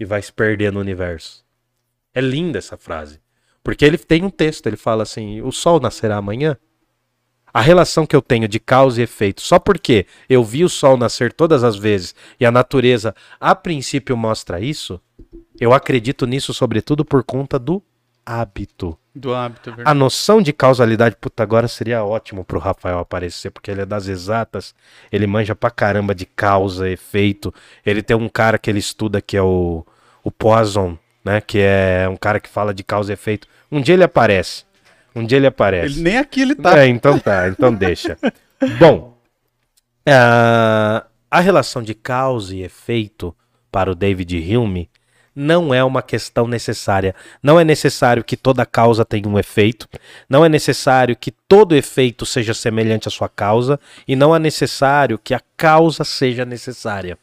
[0.01, 1.45] e vai se perder no universo?
[2.15, 3.21] É linda essa frase.
[3.63, 6.57] Porque ele tem um texto, ele fala assim: o sol nascerá amanhã?
[7.53, 10.97] A relação que eu tenho de causa e efeito, só porque eu vi o sol
[10.97, 14.99] nascer todas as vezes e a natureza a princípio mostra isso,
[15.61, 17.83] eu acredito nisso sobretudo por conta do
[18.25, 18.99] hábito.
[19.15, 19.99] Do hábito, é A verdade.
[19.99, 24.75] noção de causalidade, puta, agora seria ótimo pro Rafael aparecer, porque ele é das exatas,
[25.13, 27.55] ele manja pra caramba de causa, efeito.
[27.87, 29.87] Ele tem um cara que ele estuda que é o,
[30.23, 31.41] o Poisson, né?
[31.41, 33.47] Que é um cara que fala de causa e efeito.
[33.71, 34.65] Um dia ele aparece.
[35.15, 35.95] Um dia ele aparece.
[35.95, 36.79] Ele, nem aqui ele tá.
[36.79, 38.19] É, então tá, então deixa.
[38.81, 39.17] Bom,
[40.09, 43.35] ah, a relação de causa e efeito
[43.71, 44.91] para o David Hume
[45.35, 47.15] não é uma questão necessária.
[47.43, 49.89] Não é necessário que toda causa tenha um efeito,
[50.29, 55.19] não é necessário que todo efeito seja semelhante à sua causa, e não é necessário
[55.19, 57.19] que a causa seja necessária.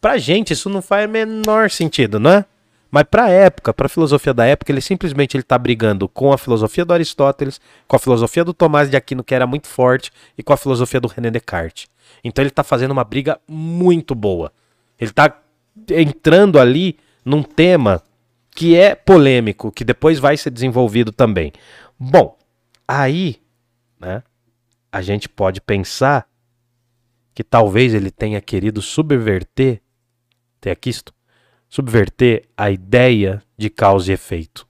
[0.00, 2.44] Pra gente isso não faz menor sentido, não é?
[2.90, 6.84] Mas pra época, pra filosofia da época, ele simplesmente ele tá brigando com a filosofia
[6.84, 10.52] do Aristóteles, com a filosofia do Tomás de Aquino, que era muito forte, e com
[10.52, 11.88] a filosofia do René Descartes.
[12.22, 14.52] Então ele tá fazendo uma briga muito boa.
[14.98, 15.36] Ele tá
[15.90, 16.96] entrando ali
[17.26, 18.00] num tema
[18.52, 21.52] que é polêmico, que depois vai ser desenvolvido também.
[21.98, 22.38] Bom,
[22.86, 23.42] aí,
[23.98, 24.22] né,
[24.92, 26.28] a gente pode pensar
[27.34, 29.82] que talvez ele tenha querido subverter,
[30.60, 31.12] tem aqui isto,
[31.68, 34.66] subverter a ideia de causa e efeito.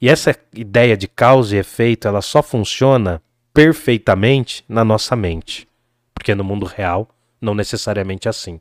[0.00, 3.22] E essa ideia de causa e efeito, ela só funciona
[3.52, 5.68] perfeitamente na nossa mente.
[6.14, 7.08] Porque no mundo real,
[7.40, 8.60] não necessariamente é assim.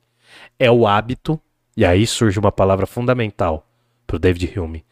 [0.59, 1.39] É o hábito,
[1.77, 3.69] e aí surge uma palavra fundamental
[4.07, 4.83] para o David Hume.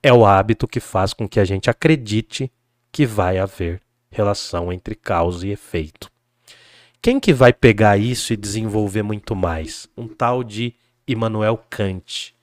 [0.00, 2.50] É o hábito que faz com que a gente acredite
[2.92, 6.08] que vai haver relação entre causa e efeito.
[7.02, 9.88] Quem que vai pegar isso e desenvolver muito mais?
[9.96, 10.72] Um tal de
[11.08, 12.34] Immanuel Kant,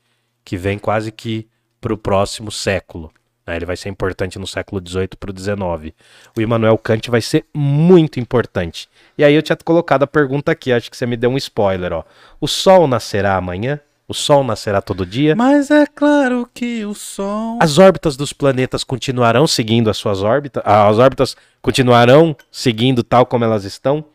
[0.44, 1.48] que vem quase que
[1.80, 3.14] para o próximo século.
[3.46, 3.56] Né?
[3.56, 5.94] Ele vai ser importante no século XVIII para o XIX.
[6.36, 8.90] O Immanuel Kant vai ser muito importante.
[9.18, 11.94] E aí eu tinha colocado a pergunta aqui, acho que você me deu um spoiler.
[11.94, 12.04] Ó.
[12.42, 13.80] O Sol nascerá amanhã?
[14.08, 15.36] O Sol nascerá todo dia?
[15.36, 17.58] Mas é claro que o Sol.
[17.62, 20.62] As órbitas dos planetas continuarão seguindo as suas órbitas?
[20.66, 24.06] As órbitas continuarão seguindo tal como elas estão?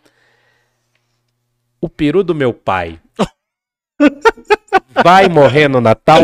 [1.81, 3.01] O peru do meu pai
[5.03, 6.21] vai morrer no Natal?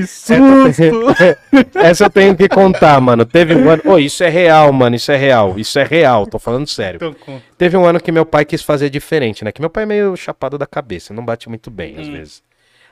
[0.00, 1.06] Que susto!
[1.78, 3.24] Essa eu tenho que contar, mano.
[3.24, 3.82] Teve um ano.
[3.84, 4.96] Oh, isso é real, mano.
[4.96, 5.54] Isso é real.
[5.58, 6.26] Isso é real.
[6.26, 6.96] Tô falando sério.
[6.96, 7.42] Então, conta.
[7.56, 9.52] Teve um ano que meu pai quis fazer diferente, né?
[9.52, 11.14] Que meu pai é meio chapado da cabeça.
[11.14, 12.12] Não bate muito bem, às Hum.
[12.12, 12.42] vezes.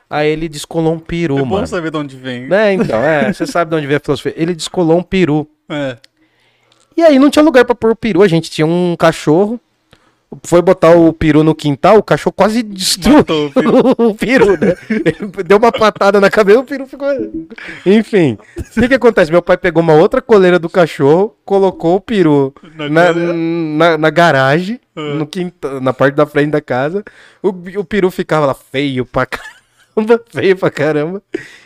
[0.09, 1.67] Aí ele descolou um peru, é bom mano.
[1.67, 2.47] saber de onde vem.
[2.47, 3.33] Né, então, é.
[3.33, 4.33] Você sabe de onde vem a filosofia.
[4.37, 5.47] Ele descolou um peru.
[5.69, 5.97] É.
[6.95, 8.21] E aí não tinha lugar pra pôr o peru.
[8.21, 9.59] A gente tinha um cachorro.
[10.43, 13.95] Foi botar o peru no quintal, o cachorro quase destruiu o peru.
[14.09, 14.75] o peru, né?
[14.89, 17.07] Ele deu uma patada na cabeça, o peru ficou.
[17.85, 18.37] Enfim.
[18.57, 19.31] O que, que acontece?
[19.31, 24.09] Meu pai pegou uma outra coleira do cachorro, colocou o peru Na na, na, na
[24.09, 25.13] garagem, Ah.
[25.15, 27.03] no quinta, na parte da frente da casa.
[27.43, 29.25] O, o peru ficava lá feio pra
[29.95, 31.21] caramba, feio pra caramba.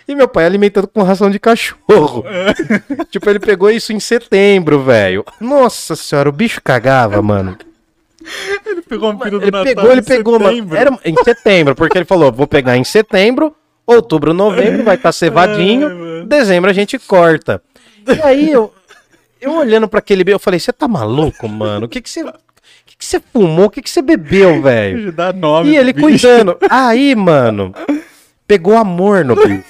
[0.08, 2.24] E meu pai alimentando com ração de cachorro.
[3.12, 5.24] tipo, ele pegou isso em setembro, velho.
[5.40, 7.58] Nossa senhora, o bicho cagava, mano.
[8.66, 10.78] Ele pegou um peru do Ele Natal pegou, ele em pegou, setembro.
[10.78, 15.88] Era em setembro, porque ele falou: vou pegar em setembro, outubro, novembro, vai estar cevadinho,
[15.88, 16.26] Ai, mano.
[16.26, 17.62] dezembro a gente corta.
[18.08, 18.74] E aí eu,
[19.42, 21.86] eu olhando pra aquele bicho, eu falei: você tá maluco, mano?
[21.86, 22.24] O que que você.
[22.24, 22.34] O
[23.00, 23.66] que você fumou?
[23.68, 25.14] O que você bebeu, velho?
[25.66, 26.06] E ele bicho.
[26.06, 26.58] cuidando.
[26.70, 27.74] Aí, mano,
[28.46, 29.64] pegou amor no bicho.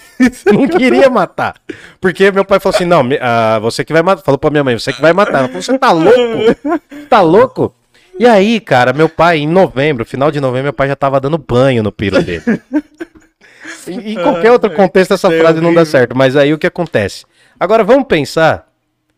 [0.51, 1.55] Não queria matar.
[2.01, 4.23] Porque meu pai falou assim: não, ah, você que vai matar.
[4.23, 5.39] Falou pra minha mãe: você que vai matar.
[5.39, 6.79] Ela falou: você tá louco?
[7.09, 7.75] Tá louco?
[8.19, 11.37] E aí, cara, meu pai, em novembro, final de novembro, meu pai já tava dando
[11.37, 12.43] banho no piro dele.
[13.87, 16.15] Em, em qualquer outro contexto, essa É frase não dá certo.
[16.15, 17.25] Mas aí o que acontece?
[17.59, 18.67] Agora vamos pensar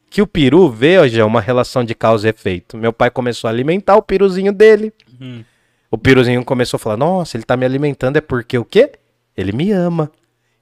[0.09, 2.77] que o peru veja uma relação de causa e efeito.
[2.77, 4.93] Meu pai começou a alimentar o piruzinho dele.
[5.19, 5.43] Hum.
[5.89, 8.91] O piruzinho começou a falar: Nossa, ele tá me alimentando é porque o quê?
[9.35, 10.11] Ele me ama.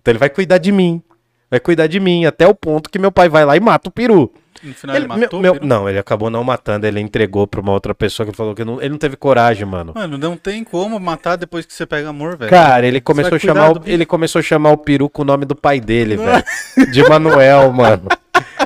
[0.02, 1.02] Então ele vai cuidar de mim.
[1.49, 3.91] Vai cuidar de mim, até o ponto que meu pai vai lá e mata o
[3.91, 4.32] peru.
[4.61, 5.65] No final ele, Ele- matou meu- peru?
[5.65, 8.80] Não, ele acabou não matando, ele entregou pra uma outra pessoa que falou que não-
[8.81, 9.94] ele não teve coragem, mano.
[9.95, 12.49] Mano, não tem como matar depois que você pega amor, velho.
[12.49, 15.45] Cara, ele começou, a chamar o, ele começou a chamar o peru com o nome
[15.45, 16.18] do pai dele,
[16.76, 16.91] velho.
[16.91, 18.07] De Manuel, mano.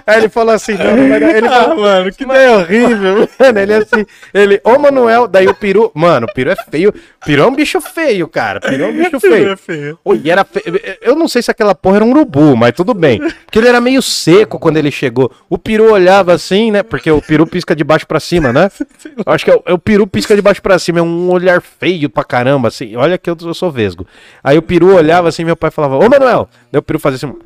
[0.06, 1.36] Aí ele falou assim, não, não vai dar.
[1.38, 3.60] Ele Ah, falou, mano, que ideia horrível, mano.
[3.60, 6.94] Ele assim, ele, ô Manuel, daí o peru, mano, o peru é feio.
[7.26, 8.60] Peru é um bicho feio, cara.
[8.60, 9.52] Peru é um bicho feio.
[9.52, 9.99] é feio.
[10.03, 10.61] Oi, era fe...
[11.02, 13.20] Eu não sei se aquela porra era um urubu, mas tudo bem.
[13.45, 15.32] Porque ele era meio seco quando ele chegou.
[15.49, 16.84] O peru olhava assim, né?
[16.84, 18.70] Porque o peru pisca de baixo pra cima, né?
[19.26, 20.99] Acho que é o, é o peru pisca de baixo pra cima.
[20.99, 22.95] É um olhar feio pra caramba, assim.
[22.95, 24.06] Olha que eu, eu sou vesgo.
[24.44, 26.49] Aí o peru olhava assim, meu pai falava, ô Manuel!
[26.72, 27.38] Daí o peru fazia assim.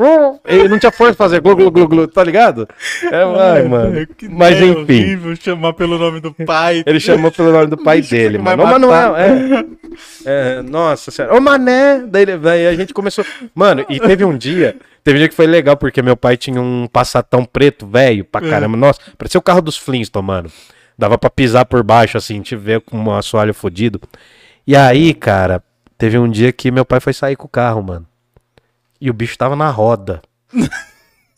[0.45, 2.36] Ele não tinha força de fazer glu, glu, glu, glu, tá ligado?
[2.37, 3.23] É,
[3.53, 4.07] ai, mano.
[4.07, 4.79] Que Mas ideia enfim.
[4.79, 6.83] horrível chamar pelo nome do pai.
[6.87, 8.63] Ele chamou pelo nome do pai dele, mano.
[8.63, 8.67] Ô.
[8.67, 9.65] Manuel, é.
[10.25, 11.35] É, Nossa senhora.
[11.35, 12.03] Ô, Mané.
[12.07, 13.25] Daí, daí a gente começou.
[13.55, 14.75] Mano, e teve um dia.
[15.03, 18.45] Teve um dia que foi legal, porque meu pai tinha um passatão preto, velho, pra
[18.45, 18.49] É.
[18.49, 18.75] caramba.
[18.77, 20.51] Nossa, parecia o carro dos Flintstones, mano.
[20.97, 24.01] Dava pra pisar por baixo, assim, te ver com um assoalho fodido.
[24.65, 25.63] E aí, cara,
[25.97, 28.05] teve um dia que meu pai foi sair com o carro, mano.
[28.99, 30.21] E o bicho tava na roda.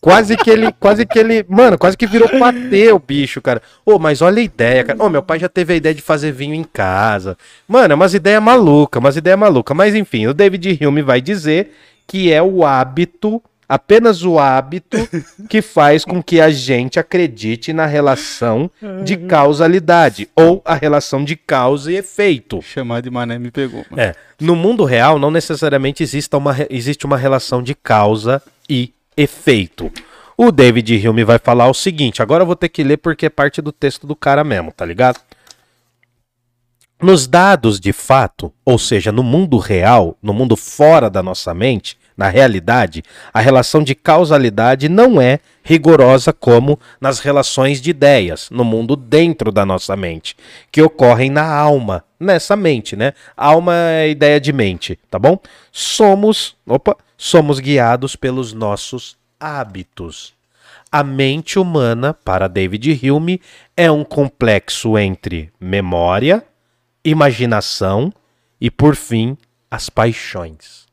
[0.01, 3.61] Quase que ele, quase que ele, mano, quase que virou patê o bicho, cara.
[3.85, 5.03] Ô, mas olha a ideia, cara.
[5.03, 7.37] Ô, meu pai já teve a ideia de fazer vinho em casa.
[7.67, 9.75] Mano, é umas ideias malucas, umas ideias malucas.
[9.75, 11.73] Mas enfim, o David Hume vai dizer
[12.07, 14.97] que é o hábito, apenas o hábito,
[15.49, 18.71] que faz com que a gente acredite na relação
[19.03, 22.61] de causalidade, ou a relação de causa e efeito.
[22.61, 23.85] Chamar de mané me pegou.
[23.91, 24.01] mano.
[24.01, 24.15] É.
[24.39, 29.91] No mundo real, não necessariamente exista uma, existe uma relação de causa e efeito.
[30.37, 33.29] O David Hume vai falar o seguinte, agora eu vou ter que ler porque é
[33.29, 35.19] parte do texto do cara mesmo, tá ligado?
[37.01, 41.98] Nos dados de fato, ou seja, no mundo real, no mundo fora da nossa mente,
[42.19, 43.01] na realidade,
[43.33, 49.53] a relação de causalidade não é rigorosa como nas relações de ideias, no mundo dentro
[49.53, 50.35] da nossa mente,
[50.69, 53.13] que ocorrem na alma, nessa mente, né?
[53.37, 55.39] Alma é ideia de mente, tá bom?
[55.71, 60.33] Somos, opa, somos guiados pelos nossos hábitos.
[60.91, 63.39] A mente humana, para David Hume,
[63.77, 66.43] é um complexo entre memória,
[67.01, 68.11] imaginação
[68.59, 69.37] e, por fim,
[69.71, 70.88] as paixões.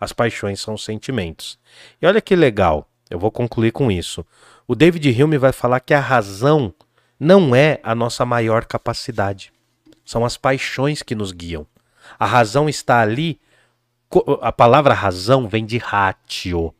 [0.00, 1.58] As paixões são sentimentos.
[2.00, 4.24] E olha que legal, eu vou concluir com isso.
[4.66, 6.72] O David Hume vai falar que a razão
[7.18, 9.52] não é a nossa maior capacidade.
[10.04, 11.66] São as paixões que nos guiam.
[12.18, 13.38] A razão está ali.
[14.40, 16.74] A palavra razão vem de ratio,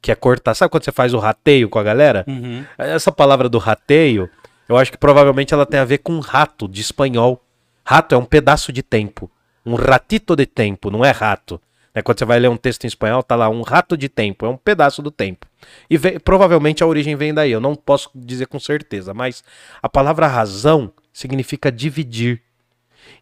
[0.00, 0.54] que é cortar.
[0.54, 2.24] Sabe quando você faz o rateio com a galera?
[2.28, 2.64] Uhum.
[2.78, 4.30] Essa palavra do rateio,
[4.68, 7.42] eu acho que provavelmente ela tem a ver com rato de espanhol.
[7.84, 9.30] Rato é um pedaço de tempo.
[9.64, 11.60] Um ratito de tempo, não é rato.
[11.96, 12.02] Né?
[12.02, 14.48] Quando você vai ler um texto em espanhol, tá lá um rato de tempo, é
[14.50, 15.46] um pedaço do tempo.
[15.88, 19.42] E vem- provavelmente a origem vem daí, eu não posso dizer com certeza, mas
[19.82, 22.42] a palavra razão significa dividir.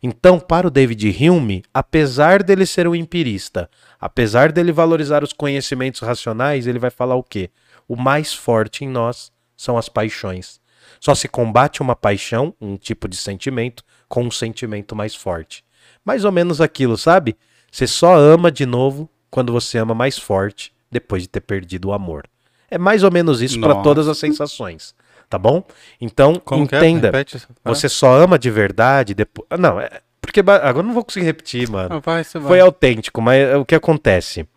[0.02, 3.70] Então, para o David Hume, apesar dele ser um empirista,
[4.00, 7.50] apesar dele valorizar os conhecimentos racionais, ele vai falar o quê?
[7.86, 10.60] O mais forte em nós são as paixões.
[10.98, 15.64] Só se combate uma paixão, um tipo de sentimento, com um sentimento mais forte.
[16.04, 17.36] Mais ou menos aquilo, sabe?
[17.74, 21.92] Você só ama de novo quando você ama mais forte, depois de ter perdido o
[21.92, 22.24] amor.
[22.70, 24.94] É mais ou menos isso para todas as sensações,
[25.28, 25.64] tá bom?
[26.00, 26.64] Então, Como é?
[26.66, 27.10] entenda.
[27.10, 27.44] Frase.
[27.64, 29.48] Você só ama de verdade depois.
[29.50, 29.90] Ah, Não, é.
[30.20, 32.00] Porque agora eu não vou conseguir repetir, mano.
[32.00, 32.42] Vai, vai.
[32.42, 34.48] Foi autêntico, mas é o que acontece?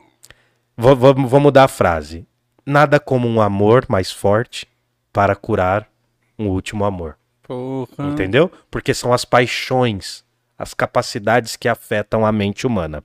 [0.78, 2.24] Vou, vou, vou mudar a frase.
[2.64, 4.68] Nada como um amor mais forte
[5.12, 5.90] para curar
[6.38, 7.18] um último amor.
[7.42, 8.10] Porra.
[8.12, 8.52] Entendeu?
[8.70, 10.24] Porque são as paixões,
[10.58, 13.04] as capacidades que afetam a mente humana.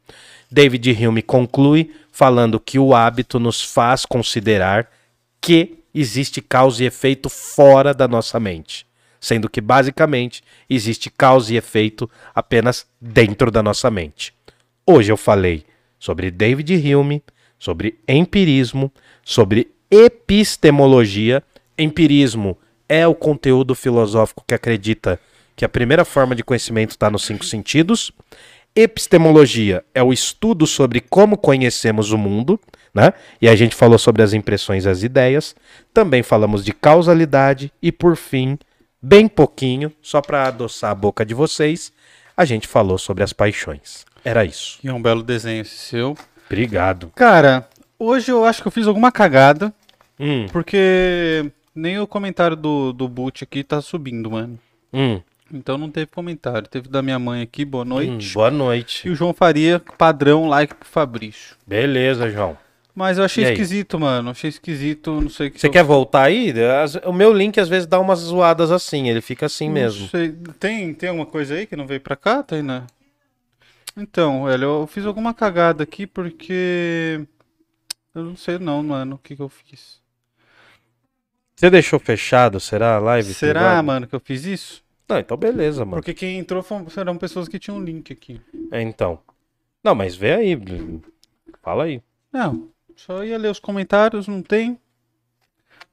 [0.50, 4.90] David Hume conclui falando que o hábito nos faz considerar
[5.40, 8.86] que existe causa e efeito fora da nossa mente,
[9.20, 14.32] sendo que basicamente existe causa e efeito apenas dentro da nossa mente.
[14.86, 15.64] Hoje eu falei
[15.98, 17.22] sobre David Hume,
[17.58, 18.90] sobre empirismo,
[19.24, 21.42] sobre epistemologia.
[21.78, 22.58] Empirismo
[22.88, 25.20] é o conteúdo filosófico que acredita
[25.56, 28.12] que a primeira forma de conhecimento está nos cinco sentidos.
[28.74, 32.58] Epistemologia é o estudo sobre como conhecemos o mundo,
[32.94, 33.12] né?
[33.40, 35.54] E a gente falou sobre as impressões e as ideias.
[35.94, 38.58] Também falamos de causalidade e, por fim,
[39.00, 41.92] bem pouquinho, só para adoçar a boca de vocês,
[42.36, 44.04] a gente falou sobre as paixões.
[44.24, 44.78] Era isso.
[44.82, 46.16] E é um belo desenho esse seu.
[46.46, 47.12] Obrigado.
[47.14, 47.68] Cara,
[47.98, 49.72] hoje eu acho que eu fiz alguma cagada,
[50.20, 54.58] Hum, porque nem o comentário do, do Boot aqui tá subindo, mano.
[54.92, 55.20] hum,
[55.52, 56.66] Então não teve comentário.
[56.68, 58.32] Teve da minha mãe aqui, boa hum, noite.
[58.34, 59.08] boa E noite.
[59.08, 61.56] o João Faria, padrão, like pro Fabrício.
[61.66, 62.56] Beleza, João.
[62.94, 63.52] Mas eu achei E aí?
[63.52, 64.30] esquisito, mano.
[64.30, 65.60] Achei esquisito, não sei o que.
[65.60, 66.52] Você eu- quer voltar aí?
[66.82, 70.08] As- O meu link às vezes dá umas zoadas assim, ele fica assim não mesmo.
[70.08, 70.32] sei.
[70.58, 72.86] Tem, tem alguma coisa aí que não veio pra cá, Tainá?
[73.96, 77.26] Então, velho, eu fiz alguma cagada aqui porque.
[78.14, 80.00] Eu não sei não, mano, o que que eu fiz.
[81.56, 83.32] Você deixou fechado, será a live?
[83.32, 84.81] Será, mano, que eu fiz isso?
[85.08, 85.96] Não, então beleza, mano.
[85.96, 88.40] Porque quem entrou foram, eram pessoas que tinham link aqui.
[88.70, 89.18] É, então.
[89.82, 90.58] Não, mas vê aí.
[91.62, 92.02] Fala aí.
[92.32, 94.78] Não, só ia ler os comentários, não tem.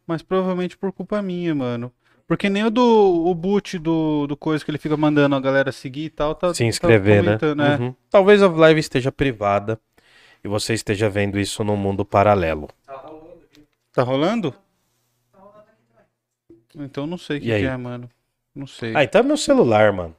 [0.06, 1.92] Mas provavelmente por culpa minha, mano.
[2.28, 2.84] Porque nem o do
[3.26, 6.54] o boot do, do coisa que ele fica mandando a galera seguir e tal, tá,
[6.54, 7.38] Se tá inscrever, né?
[7.38, 7.78] comentando, né?
[7.78, 7.96] Uhum.
[8.10, 9.80] Talvez a live esteja privada
[10.44, 12.70] e você esteja vendo isso num mundo paralelo.
[13.92, 14.54] Tá rolando?
[16.76, 18.10] Então não sei o que, que é, mano.
[18.56, 18.94] Não sei.
[18.96, 20.16] Ah, então é meu celular, mano.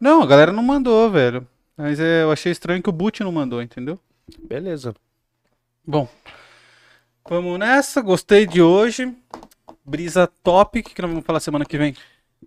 [0.00, 1.46] Não, a galera não mandou, velho.
[1.76, 3.98] Mas é, eu achei estranho que o boot não mandou, entendeu?
[4.48, 4.94] Beleza.
[5.86, 6.08] Bom,
[7.28, 8.00] vamos nessa.
[8.00, 9.12] Gostei de hoje.
[9.84, 10.80] Brisa top.
[10.80, 11.94] O que que nós vamos falar semana que vem?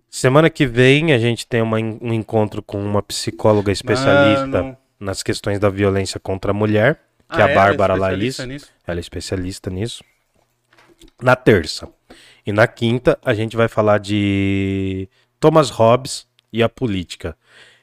[0.08, 4.76] Semana que vem a gente tem uma um encontro com uma psicóloga especialista Mano.
[5.00, 8.52] nas questões da violência contra a mulher, que é Ah, a ela Bárbara especialista Laís.
[8.62, 8.72] nisso?
[8.86, 10.04] Ela é especialista nisso.
[11.20, 11.88] Na terça.
[12.46, 15.08] E na quinta a gente vai falar de
[15.38, 17.36] Thomas Hobbes e a política.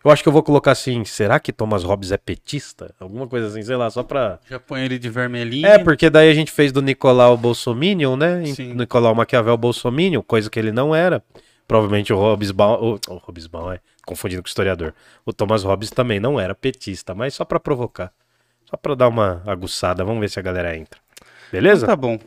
[0.03, 2.95] Eu acho que eu vou colocar assim, será que Thomas Hobbes é petista?
[2.99, 4.39] Alguma coisa assim, sei lá, só pra...
[4.49, 5.67] Já põe ele de vermelhinho.
[5.67, 8.45] É, porque daí a gente fez do Nicolau Bolsominion, né?
[8.45, 8.73] Sim.
[8.73, 11.21] Nicolau Maquiavel Bolsominion, coisa que ele não era.
[11.67, 14.93] Provavelmente o Hobbes Baum, o, o Hobbes Baum é confundindo com o historiador.
[15.25, 18.11] O Thomas Hobbes também não era petista, mas só pra provocar.
[18.69, 20.99] Só pra dar uma aguçada, vamos ver se a galera entra.
[21.51, 21.85] Beleza?
[21.85, 22.17] Tá bom.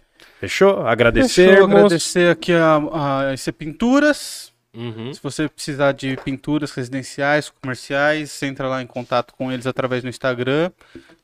[0.42, 0.84] Fechou?
[0.84, 1.56] Agradecermos.
[1.56, 4.52] Deixa eu agradecer aqui a, a EC Pinturas.
[4.74, 5.14] Uhum.
[5.14, 10.02] Se você precisar de pinturas residenciais, comerciais, você entra lá em contato com eles através
[10.02, 10.72] do Instagram.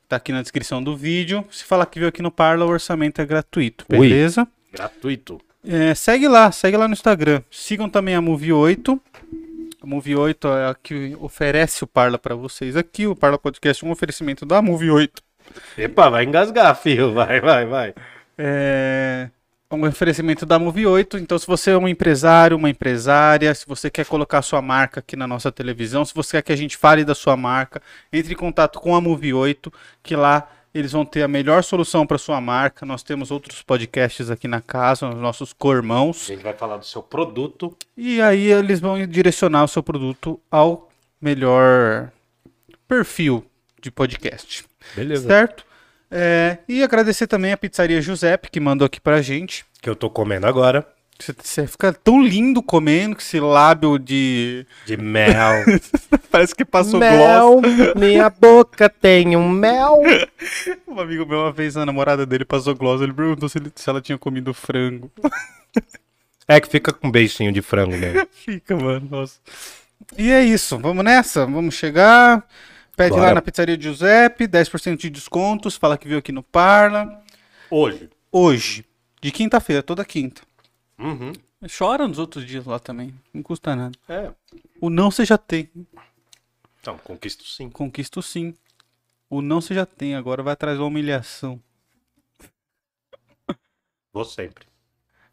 [0.07, 1.43] Tá aqui na descrição do vídeo.
[1.51, 3.99] Se falar que veio aqui no Parla, o orçamento é gratuito, Ui.
[3.99, 4.47] beleza?
[4.71, 5.41] Gratuito.
[5.67, 7.41] É, segue lá, segue lá no Instagram.
[7.51, 9.01] Sigam também a Move 8.
[9.81, 13.05] A Move 8 é a que oferece o Parla para vocês aqui.
[13.05, 15.21] O Parla Podcast é um oferecimento da Move 8.
[15.77, 17.11] Epa, vai engasgar, filho.
[17.11, 17.93] Vai, vai, vai.
[18.41, 19.29] É,
[19.69, 21.17] um oferecimento da Move 8.
[21.17, 25.17] Então, se você é um empresário, uma empresária, se você quer colocar sua marca aqui
[25.17, 27.81] na nossa televisão, se você quer que a gente fale da sua marca,
[28.13, 29.71] entre em contato com a Move 8,
[30.01, 32.85] que lá eles vão ter a melhor solução para sua marca.
[32.85, 36.23] Nós temos outros podcasts aqui na casa, os nossos cormãos.
[36.29, 37.75] A gente vai falar do seu produto.
[37.97, 40.89] E aí eles vão direcionar o seu produto ao
[41.19, 42.09] melhor
[42.87, 43.45] perfil
[43.81, 44.65] de podcast.
[44.95, 45.27] Beleza.
[45.27, 45.68] Certo?
[46.11, 49.65] É, e agradecer também a pizzaria Giuseppe, que mandou aqui pra gente.
[49.81, 50.87] Que eu tô comendo agora.
[51.43, 54.65] Você- fica tão lindo comendo que esse lábio de.
[54.85, 55.65] De mel.
[56.31, 57.11] Parece que passou gloss.
[57.11, 57.61] mel.
[57.95, 59.97] Minha boca tem um mel.
[60.87, 63.01] Um amigo meu, uma vez, a namorada dele passou gloss.
[63.01, 65.11] Ele perguntou se, ele- se ela tinha comido frango.
[66.47, 68.27] É que fica com beicinho de frango mesmo.
[68.31, 69.07] Fica, mano.
[69.11, 69.35] Nossa.
[70.17, 70.77] E é isso.
[70.79, 71.45] Vamos nessa?
[71.45, 72.43] Vamos chegar.
[72.99, 75.77] Pede lá na pizzaria Giuseppe, 10% de descontos.
[75.77, 77.23] Fala que viu aqui no Parla.
[77.71, 78.09] Hoje.
[78.29, 78.85] Hoje,
[79.21, 80.41] de quinta-feira, toda quinta.
[80.97, 81.31] Uhum.
[81.77, 83.15] Chora nos outros dias lá também.
[83.33, 83.97] Não custa nada.
[84.09, 84.33] É.
[84.81, 85.69] O não você já tem.
[86.81, 87.69] Então, conquisto sim.
[87.69, 88.53] Conquisto sim.
[89.29, 90.15] O não você já tem.
[90.15, 91.57] Agora vai atrás da humilhação.
[94.11, 94.65] Vou sempre.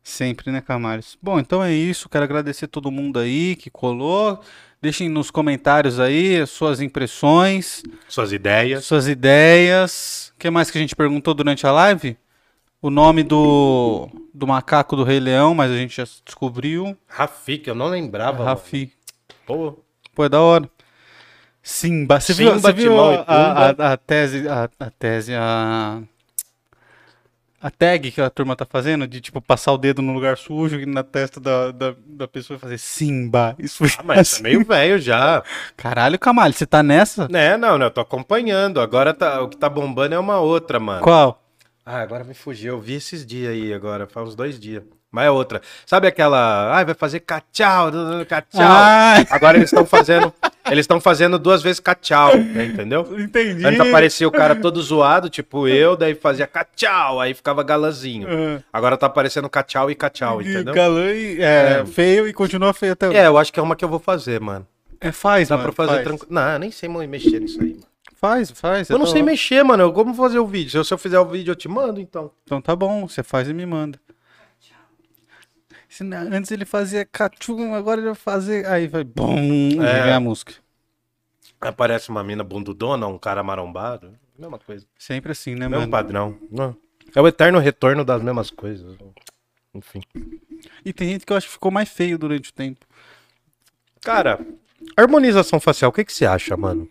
[0.05, 1.19] Sempre, né, Camales?
[1.21, 2.09] Bom, então é isso.
[2.09, 4.41] Quero agradecer todo mundo aí que colou.
[4.81, 8.85] Deixem nos comentários aí as suas impressões, Suas ideias.
[8.85, 10.33] suas ideias.
[10.37, 12.17] O que mais que a gente perguntou durante a live?
[12.81, 16.97] O nome do, do macaco do Rei Leão, mas a gente já descobriu.
[17.09, 18.45] Rafik, eu não lembrava.
[18.45, 18.93] Rafi.
[19.47, 19.79] Pô,
[20.15, 20.69] Pô, é da hora.
[21.63, 22.21] Simba.
[22.21, 23.93] Você viu, Simba, você viu Timão e a, a, Pumba.
[23.93, 26.01] a tese, a, a tese, a,
[27.67, 30.79] a tag que a turma tá fazendo de, tipo, passar o dedo no lugar sujo
[30.79, 33.57] e na testa da, da, da pessoa e fazer Simba.
[33.59, 35.43] Isso ah, mas tá meio velho já.
[35.77, 37.27] Caralho, Camalho, você tá nessa?
[37.27, 38.81] Né, não, não, eu tô acompanhando.
[38.81, 41.03] Agora tá, o que tá bombando é uma outra, mano.
[41.03, 41.43] Qual?
[41.85, 42.75] Ah, agora me fugiu.
[42.75, 44.85] Eu vi esses dias aí agora, faz uns dois dias.
[45.11, 45.61] Mas é outra.
[45.85, 46.73] Sabe aquela.
[46.73, 47.91] Ai, vai fazer cachau,
[48.29, 48.61] cachau.
[48.61, 50.33] Ah, Agora eles estão fazendo.
[50.71, 53.07] Eles estão fazendo duas vezes cachau, né, entendeu?
[53.19, 53.65] entendi.
[53.67, 58.27] Antes aparecia o cara todo zoado, tipo eu, daí fazia cachau, aí ficava galãzinho.
[58.29, 60.75] Ah, Agora tá aparecendo cachau e cachau, e entendeu?
[60.75, 61.87] galã e, é, É.
[61.87, 63.17] feio e continua feio até hoje.
[63.17, 64.67] É, eu acho que é uma que eu vou fazer, mano.
[65.01, 66.05] É, faz, Dá mano, pra fazer faz.
[66.07, 66.33] tranquilo.
[66.33, 67.85] Não, eu nem sei mexer nisso aí, mano.
[68.19, 68.89] Faz, faz.
[68.89, 69.27] Eu não tá sei lá.
[69.27, 69.83] mexer, mano.
[69.85, 70.83] Eu como fazer o vídeo?
[70.83, 72.31] Se eu fizer o vídeo, eu te mando, então.
[72.45, 73.99] Então tá bom, você faz e me manda.
[76.05, 78.67] Antes ele fazia cachum, agora ele vai fazer.
[78.67, 79.05] Aí vai.
[79.05, 79.83] Bum!
[79.83, 80.03] É.
[80.05, 80.55] vem a música.
[81.61, 84.13] Aparece uma mina bundudona, um cara marombado.
[84.39, 84.87] Mesma coisa.
[84.99, 85.91] Sempre assim, né, Mesmo mano?
[85.91, 86.39] padrão.
[86.51, 86.77] Não.
[87.15, 88.97] É o eterno retorno das mesmas coisas.
[89.75, 90.03] Enfim.
[90.85, 92.85] E tem gente que eu acho que ficou mais feio durante o tempo.
[94.03, 94.39] Cara,
[94.97, 96.89] harmonização facial, o que, que você acha, mano?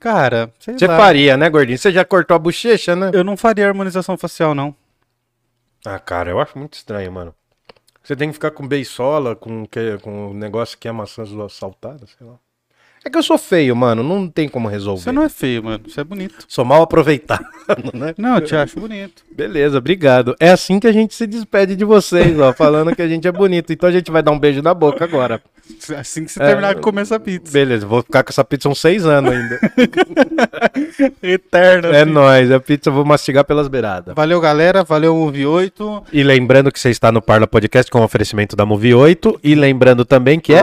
[0.00, 0.96] Cara, Você lá.
[0.96, 1.78] faria, né, gordinho?
[1.78, 3.10] Você já cortou a bochecha, né?
[3.12, 4.74] Eu não faria harmonização facial, não.
[5.84, 7.34] Ah, cara, eu acho muito estranho, mano.
[8.08, 12.16] Você tem que ficar com beisola, com que, com um negócio que é maçãs saltadas,
[12.16, 12.38] sei lá.
[13.08, 14.02] É que eu sou feio, mano.
[14.02, 15.00] Não tem como resolver.
[15.00, 15.82] Você não é feio, mano.
[15.88, 16.44] Você é bonito.
[16.46, 17.42] Sou mal aproveitado,
[17.94, 18.14] né?
[18.18, 19.22] Não, eu te acho bonito.
[19.34, 20.36] Beleza, obrigado.
[20.38, 23.32] É assim que a gente se despede de vocês, ó, falando que a gente é
[23.32, 23.72] bonito.
[23.72, 25.40] Então a gente vai dar um beijo na boca agora.
[25.98, 27.52] Assim que você terminar de comer essa pizza.
[27.52, 29.60] Beleza, vou ficar com essa pizza uns seis anos ainda.
[31.22, 31.88] Eterna.
[31.88, 32.10] É assim.
[32.10, 34.14] nóis, a pizza eu vou mastigar pelas beiradas.
[34.14, 34.82] Valeu, galera.
[34.82, 36.04] Valeu, Move 8.
[36.12, 39.40] E lembrando que você está no Parla Podcast com oferecimento da Movie 8.
[39.44, 40.62] E lembrando também que é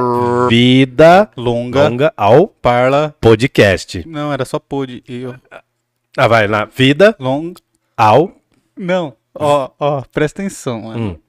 [0.50, 1.84] vida Longa.
[1.84, 3.16] longa ao Parla.
[3.22, 4.04] podcast.
[4.08, 5.04] Não, era só pod.
[5.08, 5.36] Eu.
[6.18, 6.66] Ah, vai lá.
[6.66, 7.54] Vida Long.
[7.96, 8.36] ao
[8.78, 9.16] Não.
[9.34, 11.00] Ó, ó, presta atenção, mano.
[11.12, 11.20] hum,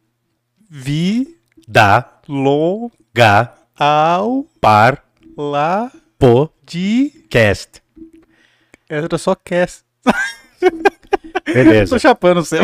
[0.70, 1.36] Vi.
[1.66, 2.90] da Lo.
[3.14, 4.44] ga Ao.
[4.60, 5.02] par
[5.36, 5.90] La.
[6.18, 7.82] podcast.
[7.96, 8.20] De.
[8.88, 9.84] Era só cast.
[11.44, 11.90] Beleza.
[11.96, 12.58] Tô chapando você.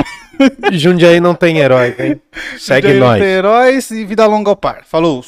[0.73, 2.21] Jundiaí não tem herói, hein?
[2.59, 3.23] Segue Jair nós.
[3.23, 4.85] Heróis e vida longa ao par.
[4.85, 5.25] Falou.